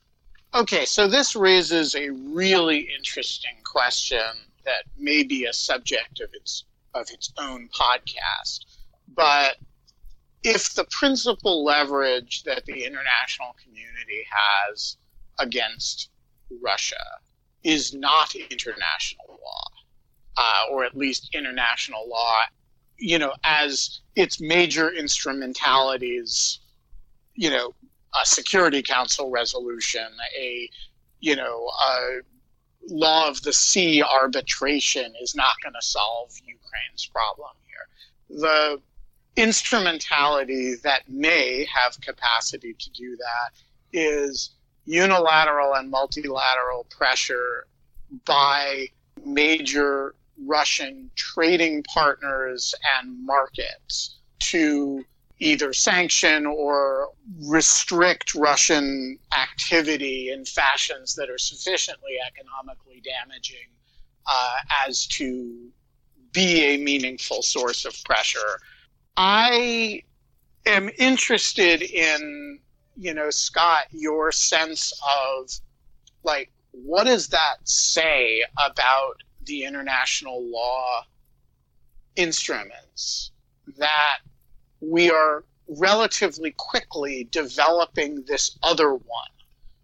Okay, 0.53 0.85
so 0.85 1.07
this 1.07 1.35
raises 1.35 1.95
a 1.95 2.09
really 2.09 2.89
interesting 2.97 3.55
question 3.63 4.19
that 4.65 4.83
may 4.97 5.23
be 5.23 5.45
a 5.45 5.53
subject 5.53 6.19
of 6.19 6.29
its 6.33 6.65
of 6.93 7.09
its 7.09 7.31
own 7.37 7.69
podcast. 7.69 8.65
But 9.15 9.57
if 10.43 10.73
the 10.73 10.85
principal 10.91 11.63
leverage 11.63 12.43
that 12.43 12.65
the 12.65 12.83
international 12.83 13.55
community 13.63 14.25
has 14.29 14.97
against 15.39 16.09
Russia 16.61 17.19
is 17.63 17.93
not 17.93 18.35
international 18.35 19.27
law, 19.29 19.65
uh, 20.37 20.71
or 20.71 20.83
at 20.83 20.97
least 20.97 21.33
international 21.33 22.09
law, 22.09 22.39
you 23.01 23.17
know, 23.17 23.33
as 23.43 23.99
its 24.15 24.39
major 24.39 24.91
instrumentalities, 24.91 26.59
you 27.33 27.49
know, 27.49 27.73
a 28.21 28.25
Security 28.25 28.83
Council 28.83 29.31
resolution, 29.31 30.07
a 30.39 30.69
you 31.19 31.35
know, 31.35 31.67
a 31.67 32.19
law 32.89 33.27
of 33.27 33.41
the 33.41 33.53
sea 33.53 34.03
arbitration 34.03 35.13
is 35.21 35.35
not 35.35 35.53
going 35.63 35.73
to 35.73 35.81
solve 35.81 36.31
Ukraine's 36.45 37.05
problem 37.07 37.51
here. 37.67 38.39
The 38.39 38.81
instrumentality 39.35 40.75
that 40.83 41.07
may 41.07 41.65
have 41.73 41.99
capacity 42.01 42.75
to 42.77 42.89
do 42.91 43.15
that 43.17 43.51
is 43.93 44.51
unilateral 44.85 45.73
and 45.75 45.89
multilateral 45.89 46.85
pressure 46.89 47.67
by 48.25 48.87
major 49.23 50.15
Russian 50.45 51.09
trading 51.15 51.83
partners 51.83 52.73
and 52.99 53.25
markets 53.25 54.17
to 54.39 55.03
either 55.39 55.73
sanction 55.73 56.45
or 56.45 57.09
restrict 57.47 58.35
Russian 58.35 59.17
activity 59.35 60.29
in 60.29 60.45
fashions 60.45 61.15
that 61.15 61.29
are 61.29 61.37
sufficiently 61.39 62.17
economically 62.25 63.01
damaging 63.03 63.69
uh, 64.27 64.57
as 64.87 65.07
to 65.07 65.69
be 66.31 66.63
a 66.63 66.77
meaningful 66.77 67.41
source 67.41 67.85
of 67.85 67.95
pressure. 68.05 68.59
I 69.17 70.03
am 70.65 70.89
interested 70.97 71.81
in, 71.81 72.59
you 72.95 73.13
know, 73.13 73.31
Scott, 73.31 73.85
your 73.91 74.31
sense 74.31 74.93
of 75.01 75.49
like, 76.23 76.51
what 76.71 77.05
does 77.05 77.27
that 77.29 77.57
say 77.63 78.43
about 78.57 79.23
the 79.45 79.63
international 79.63 80.43
law 80.43 81.05
instruments 82.15 83.31
that 83.77 84.19
we 84.81 85.09
are 85.09 85.43
relatively 85.67 86.51
quickly 86.57 87.27
developing 87.31 88.23
this 88.27 88.57
other 88.63 88.93
one 88.93 89.31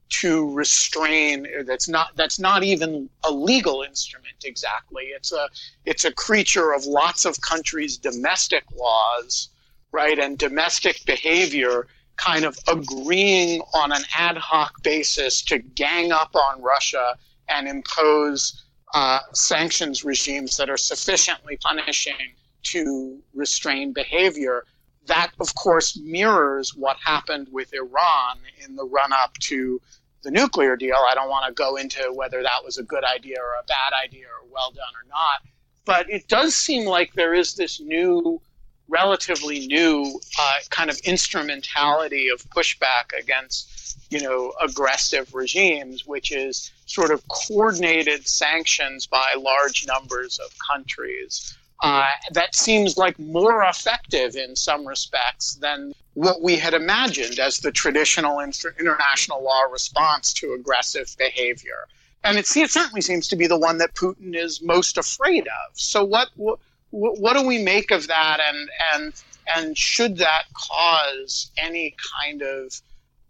to 0.09 0.51
restrain 0.53 1.45
that's 1.65 1.89
not 1.89 2.15
that's 2.15 2.39
not 2.39 2.63
even 2.63 3.09
a 3.25 3.31
legal 3.31 3.83
instrument 3.83 4.35
exactly. 4.45 5.03
It's 5.15 5.31
a 5.31 5.49
it's 5.85 6.05
a 6.05 6.13
creature 6.13 6.73
of 6.73 6.85
lots 6.85 7.25
of 7.25 7.39
countries 7.41 7.97
domestic 7.97 8.63
laws 8.73 9.49
right 9.91 10.17
and 10.17 10.37
domestic 10.37 11.03
behavior 11.05 11.87
kind 12.15 12.45
of 12.45 12.57
agreeing 12.67 13.61
on 13.73 13.91
an 13.91 14.03
ad 14.15 14.37
hoc 14.37 14.81
basis 14.81 15.41
to 15.43 15.59
gang 15.59 16.11
up 16.11 16.35
on 16.35 16.61
Russia 16.61 17.15
and 17.49 17.67
impose 17.67 18.63
uh, 18.93 19.19
sanctions 19.33 20.03
regimes 20.03 20.57
that 20.57 20.69
are 20.69 20.77
sufficiently 20.77 21.57
punishing 21.57 22.35
to 22.63 23.19
restrain 23.33 23.93
behavior 23.93 24.63
that, 25.07 25.31
of 25.39 25.55
course, 25.55 25.97
mirrors 25.97 26.75
what 26.75 26.97
happened 26.97 27.47
with 27.51 27.73
Iran 27.73 28.37
in 28.63 28.75
the 28.75 28.85
run 28.85 29.11
up 29.13 29.33
to 29.39 29.81
the 30.23 30.31
nuclear 30.31 30.75
deal. 30.75 30.97
I 31.09 31.15
don't 31.15 31.29
want 31.29 31.47
to 31.47 31.53
go 31.53 31.77
into 31.77 32.11
whether 32.13 32.43
that 32.43 32.63
was 32.63 32.77
a 32.77 32.83
good 32.83 33.03
idea 33.03 33.37
or 33.39 33.53
a 33.59 33.65
bad 33.65 33.93
idea 34.03 34.25
or 34.25 34.47
well 34.51 34.71
done 34.71 34.93
or 34.95 35.07
not. 35.09 35.41
But 35.85 36.09
it 36.09 36.27
does 36.27 36.55
seem 36.55 36.85
like 36.85 37.13
there 37.13 37.33
is 37.33 37.55
this 37.55 37.79
new 37.79 38.41
relatively 38.89 39.67
new 39.67 40.19
uh, 40.39 40.55
kind 40.69 40.89
of 40.89 40.97
instrumentality 40.99 42.29
of 42.29 42.41
pushback 42.49 43.17
against, 43.19 43.97
you 44.09 44.21
know, 44.21 44.53
aggressive 44.61 45.33
regimes, 45.33 46.05
which 46.05 46.31
is 46.31 46.71
sort 46.85 47.11
of 47.11 47.27
coordinated 47.27 48.27
sanctions 48.27 49.05
by 49.05 49.33
large 49.37 49.85
numbers 49.87 50.39
of 50.39 50.51
countries. 50.71 51.57
Uh, 51.83 52.09
that 52.31 52.55
seems 52.55 52.97
like 52.97 53.19
more 53.19 53.63
effective 53.63 54.35
in 54.35 54.55
some 54.55 54.87
respects 54.87 55.55
than 55.55 55.93
what 56.15 56.41
we 56.41 56.55
had 56.55 56.73
imagined 56.73 57.37
as 57.37 57.59
the 57.59 57.71
traditional 57.71 58.39
inter- 58.39 58.73
international 58.79 59.43
law 59.43 59.61
response 59.71 60.33
to 60.33 60.53
aggressive 60.53 61.13
behavior. 61.19 61.85
And 62.23 62.37
it, 62.37 62.57
it, 62.57 62.71
certainly 62.71 63.01
seems 63.01 63.27
to 63.27 63.35
be 63.35 63.45
the 63.45 63.59
one 63.59 63.77
that 63.77 63.93
Putin 63.93 64.35
is 64.35 64.61
most 64.61 64.97
afraid 64.97 65.43
of. 65.47 65.79
So, 65.79 66.03
what, 66.03 66.29
what 66.35 66.59
what 66.91 67.35
do 67.35 67.45
we 67.45 67.61
make 67.61 67.91
of 67.91 68.07
that, 68.07 68.39
and 68.39 68.69
and 68.93 69.13
and 69.55 69.77
should 69.77 70.17
that 70.17 70.43
cause 70.53 71.51
any 71.57 71.95
kind 72.19 72.41
of 72.41 72.73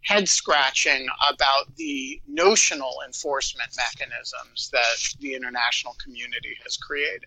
head 0.03 0.27
scratching 0.29 1.07
about 1.31 1.75
the 1.75 2.21
notional 2.27 2.93
enforcement 3.05 3.69
mechanisms 3.77 4.69
that 4.71 4.97
the 5.19 5.33
international 5.35 5.95
community 6.03 6.55
has 6.63 6.77
created? 6.77 7.25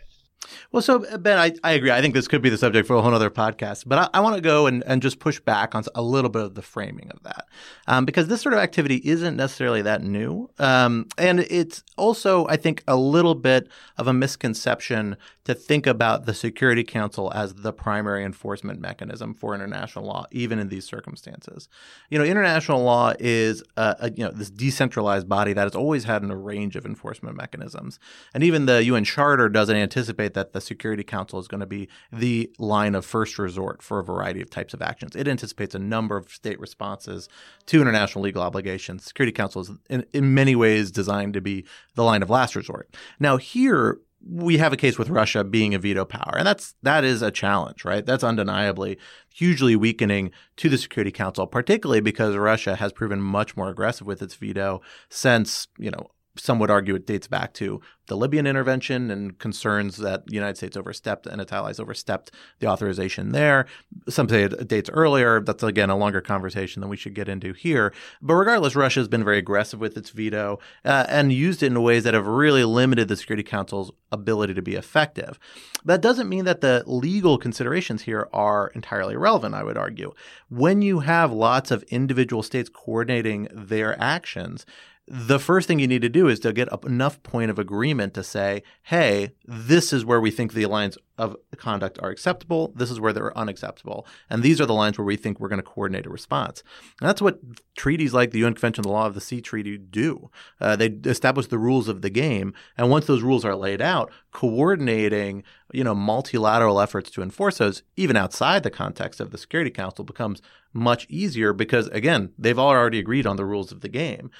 Well, 0.72 0.82
so 0.82 1.04
uh, 1.06 1.18
Ben, 1.18 1.38
I, 1.38 1.52
I 1.62 1.72
agree. 1.72 1.90
I 1.90 2.00
think 2.00 2.14
this 2.14 2.28
could 2.28 2.42
be 2.42 2.48
the 2.48 2.58
subject 2.58 2.86
for 2.86 2.96
a 2.96 3.02
whole 3.02 3.14
other 3.14 3.30
podcast, 3.30 3.84
but 3.86 3.98
I, 3.98 4.18
I 4.18 4.20
want 4.20 4.36
to 4.36 4.40
go 4.40 4.66
and, 4.66 4.82
and 4.86 5.02
just 5.02 5.18
push 5.18 5.38
back 5.40 5.74
on 5.74 5.84
a 5.94 6.02
little 6.02 6.30
bit 6.30 6.42
of 6.42 6.54
the 6.54 6.62
framing 6.62 7.10
of 7.10 7.22
that 7.24 7.46
um, 7.86 8.04
because 8.04 8.28
this 8.28 8.40
sort 8.40 8.54
of 8.54 8.60
activity 8.60 9.00
isn't 9.04 9.36
necessarily 9.36 9.82
that 9.82 10.02
new. 10.02 10.48
Um, 10.58 11.08
and 11.18 11.40
it's 11.40 11.82
also, 11.96 12.46
I 12.48 12.56
think, 12.56 12.82
a 12.88 12.96
little 12.96 13.34
bit 13.34 13.68
of 13.98 14.06
a 14.06 14.12
misconception 14.12 15.16
to 15.44 15.54
think 15.54 15.86
about 15.86 16.26
the 16.26 16.34
Security 16.34 16.84
Council 16.84 17.32
as 17.34 17.54
the 17.54 17.72
primary 17.72 18.24
enforcement 18.24 18.80
mechanism 18.80 19.34
for 19.34 19.54
international 19.54 20.04
law, 20.04 20.26
even 20.30 20.58
in 20.58 20.68
these 20.68 20.84
circumstances. 20.84 21.68
You 22.08 22.18
know, 22.18 22.24
international 22.24 22.82
law 22.82 23.14
is 23.18 23.62
a, 23.76 23.96
a, 24.00 24.10
you 24.12 24.24
know 24.24 24.30
this 24.30 24.50
decentralized 24.50 25.28
body 25.28 25.52
that 25.52 25.62
has 25.62 25.74
always 25.74 26.04
had 26.04 26.22
a 26.22 26.36
range 26.36 26.76
of 26.76 26.86
enforcement 26.86 27.36
mechanisms, 27.36 27.98
and 28.32 28.44
even 28.44 28.66
the 28.66 28.84
UN 28.84 29.04
Charter 29.04 29.48
doesn't 29.48 29.74
anticipate 29.74 30.29
that 30.34 30.52
the 30.52 30.60
Security 30.60 31.02
Council 31.02 31.38
is 31.38 31.48
going 31.48 31.60
to 31.60 31.66
be 31.66 31.88
the 32.12 32.50
line 32.58 32.94
of 32.94 33.04
first 33.04 33.38
resort 33.38 33.82
for 33.82 33.98
a 33.98 34.04
variety 34.04 34.40
of 34.40 34.50
types 34.50 34.74
of 34.74 34.82
actions. 34.82 35.16
It 35.16 35.28
anticipates 35.28 35.74
a 35.74 35.78
number 35.78 36.16
of 36.16 36.30
state 36.30 36.60
responses 36.60 37.28
to 37.66 37.80
international 37.80 38.24
legal 38.24 38.42
obligations. 38.42 39.04
Security 39.04 39.32
Council 39.32 39.62
is 39.62 39.70
in, 39.88 40.04
in 40.12 40.34
many 40.34 40.54
ways 40.54 40.90
designed 40.90 41.34
to 41.34 41.40
be 41.40 41.64
the 41.94 42.04
line 42.04 42.22
of 42.22 42.30
last 42.30 42.56
resort. 42.56 42.94
Now 43.18 43.36
here 43.36 44.00
we 44.28 44.58
have 44.58 44.72
a 44.72 44.76
case 44.76 44.98
with 44.98 45.08
Russia 45.08 45.44
being 45.44 45.74
a 45.74 45.78
veto 45.78 46.04
power, 46.04 46.34
and 46.36 46.46
that's 46.46 46.74
that 46.82 47.04
is 47.04 47.22
a 47.22 47.30
challenge, 47.30 47.84
right? 47.84 48.04
That's 48.04 48.24
undeniably 48.24 48.98
hugely 49.32 49.76
weakening 49.76 50.30
to 50.56 50.68
the 50.68 50.78
Security 50.78 51.10
Council, 51.10 51.46
particularly 51.46 52.00
because 52.00 52.36
Russia 52.36 52.76
has 52.76 52.92
proven 52.92 53.20
much 53.20 53.56
more 53.56 53.70
aggressive 53.70 54.06
with 54.06 54.20
its 54.20 54.34
veto 54.34 54.82
since 55.08 55.68
you 55.78 55.90
know 55.90 56.10
some 56.36 56.58
would 56.58 56.70
argue 56.70 56.94
it 56.94 57.06
dates 57.06 57.26
back 57.26 57.52
to 57.54 57.80
the 58.06 58.16
Libyan 58.16 58.46
intervention 58.46 59.10
and 59.10 59.38
concerns 59.38 59.98
that 59.98 60.26
the 60.26 60.34
United 60.34 60.56
States 60.56 60.76
overstepped 60.76 61.26
and 61.26 61.40
its 61.40 61.52
allies 61.52 61.78
overstepped 61.78 62.32
the 62.58 62.66
authorization 62.66 63.30
there. 63.30 63.66
Some 64.08 64.28
say 64.28 64.44
it 64.44 64.68
dates 64.68 64.90
earlier. 64.90 65.40
That's 65.40 65.62
again 65.62 65.90
a 65.90 65.96
longer 65.96 66.20
conversation 66.20 66.80
than 66.80 66.90
we 66.90 66.96
should 66.96 67.14
get 67.14 67.28
into 67.28 67.52
here. 67.52 67.92
But 68.20 68.34
regardless, 68.34 68.74
Russia 68.74 69.00
has 69.00 69.08
been 69.08 69.24
very 69.24 69.38
aggressive 69.38 69.78
with 69.80 69.96
its 69.96 70.10
veto 70.10 70.58
uh, 70.84 71.06
and 71.08 71.32
used 71.32 71.62
it 71.62 71.68
in 71.68 71.82
ways 71.82 72.04
that 72.04 72.14
have 72.14 72.26
really 72.26 72.64
limited 72.64 73.08
the 73.08 73.16
Security 73.16 73.44
Council's 73.44 73.92
ability 74.10 74.54
to 74.54 74.62
be 74.62 74.74
effective. 74.74 75.38
That 75.84 76.00
doesn't 76.00 76.28
mean 76.28 76.44
that 76.46 76.60
the 76.60 76.82
legal 76.86 77.38
considerations 77.38 78.02
here 78.02 78.28
are 78.32 78.68
entirely 78.74 79.14
irrelevant, 79.14 79.54
I 79.54 79.62
would 79.62 79.78
argue. 79.78 80.12
When 80.48 80.82
you 80.82 81.00
have 81.00 81.32
lots 81.32 81.70
of 81.70 81.84
individual 81.84 82.42
states 82.42 82.68
coordinating 82.68 83.48
their 83.52 84.00
actions, 84.00 84.66
the 85.12 85.40
first 85.40 85.66
thing 85.66 85.80
you 85.80 85.88
need 85.88 86.02
to 86.02 86.08
do 86.08 86.28
is 86.28 86.38
to 86.38 86.52
get 86.52 86.68
enough 86.84 87.20
point 87.24 87.50
of 87.50 87.58
agreement 87.58 88.14
to 88.14 88.22
say, 88.22 88.62
hey, 88.84 89.32
this 89.44 89.92
is 89.92 90.04
where 90.04 90.20
we 90.20 90.30
think 90.30 90.52
the 90.52 90.66
lines 90.66 90.96
of 91.18 91.36
conduct 91.56 91.98
are 92.00 92.10
acceptable. 92.10 92.72
This 92.76 92.92
is 92.92 93.00
where 93.00 93.12
they're 93.12 93.36
unacceptable. 93.36 94.06
And 94.30 94.44
these 94.44 94.60
are 94.60 94.66
the 94.66 94.72
lines 94.72 94.98
where 94.98 95.04
we 95.04 95.16
think 95.16 95.40
we're 95.40 95.48
going 95.48 95.60
to 95.60 95.64
coordinate 95.64 96.06
a 96.06 96.10
response. 96.10 96.62
And 97.00 97.08
that's 97.08 97.20
what 97.20 97.40
treaties 97.74 98.14
like 98.14 98.30
the 98.30 98.38
UN 98.38 98.54
Convention 98.54 98.84
on 98.84 98.88
the 98.88 98.94
Law 98.94 99.06
of 99.06 99.14
the 99.14 99.20
Sea 99.20 99.40
Treaty 99.40 99.76
do. 99.76 100.30
Uh, 100.60 100.76
they 100.76 100.86
establish 100.86 101.48
the 101.48 101.58
rules 101.58 101.88
of 101.88 102.02
the 102.02 102.10
game. 102.10 102.54
And 102.78 102.88
once 102.88 103.06
those 103.06 103.22
rules 103.22 103.44
are 103.44 103.56
laid 103.56 103.82
out, 103.82 104.12
coordinating 104.30 105.42
you 105.72 105.84
know, 105.84 105.94
multilateral 105.94 106.80
efforts 106.80 107.10
to 107.10 107.22
enforce 107.22 107.58
those, 107.58 107.82
even 107.96 108.16
outside 108.16 108.62
the 108.62 108.70
context 108.70 109.20
of 109.20 109.30
the 109.30 109.38
Security 109.38 109.70
Council, 109.70 110.04
becomes 110.04 110.40
much 110.72 111.06
easier 111.08 111.52
because, 111.52 111.88
again, 111.88 112.32
they've 112.38 112.58
already 112.58 112.98
agreed 112.98 113.26
on 113.26 113.36
the 113.36 113.44
rules 113.44 113.72
of 113.72 113.80
the 113.80 113.88
game 113.88 114.30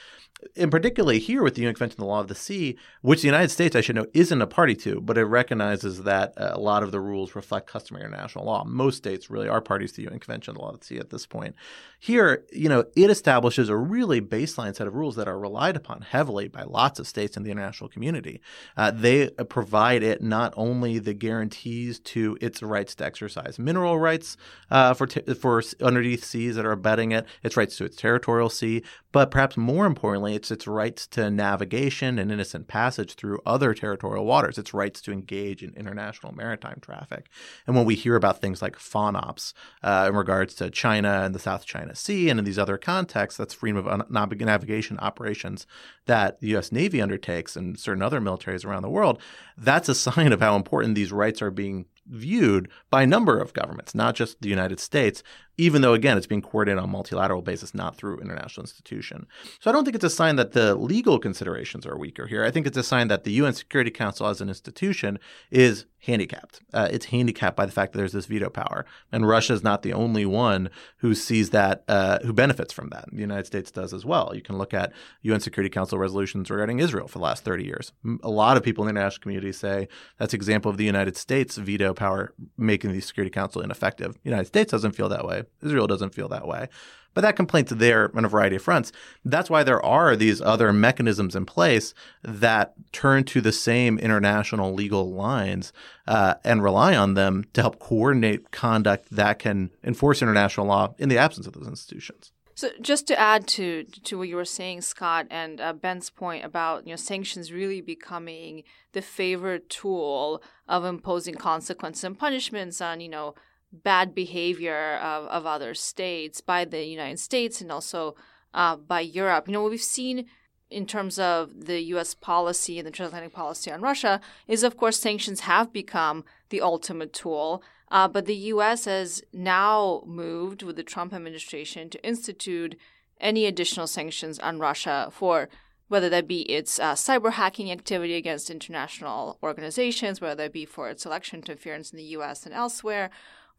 in 0.55 0.71
particularly 0.71 1.19
here 1.19 1.43
with 1.43 1.55
the 1.55 1.63
UN 1.63 1.75
Convention 1.75 2.01
on 2.01 2.07
the 2.07 2.11
Law 2.11 2.21
of 2.21 2.29
the 2.29 2.35
Sea, 2.35 2.77
which 3.03 3.23
the 3.23 3.29
United 3.29 3.51
States, 3.51 3.77
I 3.77 3.81
should 3.81 3.97
know, 3.97 4.07
isn't 4.15 4.43
a 4.43 4.47
party 4.47 4.75
to, 4.77 5.01
but 5.01 5.19
it 5.19 5.25
recognizes 5.25 6.03
that 6.03 6.35
uh, 6.37 6.51
a 6.53 6.61
lot 6.61 6.83
of 6.83 6.93
the 6.93 7.01
rules 7.01 7.35
reflect 7.35 7.67
customary 7.67 8.05
international 8.05 8.45
law. 8.45 8.65
Most 8.65 8.97
states 8.97 9.31
really 9.31 9.49
are 9.49 9.61
parties 9.61 9.93
to 9.93 9.97
the 9.99 10.11
UN 10.11 10.19
Convention 10.19 10.53
on 10.53 10.55
the 10.57 10.63
Law 10.63 10.71
of 10.71 10.81
the 10.81 10.87
Sea 10.87 10.99
at 10.99 11.11
this 11.11 11.27
point. 11.27 11.55
Here, 11.99 12.45
you 12.53 12.69
know, 12.69 12.85
it 12.97 13.11
establishes 13.11 13.69
a 13.69 13.77
really 13.77 14.21
baseline 14.21 14.75
set 14.75 14.87
of 14.87 14.95
rules 14.95 15.17
that 15.17 15.29
are 15.29 15.39
relied 15.39 15.77
upon 15.77 16.03
heavily 16.03 16.49
by 16.49 16.63
lots 16.63 16.99
of 16.99 17.07
states 17.07 17.37
in 17.37 17.43
the 17.43 17.51
international 17.51 17.91
community. 17.91 18.41
Uh, 18.77 18.91
they 18.91 19.29
provide 19.49 20.03
it 20.03 20.23
not 20.23 20.55
only 20.57 20.99
the 20.99 21.15
guarantees 21.15 21.99
to 22.01 22.39
its 22.41 22.63
rights 22.63 22.95
to 22.97 23.05
exercise 23.05 23.59
mineral 23.59 23.99
rights 23.99 24.37
uh, 24.71 24.95
for 24.95 25.07
for 25.39 25.63
underneath 25.83 26.25
seas 26.25 26.57
that 26.57 26.65
are 26.65 26.73
abetting 26.73 27.13
it, 27.13 27.27
its 27.43 27.57
rights 27.57 27.77
to 27.77 27.85
its 27.85 27.97
territorial 27.97 28.49
sea, 28.49 28.83
but 29.13 29.31
perhaps 29.31 29.57
more 29.57 29.87
importantly, 29.87 30.30
it's 30.31 30.51
its 30.51 30.67
rights 30.67 31.07
to 31.09 31.31
navigation 31.31 32.19
and 32.19 32.33
innocent 32.33 32.69
passage 32.69 33.15
through 33.15 33.41
other 33.45 33.75
territorial 33.75 34.25
waters, 34.25 34.59
its 34.59 34.73
rights 34.73 35.01
to 35.03 35.13
engage 35.13 35.63
in 35.63 35.75
international 35.75 36.33
maritime 36.33 36.79
traffic. 36.81 37.29
And 37.67 37.77
when 37.77 37.85
we 37.85 37.95
hear 37.95 38.17
about 38.17 38.41
things 38.41 38.63
like 38.63 38.77
FONOPS 38.77 39.53
uh, 39.83 40.07
in 40.09 40.17
regards 40.17 40.55
to 40.57 40.71
China 40.71 41.23
and 41.25 41.35
the 41.35 41.39
South 41.39 41.67
China 41.67 41.95
Sea 41.95 42.31
and 42.31 42.39
in 42.39 42.45
these 42.45 42.59
other 42.59 42.79
contexts, 42.79 43.37
that's 43.37 43.55
freedom 43.55 43.87
of 43.87 44.11
navigation 44.11 44.99
operations 44.99 45.67
that 46.07 46.41
the 46.41 46.49
U.S. 46.49 46.73
Navy 46.73 47.01
undertakes 47.01 47.57
and 47.57 47.79
certain 47.79 48.03
other 48.03 48.21
militaries 48.21 48.65
around 48.65 48.83
the 48.83 48.91
world, 48.91 49.21
that's 49.57 49.89
a 49.89 49.95
sign 50.11 50.33
of 50.33 50.41
how 50.41 50.57
important 50.57 50.95
these 50.95 51.13
rights 51.13 51.43
are 51.43 51.51
being 51.51 51.87
viewed 52.07 52.69
by 52.91 53.03
a 53.03 53.07
number 53.07 53.39
of 53.39 53.53
governments, 53.53 53.95
not 53.95 54.15
just 54.15 54.41
the 54.41 54.49
United 54.49 54.81
States, 54.81 55.23
even 55.61 55.83
though, 55.83 55.93
again, 55.93 56.17
it's 56.17 56.27
being 56.27 56.41
coordinated 56.41 56.79
on 56.79 56.89
a 56.89 56.93
multilateral 56.93 57.43
basis, 57.43 57.75
not 57.75 57.95
through 57.95 58.19
international 58.19 58.65
institution. 58.65 59.27
So 59.61 59.69
I 59.69 59.75
don't 59.75 59.85
think 59.85 59.95
it's 59.95 60.05
a 60.05 60.11
sign 60.11 60.37
that 60.37 60.53
the 60.53 60.75
legal 60.75 61.19
considerations 61.19 61.87
are 61.87 61.99
weaker 61.99 62.27
here. 62.27 62.45
I 62.45 62.51
think 62.51 62.67
it's 62.67 62.79
a 62.79 62.83
sign 62.83 63.09
that 63.09 63.25
the 63.25 63.33
UN 63.33 63.53
Security 63.53 63.91
Council 63.91 64.27
as 64.27 64.41
an 64.41 64.49
institution 64.49 65.19
is 65.51 65.85
handicapped. 66.05 66.61
Uh, 66.73 66.89
it's 66.91 67.07
handicapped 67.07 67.57
by 67.57 67.67
the 67.67 67.73
fact 67.73 67.93
that 67.93 67.99
there's 67.99 68.13
this 68.13 68.27
veto 68.27 68.49
power, 68.49 68.87
and 69.13 69.29
Russia 69.29 69.53
is 69.53 69.63
not 69.63 69.83
the 69.83 69.93
only 69.93 70.25
one 70.25 70.71
who 70.99 71.15
sees 71.15 71.51
that, 71.51 71.85
uh, 71.89 72.19
who 72.21 72.33
benefits 72.33 72.73
from 72.73 72.89
that. 72.89 73.05
The 73.13 73.21
United 73.21 73.47
States 73.47 73.71
does 73.71 73.93
as 73.93 74.05
well. 74.05 74.33
You 74.35 74.41
can 74.41 74.57
look 74.57 74.73
at 74.73 74.93
UN 75.23 75.41
Security 75.41 75.69
Council 75.69 75.99
resolutions 75.99 76.51
regarding 76.51 76.79
Israel 76.79 77.07
for 77.07 77.19
the 77.19 77.25
last 77.25 77.45
30 77.45 77.65
years. 77.65 77.93
A 78.23 78.31
lot 78.31 78.57
of 78.57 78.63
people 78.63 78.83
in 78.85 78.87
the 78.87 78.99
international 78.99 79.23
community 79.23 79.53
say 79.53 79.89
that's 80.19 80.33
an 80.33 80.39
example 80.39 80.71
of 80.71 80.79
the 80.79 80.85
United 80.85 81.19
States 81.19 81.57
veto 81.59 81.93
power 81.93 82.33
making 82.57 82.93
the 82.93 83.01
Security 83.01 83.31
Council 83.31 83.61
ineffective. 83.61 84.15
The 84.15 84.31
United 84.31 84.47
States 84.47 84.71
doesn't 84.71 84.93
feel 84.93 85.11
that 85.11 85.27
way. 85.27 85.45
Israel 85.63 85.87
doesn't 85.87 86.15
feel 86.15 86.29
that 86.29 86.47
way. 86.47 86.69
But 87.13 87.23
that 87.23 87.37
complaint's 87.37 87.73
there 87.73 88.11
on 88.17 88.25
a 88.25 88.29
variety 88.29 88.57
of 88.57 88.63
fronts. 88.63 88.93
That's 89.25 89.51
why 89.51 89.65
there 89.65 89.85
are 89.85 90.15
these 90.15 90.41
other 90.41 90.73
mechanisms 90.73 91.35
in 91.35 91.45
place 91.45 91.93
that 92.23 92.75
turn 92.93 93.25
to 93.25 93.41
the 93.41 93.53
same 93.53 93.99
international 93.99 94.73
legal 94.73 95.11
lines 95.13 95.73
uh, 96.07 96.35
and 96.45 96.63
rely 96.63 96.95
on 96.95 97.15
them 97.15 97.45
to 97.55 97.63
help 97.63 97.81
coordinate 97.81 98.53
conduct 98.53 99.11
that 99.11 99.41
can 99.41 99.71
enforce 99.83 100.23
international 100.23 100.67
law 100.67 100.95
in 100.99 101.09
the 101.09 101.19
absence 101.19 101.47
of 101.47 101.55
those 101.55 101.67
institutions. 101.67 102.33
So, 102.55 102.69
just 102.83 103.07
to 103.07 103.19
add 103.19 103.47
to 103.49 103.85
to 103.85 104.19
what 104.19 104.29
you 104.29 104.37
were 104.37 104.45
saying, 104.45 104.83
Scott, 104.83 105.27
and 105.31 105.63
uh, 105.63 105.73
Ben's 105.73 106.11
point 106.11 106.45
about 106.45 106.87
you 106.87 106.93
know 106.93 106.97
sanctions 106.97 107.51
really 107.51 107.81
becoming 107.81 108.65
the 108.93 109.01
favorite 109.01 109.71
tool 109.71 110.43
of 110.69 110.85
imposing 110.85 111.37
consequences 111.37 112.05
and 112.05 112.19
punishments 112.19 112.83
on 112.83 113.01
you 113.01 113.09
know 113.09 113.35
bad 113.73 114.15
behavior 114.15 114.99
of, 115.03 115.27
of 115.27 115.47
other 115.47 115.75
states 115.75 116.41
by 116.41 116.65
the 116.65 116.85
United 116.85 117.19
States 117.19 117.61
and 117.61 117.71
also 117.71 118.15
uh, 118.55 118.77
by 118.77 119.01
Europe. 119.01 119.47
You 119.47 119.55
know, 119.55 119.63
what 119.63 119.71
we've 119.71 119.81
seen 119.81 120.27
in 120.71 120.87
terms 120.87 121.19
of 121.19 121.67
the 121.67 121.81
U.S. 121.83 122.15
policy 122.15 122.79
and 122.79 122.87
the 122.87 122.93
transatlantic 122.93 123.33
policy 123.33 123.71
on 123.71 123.81
Russia 123.81 124.21
is, 124.47 124.63
of 124.63 124.77
course, 124.77 125.01
sanctions 125.01 125.41
have 125.41 125.73
become 125.73 126.25
the 126.51 126.61
ultimate 126.61 127.13
tool. 127.13 127.63
Uh, 127.91 128.07
but 128.07 128.27
the 128.27 128.37
U.S. 128.37 128.85
has 128.85 129.23
now 129.33 130.03
moved 130.07 130.63
with 130.63 130.77
the 130.77 130.85
Trump 130.85 131.13
administration 131.13 131.91
to 131.91 132.07
institute 132.07 132.77
any 133.21 133.47
additional 133.47 133.89
sanctions 133.89 134.39
on 134.39 134.61
Russia 134.61 135.09
for 135.13 135.49
whether 135.89 136.09
that 136.09 136.29
be 136.29 136.43
its 136.43 136.79
uh, 136.79 136.95
cyber 136.95 137.33
hacking 137.33 137.73
activity 137.73 138.15
against 138.15 138.49
international 138.49 139.39
organizations, 139.43 140.21
whether 140.21 140.37
that 140.37 140.53
be 140.53 140.65
for 140.65 140.89
its 140.89 141.05
election 141.05 141.41
interference 141.41 141.91
in 141.91 141.97
the 141.97 142.05
U.S. 142.05 142.47
and 142.47 142.55
elsewhere, 142.55 143.11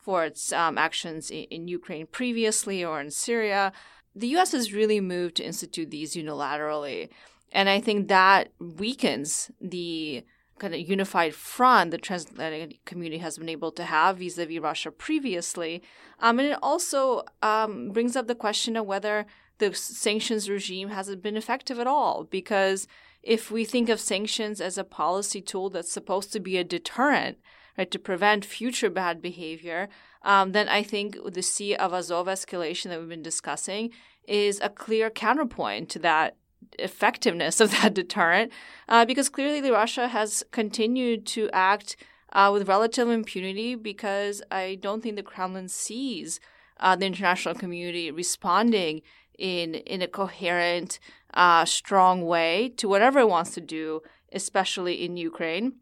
for 0.01 0.25
its 0.25 0.51
um, 0.51 0.77
actions 0.77 1.29
in, 1.29 1.43
in 1.45 1.67
Ukraine 1.67 2.07
previously 2.07 2.83
or 2.83 2.99
in 2.99 3.11
Syria. 3.11 3.71
The 4.15 4.27
U.S. 4.29 4.51
has 4.51 4.73
really 4.73 4.99
moved 4.99 5.35
to 5.37 5.45
institute 5.45 5.91
these 5.91 6.15
unilaterally. 6.15 7.09
And 7.51 7.69
I 7.69 7.79
think 7.79 8.07
that 8.07 8.49
weakens 8.59 9.51
the 9.61 10.23
kind 10.59 10.75
of 10.75 10.79
unified 10.79 11.33
front 11.33 11.89
the 11.89 11.97
transatlantic 11.97 12.85
community 12.85 13.17
has 13.17 13.37
been 13.37 13.49
able 13.49 13.71
to 13.71 13.83
have 13.83 14.19
vis-a-vis 14.19 14.59
Russia 14.59 14.91
previously. 14.91 15.81
Um, 16.19 16.39
and 16.39 16.49
it 16.49 16.59
also 16.61 17.23
um, 17.41 17.89
brings 17.89 18.15
up 18.15 18.27
the 18.27 18.35
question 18.35 18.75
of 18.75 18.85
whether 18.85 19.25
the 19.57 19.73
sanctions 19.73 20.49
regime 20.49 20.89
hasn't 20.89 21.23
been 21.23 21.35
effective 21.35 21.79
at 21.79 21.87
all. 21.87 22.25
Because 22.25 22.87
if 23.23 23.51
we 23.51 23.65
think 23.65 23.89
of 23.89 23.99
sanctions 23.99 24.61
as 24.61 24.77
a 24.77 24.83
policy 24.83 25.41
tool 25.41 25.69
that's 25.69 25.91
supposed 25.91 26.31
to 26.33 26.39
be 26.39 26.57
a 26.57 26.63
deterrent, 26.63 27.37
right, 27.77 27.89
to 27.91 27.99
prevent 27.99 28.45
future 28.45 28.89
bad 28.89 29.21
behavior, 29.21 29.89
um, 30.23 30.51
then 30.51 30.67
I 30.69 30.83
think 30.83 31.17
the 31.33 31.41
Sea 31.41 31.75
of 31.75 31.93
Azov 31.93 32.27
escalation 32.27 32.89
that 32.89 32.99
we've 32.99 33.09
been 33.09 33.23
discussing 33.23 33.91
is 34.27 34.59
a 34.61 34.69
clear 34.69 35.09
counterpoint 35.09 35.89
to 35.89 35.99
that 35.99 36.37
effectiveness 36.79 37.59
of 37.59 37.71
that 37.81 37.93
deterrent 37.93 38.51
uh, 38.87 39.05
because 39.05 39.29
clearly 39.29 39.69
Russia 39.71 40.07
has 40.07 40.43
continued 40.51 41.25
to 41.25 41.49
act 41.51 41.95
uh, 42.33 42.49
with 42.53 42.67
relative 42.67 43.09
impunity 43.09 43.75
because 43.75 44.41
I 44.51 44.77
don't 44.79 45.01
think 45.01 45.15
the 45.15 45.23
Kremlin 45.23 45.67
sees 45.67 46.39
uh, 46.79 46.95
the 46.95 47.05
international 47.05 47.55
community 47.55 48.09
responding 48.11 49.01
in 49.37 49.75
in 49.75 50.01
a 50.01 50.07
coherent, 50.07 50.99
uh, 51.33 51.65
strong 51.65 52.25
way 52.25 52.73
to 52.77 52.87
whatever 52.87 53.19
it 53.19 53.29
wants 53.29 53.51
to 53.55 53.61
do, 53.61 54.01
especially 54.31 55.03
in 55.03 55.17
Ukraine. 55.17 55.73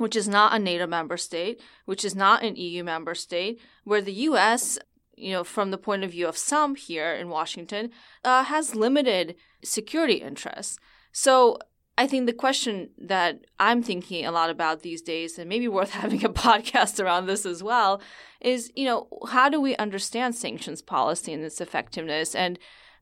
Which 0.00 0.16
is 0.16 0.26
not 0.28 0.54
a 0.54 0.58
NATO 0.58 0.86
member 0.86 1.16
state, 1.16 1.60
which 1.84 2.04
is 2.04 2.14
not 2.14 2.42
an 2.42 2.56
EU 2.56 2.82
member 2.82 3.14
state, 3.14 3.60
where 3.84 4.02
the 4.02 4.12
US 4.12 4.78
you 5.20 5.32
know, 5.32 5.44
from 5.44 5.70
the 5.70 5.78
point 5.78 6.02
of 6.02 6.10
view 6.10 6.26
of 6.26 6.36
some 6.36 6.74
here 6.74 7.12
in 7.12 7.28
Washington, 7.28 7.90
uh, 8.24 8.44
has 8.44 8.74
limited 8.74 9.36
security 9.62 10.14
interests. 10.14 10.78
So 11.12 11.58
I 11.98 12.06
think 12.06 12.24
the 12.24 12.32
question 12.32 12.90
that 12.96 13.44
I'm 13.58 13.82
thinking 13.82 14.24
a 14.24 14.32
lot 14.32 14.48
about 14.48 14.80
these 14.80 15.02
days, 15.02 15.38
and 15.38 15.48
maybe 15.48 15.68
worth 15.68 15.90
having 16.02 16.24
a 16.24 16.30
podcast 16.30 17.02
around 17.02 17.26
this 17.26 17.44
as 17.44 17.62
well, 17.62 18.00
is 18.40 18.72
you 18.74 18.86
know 18.86 19.08
how 19.28 19.48
do 19.48 19.60
we 19.60 19.76
understand 19.76 20.34
sanctions 20.34 20.80
policy 20.80 21.32
and 21.32 21.44
its 21.44 21.60
effectiveness? 21.60 22.34
And 22.34 22.58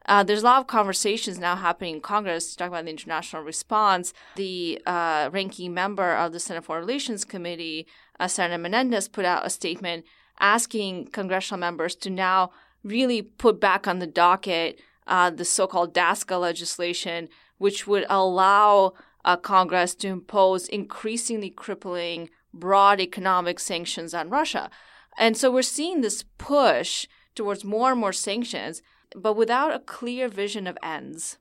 uh, 0.08 0.22
there's 0.22 0.42
a 0.42 0.46
lot 0.46 0.60
of 0.60 0.66
conversations 0.66 1.38
now 1.38 1.54
happening 1.54 1.96
in 1.96 2.00
Congress 2.00 2.50
to 2.50 2.56
talk 2.56 2.68
about 2.68 2.84
the 2.84 2.90
international 2.90 3.42
response. 3.42 4.14
The 4.36 4.80
uh, 4.86 5.28
ranking 5.30 5.74
member 5.74 6.14
of 6.14 6.32
the 6.32 6.40
Senate 6.40 6.64
Foreign 6.64 6.82
Relations 6.82 7.24
Committee, 7.24 7.86
uh, 8.18 8.26
Senator 8.26 8.60
Menendez, 8.60 9.06
put 9.06 9.26
out 9.26 9.46
a 9.46 9.50
statement 9.50 10.06
asking 10.40 11.08
congressional 11.08 11.60
members 11.60 11.94
to 11.96 12.10
now 12.10 12.50
really 12.82 13.20
put 13.20 13.60
back 13.60 13.86
on 13.86 13.98
the 13.98 14.06
docket 14.06 14.80
uh, 15.06 15.30
the 15.30 15.44
so-called 15.44 15.94
DASKA 15.94 16.40
legislation, 16.40 17.28
which 17.58 17.86
would 17.86 18.06
allow 18.08 18.94
uh, 19.24 19.36
Congress 19.36 19.94
to 19.96 20.08
impose 20.08 20.68
increasingly 20.68 21.50
crippling 21.50 22.30
broad 22.54 23.00
economic 23.00 23.60
sanctions 23.60 24.14
on 24.14 24.30
Russia. 24.30 24.70
And 25.18 25.36
so 25.36 25.50
we're 25.50 25.62
seeing 25.62 26.00
this 26.00 26.24
push 26.38 27.06
towards 27.34 27.64
more 27.64 27.92
and 27.92 28.00
more 28.00 28.12
sanctions, 28.12 28.82
but 29.16 29.34
without 29.34 29.74
a 29.74 29.80
clear 29.80 30.28
vision 30.28 30.66
of 30.66 30.78
ends. 30.82 31.38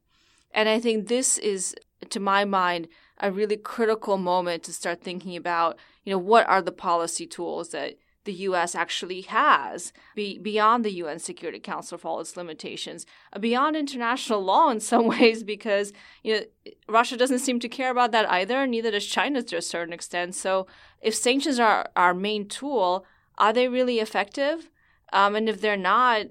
And 0.52 0.70
I 0.70 0.80
think 0.80 1.08
this 1.08 1.38
is, 1.38 1.76
to 2.10 2.20
my 2.20 2.46
mind, 2.46 2.88
a 3.20 3.32
really 3.32 3.58
critical 3.58 4.18
moment 4.18 4.64
to 4.64 4.74
start 4.74 5.02
thinking 5.02 5.36
about, 5.36 5.78
you 6.04 6.12
know, 6.12 6.20
what 6.20 6.48
are 6.48 6.62
the 6.62 6.72
policy 6.72 7.26
tools 7.26 7.70
that 7.70 7.96
the 8.28 8.34
U.S. 8.34 8.76
actually 8.76 9.22
has 9.22 9.94
be, 10.14 10.38
beyond 10.38 10.86
the 10.86 10.92
UN 10.92 11.18
Security 11.18 11.60
Council 11.60 11.98
for 11.98 12.10
all 12.10 12.20
its 12.20 12.38
limitations, 12.38 13.06
uh, 13.34 13.40
beyond 13.40 13.76
international 13.76 14.44
law 14.44 14.70
in 14.70 14.80
some 14.80 15.08
ways, 15.16 15.42
because 15.44 15.94
you 16.24 16.34
know 16.34 16.42
Russia 16.88 17.18
doesn't 17.18 17.40
seem 17.40 17.60
to 17.62 17.70
care 17.70 17.90
about 17.90 18.12
that 18.12 18.30
either. 18.30 18.68
Neither 18.68 18.92
does 18.92 19.08
China 19.08 19.42
to 19.42 19.58
a 19.58 19.62
certain 19.62 19.94
extent. 19.94 20.36
So, 20.36 20.68
if 21.02 21.16
sanctions 21.16 21.58
are 21.58 21.90
our 21.96 22.14
main 22.14 22.48
tool, 22.48 23.06
are 23.38 23.54
they 23.54 23.68
really 23.68 24.00
effective? 24.00 24.70
Um, 25.14 25.36
and 25.36 25.48
if 25.48 25.62
they're 25.62 25.78
not, 25.78 26.28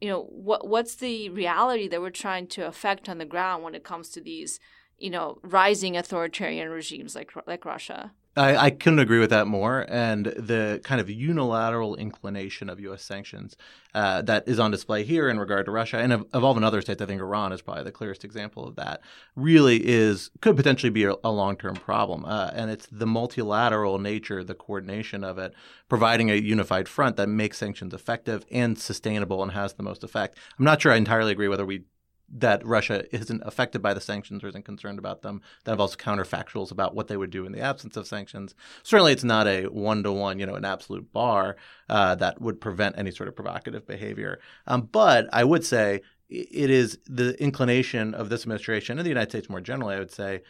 you 0.00 0.08
know, 0.08 0.22
what 0.24 0.66
what's 0.66 0.96
the 0.96 1.28
reality 1.30 1.88
that 1.88 2.00
we're 2.00 2.10
trying 2.10 2.46
to 2.48 2.66
affect 2.66 3.08
on 3.08 3.18
the 3.18 3.24
ground 3.24 3.64
when 3.64 3.74
it 3.74 3.84
comes 3.84 4.10
to 4.10 4.20
these, 4.20 4.60
you 4.98 5.10
know, 5.10 5.38
rising 5.42 5.96
authoritarian 5.96 6.68
regimes 6.68 7.14
like 7.14 7.32
like 7.46 7.64
Russia? 7.64 8.12
I, 8.38 8.66
I, 8.66 8.70
couldn't 8.70 9.00
agree 9.00 9.18
with 9.18 9.30
that 9.30 9.46
more. 9.46 9.84
And 9.88 10.26
the 10.26 10.80
kind 10.84 11.00
of 11.00 11.10
unilateral 11.10 11.96
inclination 11.96 12.70
of 12.70 12.78
U.S. 12.80 13.02
sanctions 13.02 13.56
uh, 13.94 14.22
that 14.22 14.46
is 14.46 14.60
on 14.60 14.70
display 14.70 15.02
here 15.02 15.28
in 15.28 15.40
regard 15.40 15.66
to 15.66 15.72
Russia 15.72 15.98
and 15.98 16.12
of, 16.12 16.26
of, 16.32 16.44
all 16.44 16.54
the 16.54 16.64
other 16.64 16.80
states, 16.80 17.02
I 17.02 17.06
think 17.06 17.20
Iran 17.20 17.52
is 17.52 17.62
probably 17.62 17.84
the 17.84 17.92
clearest 17.92 18.24
example 18.24 18.66
of 18.66 18.76
that. 18.76 19.00
Really 19.34 19.86
is 19.86 20.30
could 20.40 20.56
potentially 20.56 20.90
be 20.90 21.04
a, 21.04 21.14
a 21.24 21.30
long-term 21.30 21.76
problem, 21.76 22.24
uh, 22.24 22.50
and 22.54 22.70
it's 22.70 22.86
the 22.86 23.06
multilateral 23.06 23.98
nature, 23.98 24.44
the 24.44 24.54
coordination 24.54 25.24
of 25.24 25.38
it, 25.38 25.52
providing 25.88 26.30
a 26.30 26.34
unified 26.34 26.88
front 26.88 27.16
that 27.16 27.28
makes 27.28 27.58
sanctions 27.58 27.92
effective 27.92 28.44
and 28.50 28.78
sustainable 28.78 29.42
and 29.42 29.52
has 29.52 29.74
the 29.74 29.82
most 29.82 30.04
effect. 30.04 30.38
I'm 30.58 30.64
not 30.64 30.80
sure 30.80 30.92
I 30.92 30.96
entirely 30.96 31.32
agree 31.32 31.48
whether 31.48 31.66
we 31.66 31.82
that 32.30 32.64
Russia 32.66 33.04
isn't 33.14 33.42
affected 33.44 33.80
by 33.80 33.94
the 33.94 34.00
sanctions 34.00 34.44
or 34.44 34.48
isn't 34.48 34.64
concerned 34.64 34.98
about 34.98 35.22
them, 35.22 35.40
that 35.64 35.72
involves 35.72 35.96
counterfactuals 35.96 36.70
about 36.70 36.94
what 36.94 37.08
they 37.08 37.16
would 37.16 37.30
do 37.30 37.46
in 37.46 37.52
the 37.52 37.60
absence 37.60 37.96
of 37.96 38.06
sanctions. 38.06 38.54
Certainly, 38.82 39.12
it's 39.12 39.24
not 39.24 39.46
a 39.46 39.64
one 39.64 40.02
to 40.02 40.12
one, 40.12 40.38
you 40.38 40.46
know, 40.46 40.54
an 40.54 40.64
absolute 40.64 41.12
bar 41.12 41.56
uh, 41.88 42.14
that 42.16 42.40
would 42.40 42.60
prevent 42.60 42.98
any 42.98 43.10
sort 43.10 43.28
of 43.28 43.36
provocative 43.36 43.86
behavior. 43.86 44.40
Um, 44.66 44.82
but 44.82 45.28
I 45.32 45.44
would 45.44 45.64
say 45.64 46.02
it 46.28 46.70
is 46.70 46.98
the 47.06 47.40
inclination 47.42 48.14
of 48.14 48.28
this 48.28 48.42
administration 48.42 48.98
and 48.98 49.06
the 49.06 49.10
United 49.10 49.30
States 49.30 49.48
more 49.48 49.60
generally, 49.60 49.94
I 49.96 49.98
would 49.98 50.12
say, 50.12 50.42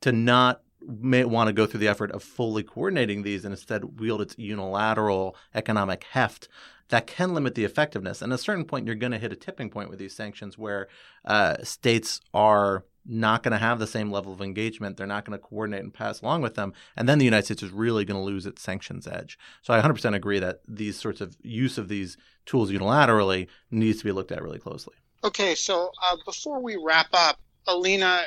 to 0.00 0.12
not 0.12 0.62
may 0.86 1.24
want 1.24 1.48
to 1.48 1.52
go 1.52 1.66
through 1.66 1.80
the 1.80 1.88
effort 1.88 2.12
of 2.12 2.22
fully 2.22 2.62
coordinating 2.62 3.22
these 3.22 3.44
and 3.44 3.52
instead 3.52 3.98
wield 3.98 4.20
its 4.20 4.38
unilateral 4.38 5.36
economic 5.54 6.04
heft 6.04 6.48
that 6.88 7.06
can 7.06 7.34
limit 7.34 7.54
the 7.54 7.64
effectiveness. 7.64 8.22
And 8.22 8.32
at 8.32 8.38
a 8.38 8.42
certain 8.42 8.64
point, 8.64 8.86
you're 8.86 8.94
going 8.94 9.12
to 9.12 9.18
hit 9.18 9.32
a 9.32 9.36
tipping 9.36 9.70
point 9.70 9.90
with 9.90 9.98
these 9.98 10.14
sanctions 10.14 10.56
where 10.56 10.88
uh, 11.24 11.56
states 11.62 12.20
are 12.32 12.84
not 13.08 13.42
going 13.42 13.52
to 13.52 13.58
have 13.58 13.78
the 13.78 13.86
same 13.86 14.10
level 14.10 14.32
of 14.32 14.40
engagement. 14.40 14.96
They're 14.96 15.06
not 15.06 15.24
going 15.24 15.38
to 15.38 15.44
coordinate 15.44 15.82
and 15.82 15.94
pass 15.94 16.20
along 16.20 16.42
with 16.42 16.54
them. 16.54 16.72
And 16.96 17.08
then 17.08 17.18
the 17.18 17.24
United 17.24 17.44
States 17.44 17.62
is 17.62 17.70
really 17.70 18.04
going 18.04 18.20
to 18.20 18.24
lose 18.24 18.46
its 18.46 18.62
sanctions 18.62 19.06
edge. 19.06 19.38
So 19.62 19.72
I 19.72 19.80
100% 19.80 20.14
agree 20.14 20.38
that 20.40 20.60
these 20.66 20.98
sorts 20.98 21.20
of 21.20 21.36
use 21.42 21.78
of 21.78 21.88
these 21.88 22.16
tools 22.46 22.70
unilaterally 22.70 23.48
needs 23.70 23.98
to 23.98 24.04
be 24.04 24.12
looked 24.12 24.32
at 24.32 24.42
really 24.42 24.58
closely. 24.58 24.94
Okay, 25.24 25.54
so 25.54 25.90
uh, 26.04 26.16
before 26.24 26.60
we 26.60 26.76
wrap 26.76 27.08
up, 27.12 27.40
Alina, 27.66 28.22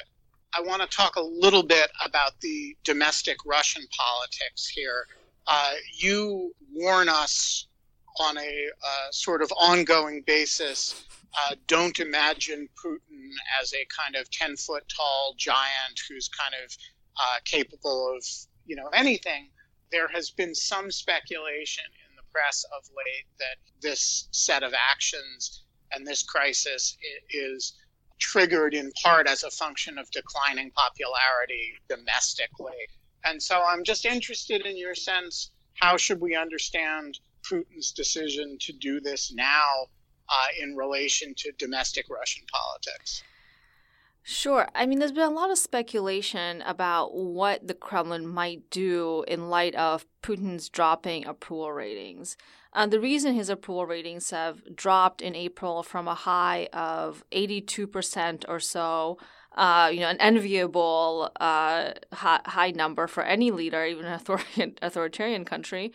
I 0.53 0.61
want 0.61 0.81
to 0.81 0.87
talk 0.87 1.15
a 1.15 1.21
little 1.21 1.63
bit 1.63 1.89
about 2.03 2.39
the 2.41 2.75
domestic 2.83 3.37
Russian 3.45 3.83
politics 3.97 4.67
here. 4.67 5.05
Uh, 5.47 5.73
you 5.97 6.53
warn 6.73 7.09
us 7.09 7.67
on 8.19 8.37
a 8.37 8.67
uh, 8.83 9.11
sort 9.11 9.41
of 9.41 9.51
ongoing 9.57 10.23
basis. 10.25 11.05
Uh, 11.37 11.55
don't 11.67 11.99
imagine 11.99 12.67
Putin 12.83 13.29
as 13.61 13.73
a 13.73 13.85
kind 13.95 14.15
of 14.15 14.29
10 14.31 14.57
foot 14.57 14.83
tall 14.95 15.35
giant 15.37 15.99
who's 16.09 16.29
kind 16.29 16.53
of 16.63 16.71
uh, 17.21 17.37
capable 17.45 18.13
of, 18.15 18.23
you 18.65 18.75
know, 18.75 18.87
anything. 18.93 19.49
There 19.91 20.07
has 20.07 20.29
been 20.29 20.53
some 20.53 20.91
speculation 20.91 21.85
in 22.09 22.15
the 22.15 22.23
press 22.31 22.65
of 22.77 22.83
late 22.89 23.27
that 23.39 23.57
this 23.81 24.27
set 24.31 24.63
of 24.63 24.73
actions 24.73 25.63
and 25.91 26.05
this 26.05 26.23
crisis 26.23 26.97
is 27.31 27.73
triggered 28.19 28.73
in 28.73 28.91
part 29.01 29.27
as 29.27 29.43
a 29.43 29.49
function 29.49 29.97
of 29.97 30.09
declining 30.11 30.71
popularity 30.71 31.73
domestically. 31.87 32.75
And 33.25 33.41
so 33.41 33.63
I'm 33.63 33.83
just 33.83 34.05
interested 34.05 34.65
in 34.65 34.77
your 34.77 34.95
sense 34.95 35.51
how 35.75 35.97
should 35.97 36.19
we 36.19 36.35
understand 36.35 37.19
Putin's 37.49 37.91
decision 37.91 38.57
to 38.61 38.73
do 38.73 38.99
this 38.99 39.31
now 39.33 39.87
uh, 40.29 40.47
in 40.61 40.75
relation 40.75 41.33
to 41.37 41.51
domestic 41.57 42.05
Russian 42.09 42.43
politics? 42.51 43.23
Sure. 44.23 44.67
I 44.75 44.85
mean, 44.85 44.99
there's 44.99 45.11
been 45.11 45.23
a 45.23 45.29
lot 45.31 45.49
of 45.49 45.57
speculation 45.57 46.61
about 46.61 47.15
what 47.15 47.67
the 47.67 47.73
Kremlin 47.73 48.27
might 48.27 48.69
do 48.69 49.23
in 49.27 49.49
light 49.49 49.73
of 49.75 50.05
Putin's 50.21 50.69
dropping 50.69 51.25
approval 51.25 51.71
ratings. 51.71 52.37
Uh, 52.73 52.85
the 52.85 52.99
reason 52.99 53.33
his 53.33 53.49
approval 53.49 53.87
ratings 53.87 54.29
have 54.29 54.75
dropped 54.75 55.21
in 55.21 55.35
April 55.35 55.81
from 55.81 56.07
a 56.07 56.13
high 56.13 56.69
of 56.71 57.23
82% 57.31 58.45
or 58.47 58.59
so, 58.59 59.17
uh, 59.59 59.89
you 59.91 59.99
know, 59.99 60.07
an 60.07 60.17
enviable 60.21 61.29
uh, 61.41 61.91
high, 62.13 62.39
high, 62.45 62.71
number 62.71 63.07
for 63.07 63.23
any 63.23 63.51
leader, 63.51 63.85
even 63.85 64.05
an 64.05 64.13
authoritarian, 64.13 64.75
authoritarian 64.81 65.43
country, 65.43 65.91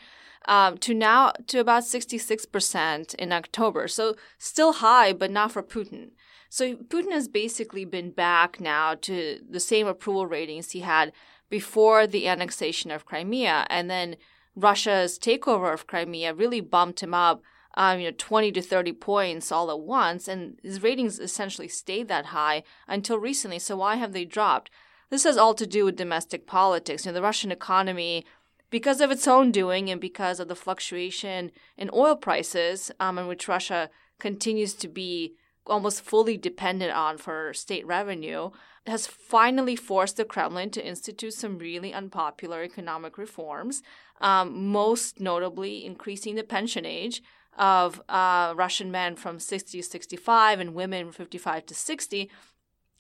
um, 0.47 0.77
to 0.77 0.93
now 0.93 1.33
to 1.47 1.61
about 1.61 1.83
66% 1.83 3.15
in 3.15 3.33
October. 3.33 3.89
So 3.89 4.17
still 4.37 4.75
high, 4.75 5.15
but 5.15 5.31
not 5.31 5.51
for 5.51 5.63
Putin. 5.63 6.11
So 6.51 6.75
Putin 6.75 7.11
has 7.13 7.27
basically 7.27 7.87
been 7.87 8.11
back 8.11 8.61
now 8.61 8.97
to 8.97 9.41
the 9.49 9.61
same 9.61 9.87
approval 9.87 10.27
ratings 10.27 10.73
he 10.73 10.81
had 10.81 11.11
before 11.49 12.07
the 12.07 12.29
annexation 12.29 12.91
of 12.91 13.07
Crimea. 13.07 13.67
And 13.71 13.91
then 13.91 14.17
Russia's 14.55 15.19
takeover 15.19 15.73
of 15.73 15.87
Crimea 15.87 16.35
really 16.35 16.61
bumped 16.61 17.03
him 17.03 17.15
up, 17.15 17.43
um, 17.77 17.99
you 17.99 18.09
know, 18.09 18.15
20 18.17 18.53
to 18.53 18.63
30 18.63 18.93
points 18.95 19.51
all 19.51 19.71
at 19.71 19.81
once, 19.81 20.29
and 20.29 20.59
his 20.63 20.83
ratings 20.83 21.19
essentially 21.19 21.69
stayed 21.69 22.09
that 22.09 22.27
high 22.27 22.63
until 22.87 23.19
recently. 23.19 23.59
So 23.59 23.77
why 23.77 23.97
have 23.97 24.13
they 24.13 24.25
dropped? 24.25 24.71
This 25.11 25.25
has 25.25 25.37
all 25.37 25.55
to 25.55 25.67
do 25.67 25.85
with 25.85 25.97
domestic 25.97 26.47
politics. 26.47 27.05
You 27.05 27.11
know, 27.11 27.15
the 27.15 27.23
Russian 27.23 27.53
economy, 27.53 28.25
because 28.71 29.01
of 29.01 29.11
its 29.11 29.29
own 29.29 29.51
doing 29.51 29.91
and 29.91 30.01
because 30.01 30.41
of 30.41 30.49
the 30.49 30.57
fluctuation 30.57 31.51
in 31.77 31.91
oil 31.93 32.17
prices, 32.17 32.91
um, 33.01 33.19
in 33.19 33.27
which 33.27 33.49
Russia 33.49 33.91
continues 34.19 34.75
to 34.75 34.89
be 34.89 35.35
almost 35.67 36.03
fully 36.03 36.37
dependent 36.37 36.93
on 36.93 37.19
for 37.19 37.53
state 37.55 37.87
revenue, 37.87 38.51
has 38.87 39.07
finally 39.07 39.77
forced 39.77 40.17
the 40.17 40.25
Kremlin 40.25 40.71
to 40.71 40.87
institute 40.87 41.33
some 41.33 41.59
really 41.59 41.93
unpopular 41.93 42.63
economic 42.63 43.17
reforms, 43.17 43.83
um, 44.21 44.69
most 44.71 45.21
notably 45.21 45.85
increasing 45.87 46.35
the 46.35 46.43
pension 46.43 46.85
age 46.85 47.23
of 47.59 48.03
uh, 48.09 48.55
Russian 48.57 48.91
men 48.91 49.17
from 49.17 49.39
60 49.39 49.79
to 49.79 49.87
65 49.87 50.61
and 50.61 50.75
women 50.75 51.07
from 51.07 51.13
55 51.13 51.67
to 51.67 51.75
60, 51.75 52.31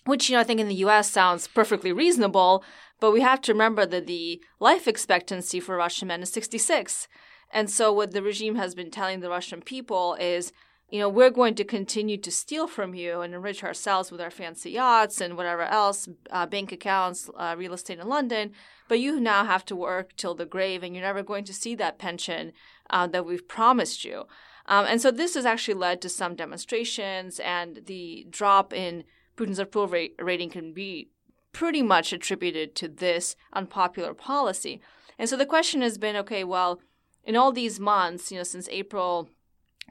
which 0.04 0.28
you 0.28 0.36
know 0.36 0.40
I 0.40 0.44
think 0.44 0.60
in 0.60 0.68
the 0.68 0.74
U.S. 0.76 1.10
sounds 1.10 1.46
perfectly 1.46 1.92
reasonable, 1.92 2.64
but 3.00 3.12
we 3.12 3.20
have 3.20 3.40
to 3.42 3.52
remember 3.52 3.86
that 3.86 4.06
the 4.06 4.42
life 4.60 4.86
expectancy 4.86 5.60
for 5.60 5.76
Russian 5.76 6.08
men 6.08 6.22
is 6.22 6.32
66. 6.32 7.08
And 7.52 7.70
so 7.70 7.92
what 7.92 8.12
the 8.12 8.22
regime 8.22 8.56
has 8.56 8.74
been 8.74 8.90
telling 8.90 9.20
the 9.20 9.30
Russian 9.30 9.62
people 9.62 10.14
is 10.14 10.52
you 10.90 11.00
know, 11.00 11.08
we're 11.08 11.30
going 11.30 11.56
to 11.56 11.64
continue 11.64 12.16
to 12.18 12.30
steal 12.30 12.68
from 12.68 12.94
you 12.94 13.22
and 13.22 13.34
enrich 13.34 13.64
ourselves 13.64 14.12
with 14.12 14.20
our 14.20 14.30
fancy 14.30 14.70
yachts 14.70 15.20
and 15.20 15.36
whatever 15.36 15.62
else, 15.62 16.08
uh, 16.30 16.46
bank 16.46 16.70
accounts, 16.72 17.28
uh, 17.36 17.54
real 17.58 17.72
estate 17.72 17.98
in 17.98 18.08
London. 18.08 18.52
But 18.86 19.00
you 19.00 19.18
now 19.18 19.44
have 19.44 19.64
to 19.66 19.76
work 19.76 20.14
till 20.16 20.34
the 20.34 20.44
grave, 20.44 20.82
and 20.82 20.94
you're 20.94 21.04
never 21.04 21.22
going 21.22 21.44
to 21.46 21.54
see 21.54 21.74
that 21.74 21.98
pension 21.98 22.52
uh, 22.90 23.06
that 23.06 23.26
we've 23.26 23.46
promised 23.48 24.04
you. 24.04 24.24
Um, 24.66 24.86
and 24.86 25.00
so 25.00 25.10
this 25.10 25.34
has 25.34 25.44
actually 25.44 25.74
led 25.74 26.00
to 26.02 26.08
some 26.08 26.34
demonstrations, 26.34 27.38
and 27.40 27.82
the 27.86 28.26
drop 28.30 28.72
in 28.72 29.04
Putin's 29.36 29.58
approval 29.58 30.06
rating 30.18 30.50
can 30.50 30.72
be 30.72 31.10
pretty 31.52 31.82
much 31.82 32.12
attributed 32.12 32.74
to 32.76 32.88
this 32.88 33.36
unpopular 33.52 34.14
policy. 34.14 34.80
And 35.18 35.28
so 35.28 35.36
the 35.36 35.46
question 35.46 35.82
has 35.82 35.98
been 35.98 36.16
okay, 36.16 36.44
well, 36.44 36.80
in 37.24 37.36
all 37.36 37.52
these 37.52 37.78
months, 37.80 38.30
you 38.30 38.38
know, 38.38 38.44
since 38.44 38.68
April 38.70 39.28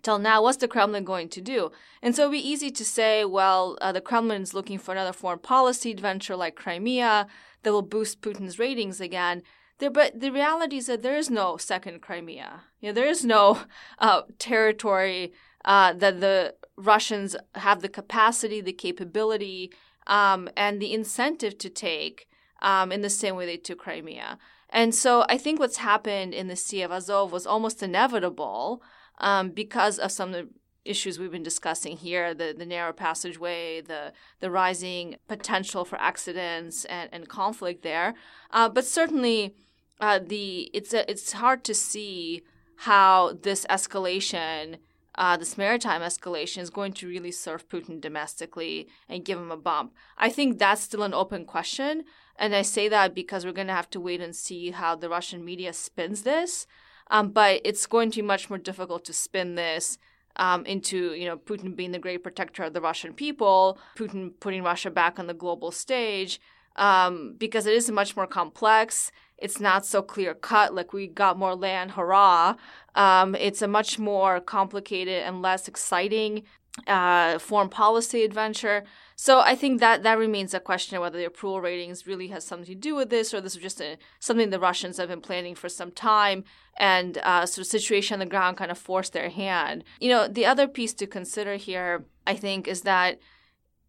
till 0.01 0.19
now, 0.19 0.41
what's 0.43 0.57
the 0.57 0.67
Kremlin 0.67 1.03
going 1.03 1.29
to 1.29 1.41
do? 1.41 1.71
And 2.01 2.15
so 2.15 2.23
it'd 2.23 2.33
be 2.33 2.47
easy 2.47 2.69
to 2.71 2.85
say, 2.85 3.25
well, 3.25 3.77
uh, 3.81 3.91
the 3.91 4.01
Kremlin 4.01 4.41
is 4.41 4.53
looking 4.53 4.77
for 4.77 4.91
another 4.91 5.13
foreign 5.13 5.39
policy 5.39 5.91
adventure 5.91 6.35
like 6.35 6.55
Crimea 6.55 7.27
that 7.63 7.71
will 7.71 7.81
boost 7.81 8.21
Putin's 8.21 8.59
ratings 8.59 8.99
again. 8.99 9.41
There, 9.80 9.89
but 9.89 10.19
the 10.19 10.32
reality 10.32 10.78
is 10.78 10.88
that 10.88 11.01
there 11.01 11.17
is 11.17 11.30
no 11.30 11.57
second 11.57 12.01
Crimea. 12.01 12.61
You 12.80 12.89
know, 12.89 12.93
there 12.93 13.07
is 13.07 13.26
no 13.26 13.59
uh, 13.99 14.21
territory 14.39 15.34
uh, 15.65 15.93
that 15.93 16.19
the 16.21 16.55
Russians 16.78 17.36
have 17.55 17.82
the 17.82 17.89
capacity, 17.89 18.61
the 18.61 18.74
capability, 18.74 19.71
um, 20.07 20.49
and 20.55 20.82
the 20.82 20.93
incentive 20.93 21.57
to 21.59 21.69
take 21.69 22.28
um, 22.61 22.91
in 22.91 23.01
the 23.01 23.09
same 23.09 23.36
way 23.36 23.45
they 23.45 23.57
took 23.57 23.80
Crimea. 23.80 24.38
And 24.69 24.93
so 24.95 25.26
I 25.30 25.38
think 25.38 25.59
what's 25.59 25.78
happened 25.78 26.34
in 26.34 26.47
the 26.47 26.55
Sea 26.55 26.82
of 26.82 26.91
Azov 26.91 27.32
was 27.32 27.45
almost 27.45 27.84
inevitable 27.84 28.82
um, 29.19 29.51
because 29.51 29.99
of 29.99 30.11
some 30.11 30.49
issues 30.86 31.17
we've 31.17 31.31
been 31.31 31.43
discussing 31.43 31.97
here 31.97 32.34
the, 32.34 32.53
the 32.57 32.65
narrow 32.65 32.93
passageway, 32.93 33.81
the, 33.81 34.13
the 34.39 34.51
rising 34.51 35.15
potential 35.27 35.86
for 35.86 35.99
accidents 35.99 36.86
and, 36.86 37.09
and 37.11 37.29
conflict 37.29 37.84
there. 37.84 38.13
Uh, 38.51 38.69
but 38.69 38.86
certainly, 38.86 39.55
uh, 39.99 40.19
the 40.19 40.69
it's, 40.73 40.93
a, 40.93 41.09
it's 41.09 41.34
hard 41.34 41.63
to 41.63 41.73
see 41.73 42.41
how 42.77 43.34
this 43.41 43.65
escalation. 43.69 44.77
Uh, 45.15 45.38
this 45.38 45.59
maritime 45.59 46.01
escalation 46.01 46.57
is 46.57 46.71
going 46.71 46.91
to 46.91 47.07
really 47.07 47.31
serve 47.31 47.69
Putin 47.69 48.01
domestically 48.01 48.88
and 49.07 49.23
give 49.23 49.38
him 49.38 49.51
a 49.51 49.55
bump. 49.55 49.93
I 50.17 50.29
think 50.29 50.57
that's 50.57 50.81
still 50.81 51.03
an 51.03 51.13
open 51.13 51.45
question. 51.45 52.03
And 52.36 52.55
I 52.55 52.63
say 52.63 52.89
that 52.89 53.13
because 53.13 53.45
we're 53.45 53.51
going 53.51 53.67
to 53.67 53.73
have 53.73 53.91
to 53.91 53.99
wait 53.99 54.21
and 54.21 54.36
see 54.36 54.71
how 54.71 54.95
the 54.95 55.09
Russian 55.09 55.45
media 55.45 55.71
spins 55.71 56.23
this. 56.23 56.65
Um, 57.11 57.29
but 57.29 57.61
it's 57.63 57.86
going 57.86 58.09
to 58.09 58.23
be 58.23 58.27
much 58.27 58.49
more 58.49 58.57
difficult 58.57 59.05
to 59.05 59.13
spin 59.13 59.53
this 59.53 59.99
um, 60.38 60.65
into 60.65 61.13
you 61.13 61.25
know 61.25 61.38
Putin 61.38 61.75
being 61.75 61.91
the 61.91 61.99
great 61.99 62.23
protector 62.23 62.63
of 62.63 62.73
the 62.73 62.81
Russian 62.81 63.13
people, 63.13 63.77
Putin 63.97 64.31
putting 64.39 64.63
Russia 64.63 64.89
back 64.89 65.19
on 65.19 65.27
the 65.27 65.34
global 65.34 65.71
stage, 65.71 66.39
um, 66.75 67.36
because 67.38 67.65
it 67.65 67.73
is 67.73 67.89
much 67.91 68.15
more 68.15 68.27
complex. 68.27 69.11
It's 69.38 69.59
not 69.59 69.86
so 69.86 70.01
clear 70.01 70.34
cut. 70.34 70.73
Like 70.73 70.93
we 70.93 71.07
got 71.07 71.38
more 71.38 71.55
land, 71.55 71.91
hurrah! 71.91 72.55
Um, 72.95 73.36
it's 73.36 73.61
a 73.61 73.67
much 73.67 73.99
more 73.99 74.39
complicated 74.39 75.23
and 75.23 75.41
less 75.41 75.67
exciting 75.67 76.43
uh, 76.88 77.39
foreign 77.39 77.69
policy 77.69 78.23
adventure. 78.23 78.84
So 79.16 79.39
I 79.39 79.55
think 79.55 79.80
that 79.80 80.03
that 80.03 80.18
remains 80.18 80.53
a 80.53 80.59
question 80.59 80.97
of 80.97 81.01
whether 81.01 81.18
the 81.18 81.26
approval 81.26 81.61
ratings 81.61 82.07
really 82.07 82.28
has 82.28 82.43
something 82.45 82.68
to 82.68 82.76
do 82.76 82.95
with 82.95 83.09
this, 83.09 83.34
or 83.34 83.41
this 83.41 83.55
is 83.55 83.61
just 83.61 83.82
a, 83.82 83.97
something 84.20 84.49
the 84.49 84.59
Russians 84.59 84.97
have 84.97 85.09
been 85.09 85.22
planning 85.22 85.55
for 85.55 85.70
some 85.70 85.91
time, 85.91 86.43
and 86.78 87.18
uh, 87.20 87.45
sort 87.45 87.66
of 87.66 87.72
situation 87.72 88.16
on 88.16 88.20
the 88.20 88.26
ground 88.26 88.57
kind 88.57 88.72
of 88.72 88.78
forced 88.78 89.14
their 89.14 89.30
hand. 89.30 89.84
You 89.99 90.09
know, 90.09 90.28
the 90.28 90.45
other 90.45 90.68
piece 90.68 90.93
to 90.95 91.07
consider 91.07 91.55
here, 91.55 92.05
I 92.26 92.36
think, 92.36 92.68
is 92.68 92.82
that 92.82 93.20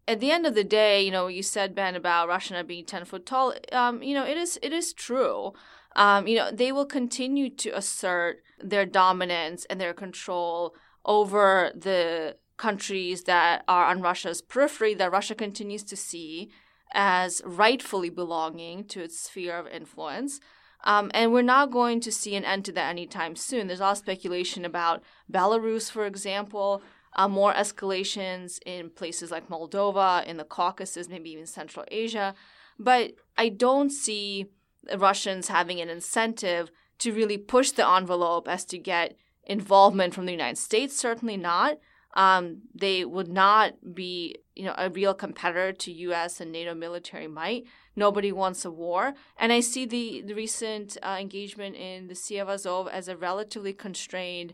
at 0.07 0.19
the 0.19 0.31
end 0.31 0.45
of 0.45 0.53
the 0.53 0.63
day, 0.63 1.01
you 1.01 1.11
know, 1.11 1.27
you 1.27 1.41
said 1.41 1.73
Ben 1.73 1.95
about 1.95 2.27
Russia 2.27 2.63
being 2.63 2.85
ten 2.85 3.05
foot 3.05 3.25
tall. 3.25 3.53
Um, 3.71 4.03
you 4.03 4.13
know, 4.13 4.25
it 4.25 4.37
is 4.37 4.59
it 4.61 4.71
is 4.71 4.93
true. 4.93 5.53
Um, 5.95 6.27
you 6.27 6.35
know, 6.35 6.51
they 6.51 6.71
will 6.71 6.85
continue 6.85 7.49
to 7.49 7.69
assert 7.71 8.43
their 8.59 8.85
dominance 8.85 9.65
and 9.65 9.79
their 9.79 9.93
control 9.93 10.75
over 11.05 11.71
the 11.73 12.35
countries 12.57 13.23
that 13.23 13.63
are 13.67 13.85
on 13.85 14.01
Russia's 14.01 14.41
periphery 14.41 14.93
that 14.95 15.11
Russia 15.11 15.35
continues 15.35 15.83
to 15.83 15.95
see 15.95 16.49
as 16.93 17.41
rightfully 17.45 18.09
belonging 18.09 18.85
to 18.85 19.01
its 19.01 19.19
sphere 19.19 19.57
of 19.57 19.67
influence. 19.67 20.39
Um, 20.83 21.09
and 21.13 21.33
we're 21.33 21.41
not 21.41 21.71
going 21.71 21.99
to 22.01 22.11
see 22.11 22.35
an 22.35 22.45
end 22.45 22.65
to 22.65 22.71
that 22.73 22.89
anytime 22.89 23.35
soon. 23.35 23.67
There's 23.67 23.79
a 23.79 23.83
lot 23.83 23.91
of 23.93 23.97
speculation 23.97 24.63
about 24.65 25.03
Belarus, 25.31 25.89
for 25.89 26.05
example, 26.05 26.83
uh, 27.15 27.27
more 27.27 27.53
escalations 27.53 28.59
in 28.65 28.89
places 28.89 29.31
like 29.31 29.49
Moldova, 29.49 30.25
in 30.25 30.37
the 30.37 30.43
Caucasus, 30.43 31.09
maybe 31.09 31.31
even 31.31 31.47
Central 31.47 31.85
Asia. 31.89 32.35
But 32.77 33.13
I 33.37 33.49
don't 33.49 33.89
see 33.89 34.47
Russians 34.95 35.47
having 35.47 35.81
an 35.81 35.89
incentive 35.89 36.71
to 36.99 37.11
really 37.11 37.37
push 37.37 37.71
the 37.71 37.87
envelope 37.87 38.47
as 38.47 38.63
to 38.65 38.77
get 38.77 39.17
involvement 39.43 40.13
from 40.13 40.25
the 40.25 40.31
United 40.31 40.57
States, 40.57 40.95
certainly 40.95 41.37
not. 41.37 41.77
Um, 42.15 42.61
they 42.73 43.03
would 43.03 43.27
not 43.27 43.93
be, 43.93 44.35
you 44.55 44.63
know, 44.63 44.75
a 44.77 44.89
real 44.89 45.13
competitor 45.13 45.73
to 45.73 45.91
U.S. 45.91 46.39
and 46.39 46.51
NATO 46.51 46.73
military 46.73 47.27
might. 47.27 47.65
Nobody 47.95 48.31
wants 48.31 48.63
a 48.63 48.71
war, 48.71 49.13
and 49.37 49.51
I 49.51 49.59
see 49.59 49.85
the 49.85 50.21
the 50.21 50.33
recent 50.33 50.97
uh, 51.03 51.17
engagement 51.19 51.75
in 51.75 52.07
the 52.07 52.15
Sea 52.15 52.39
of 52.39 52.49
Azov 52.49 52.87
as 52.87 53.07
a 53.07 53.17
relatively 53.17 53.73
constrained 53.73 54.53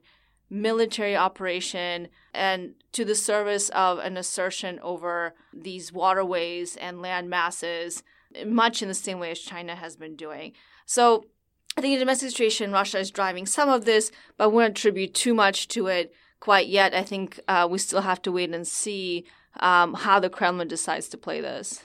military 0.52 1.16
operation 1.16 2.10
and 2.34 2.74
to 2.92 3.06
the 3.06 3.16
service 3.16 3.70
of 3.70 4.00
an 4.00 4.18
assertion 4.18 4.80
over 4.84 5.34
these 5.54 5.94
waterways 5.94 6.76
and 6.76 7.02
land 7.02 7.30
masses, 7.30 8.04
much 8.46 8.82
in 8.82 8.90
the 8.90 8.94
same 8.94 9.18
way 9.18 9.32
as 9.32 9.40
China 9.40 9.76
has 9.76 9.96
been 9.96 10.16
doing. 10.16 10.52
So 10.86 11.24
I 11.78 11.82
think 11.82 11.94
in 11.94 12.00
the 12.00 12.06
domestic 12.06 12.32
situation, 12.32 12.74
Russia 12.74 13.00
is 13.00 13.12
driving 13.12 13.46
some 13.46 13.70
of 13.70 13.86
this, 13.86 14.12
but 14.38 14.44
I 14.44 14.48
wouldn't 14.48 14.78
attribute 14.78 15.14
too 15.14 15.34
much 15.34 15.70
to 15.70 15.88
it 15.88 16.14
quite 16.42 16.68
yet. 16.68 16.94
I 16.94 17.04
think 17.04 17.40
uh, 17.48 17.66
we 17.72 17.78
still 17.78 18.02
have 18.02 18.22
to 18.24 18.32
wait 18.34 18.54
and 18.54 18.68
see 18.68 19.26
um, 19.62 19.94
how 19.94 20.20
the 20.20 20.30
Kremlin 20.30 20.68
decides 20.68 21.08
to 21.10 21.18
play 21.18 21.40
this. 21.40 21.84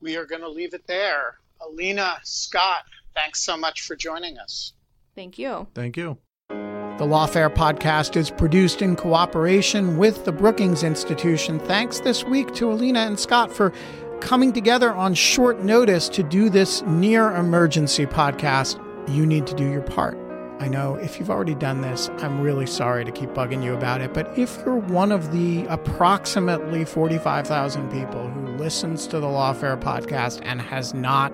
We 0.00 0.16
are 0.16 0.26
going 0.26 0.42
to 0.42 0.48
leave 0.48 0.74
it 0.74 0.86
there. 0.86 1.38
Alina, 1.60 2.18
Scott, 2.22 2.84
thanks 3.16 3.44
so 3.44 3.56
much 3.56 3.80
for 3.80 3.96
joining 3.96 4.38
us. 4.38 4.74
Thank 5.16 5.38
you. 5.38 5.66
Thank 5.74 5.96
you. 5.96 6.18
The 6.48 7.04
Lawfare 7.04 7.52
podcast 7.52 8.14
is 8.14 8.30
produced 8.30 8.80
in 8.80 8.94
cooperation 8.94 9.96
with 9.96 10.24
the 10.24 10.30
Brookings 10.30 10.84
Institution. 10.84 11.58
Thanks 11.58 11.98
this 11.98 12.22
week 12.22 12.54
to 12.54 12.70
Alina 12.70 13.00
and 13.00 13.18
Scott 13.18 13.50
for 13.50 13.72
coming 14.20 14.52
together 14.52 14.92
on 14.92 15.14
short 15.14 15.60
notice 15.60 16.08
to 16.10 16.22
do 16.22 16.48
this 16.48 16.82
near 16.82 17.34
emergency 17.34 18.06
podcast. 18.06 18.78
You 19.08 19.26
need 19.26 19.46
to 19.48 19.54
do 19.54 19.68
your 19.68 19.82
part. 19.82 20.23
I 20.60 20.68
know 20.68 20.94
if 20.94 21.18
you've 21.18 21.30
already 21.30 21.56
done 21.56 21.80
this, 21.80 22.08
I'm 22.18 22.40
really 22.40 22.66
sorry 22.66 23.04
to 23.04 23.10
keep 23.10 23.30
bugging 23.30 23.64
you 23.64 23.74
about 23.74 24.00
it. 24.00 24.14
But 24.14 24.38
if 24.38 24.56
you're 24.64 24.76
one 24.76 25.10
of 25.10 25.32
the 25.32 25.66
approximately 25.66 26.84
45,000 26.84 27.90
people 27.90 28.28
who 28.28 28.56
listens 28.56 29.06
to 29.08 29.18
the 29.18 29.26
Lawfare 29.26 29.80
podcast 29.80 30.40
and 30.44 30.62
has 30.62 30.94
not 30.94 31.32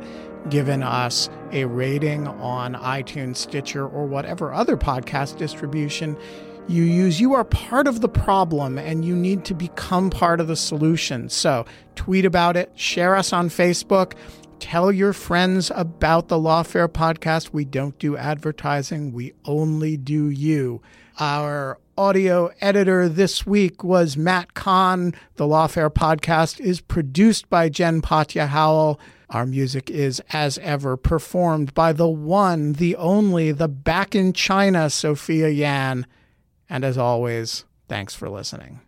given 0.49 0.83
us 0.83 1.29
a 1.53 1.67
rating 1.67 2.27
on 2.27 2.75
iTunes, 2.75 3.37
Stitcher, 3.37 3.87
or 3.87 4.07
whatever 4.07 4.55
other 4.55 4.77
podcast 4.77 5.37
distribution 5.37 6.17
you 6.67 6.85
use, 6.85 7.21
you 7.21 7.35
are 7.35 7.45
part 7.45 7.87
of 7.87 8.01
the 8.01 8.09
problem 8.09 8.79
and 8.79 9.05
you 9.05 9.17
need 9.17 9.45
to 9.45 9.55
become 9.55 10.09
part 10.09 10.41
of 10.41 10.47
the 10.47 10.57
solution. 10.57 11.29
So 11.29 11.67
tweet 11.97 12.25
about 12.25 12.57
it, 12.57 12.71
share 12.75 13.17
us 13.17 13.33
on 13.33 13.49
Facebook 13.49 14.15
Tell 14.61 14.93
your 14.93 15.15
friends 15.15 15.73
about 15.75 16.29
the 16.29 16.37
Lawfare 16.37 16.87
podcast. 16.87 17.51
We 17.51 17.65
don't 17.65 17.99
do 17.99 18.17
advertising, 18.17 19.11
we 19.11 19.33
only 19.47 19.97
do 19.97 20.29
you. 20.29 20.83
Our 21.19 21.79
audio 21.97 22.51
editor 22.61 23.09
this 23.09 23.47
week 23.47 23.83
was 23.83 24.19
Matt 24.19 24.53
Kahn. 24.53 25.15
The 25.37 25.47
Lawfare 25.47 25.91
podcast 25.91 26.61
is 26.61 26.83
produced 26.83 27.49
by 27.49 27.71
Jen 27.71 28.03
Patja 28.03 28.49
Howell. 28.49 29.01
Our 29.31 29.47
music 29.47 29.91
is, 29.91 30.21
as 30.31 30.59
ever, 30.59 30.99
performed 30.99 31.73
by 31.73 31.95
the 31.95 32.09
one, 32.09 32.75
the 32.75 32.97
only, 32.97 33.53
the 33.53 33.69
back 33.69 34.15
in 34.15 34.35
China, 34.35 34.91
Sophia 34.91 35.49
Yan. 35.49 36.07
And 36.69 36.85
as 36.85 36.99
always, 36.99 37.65
thanks 37.89 38.15
for 38.15 38.29
listening. 38.29 38.81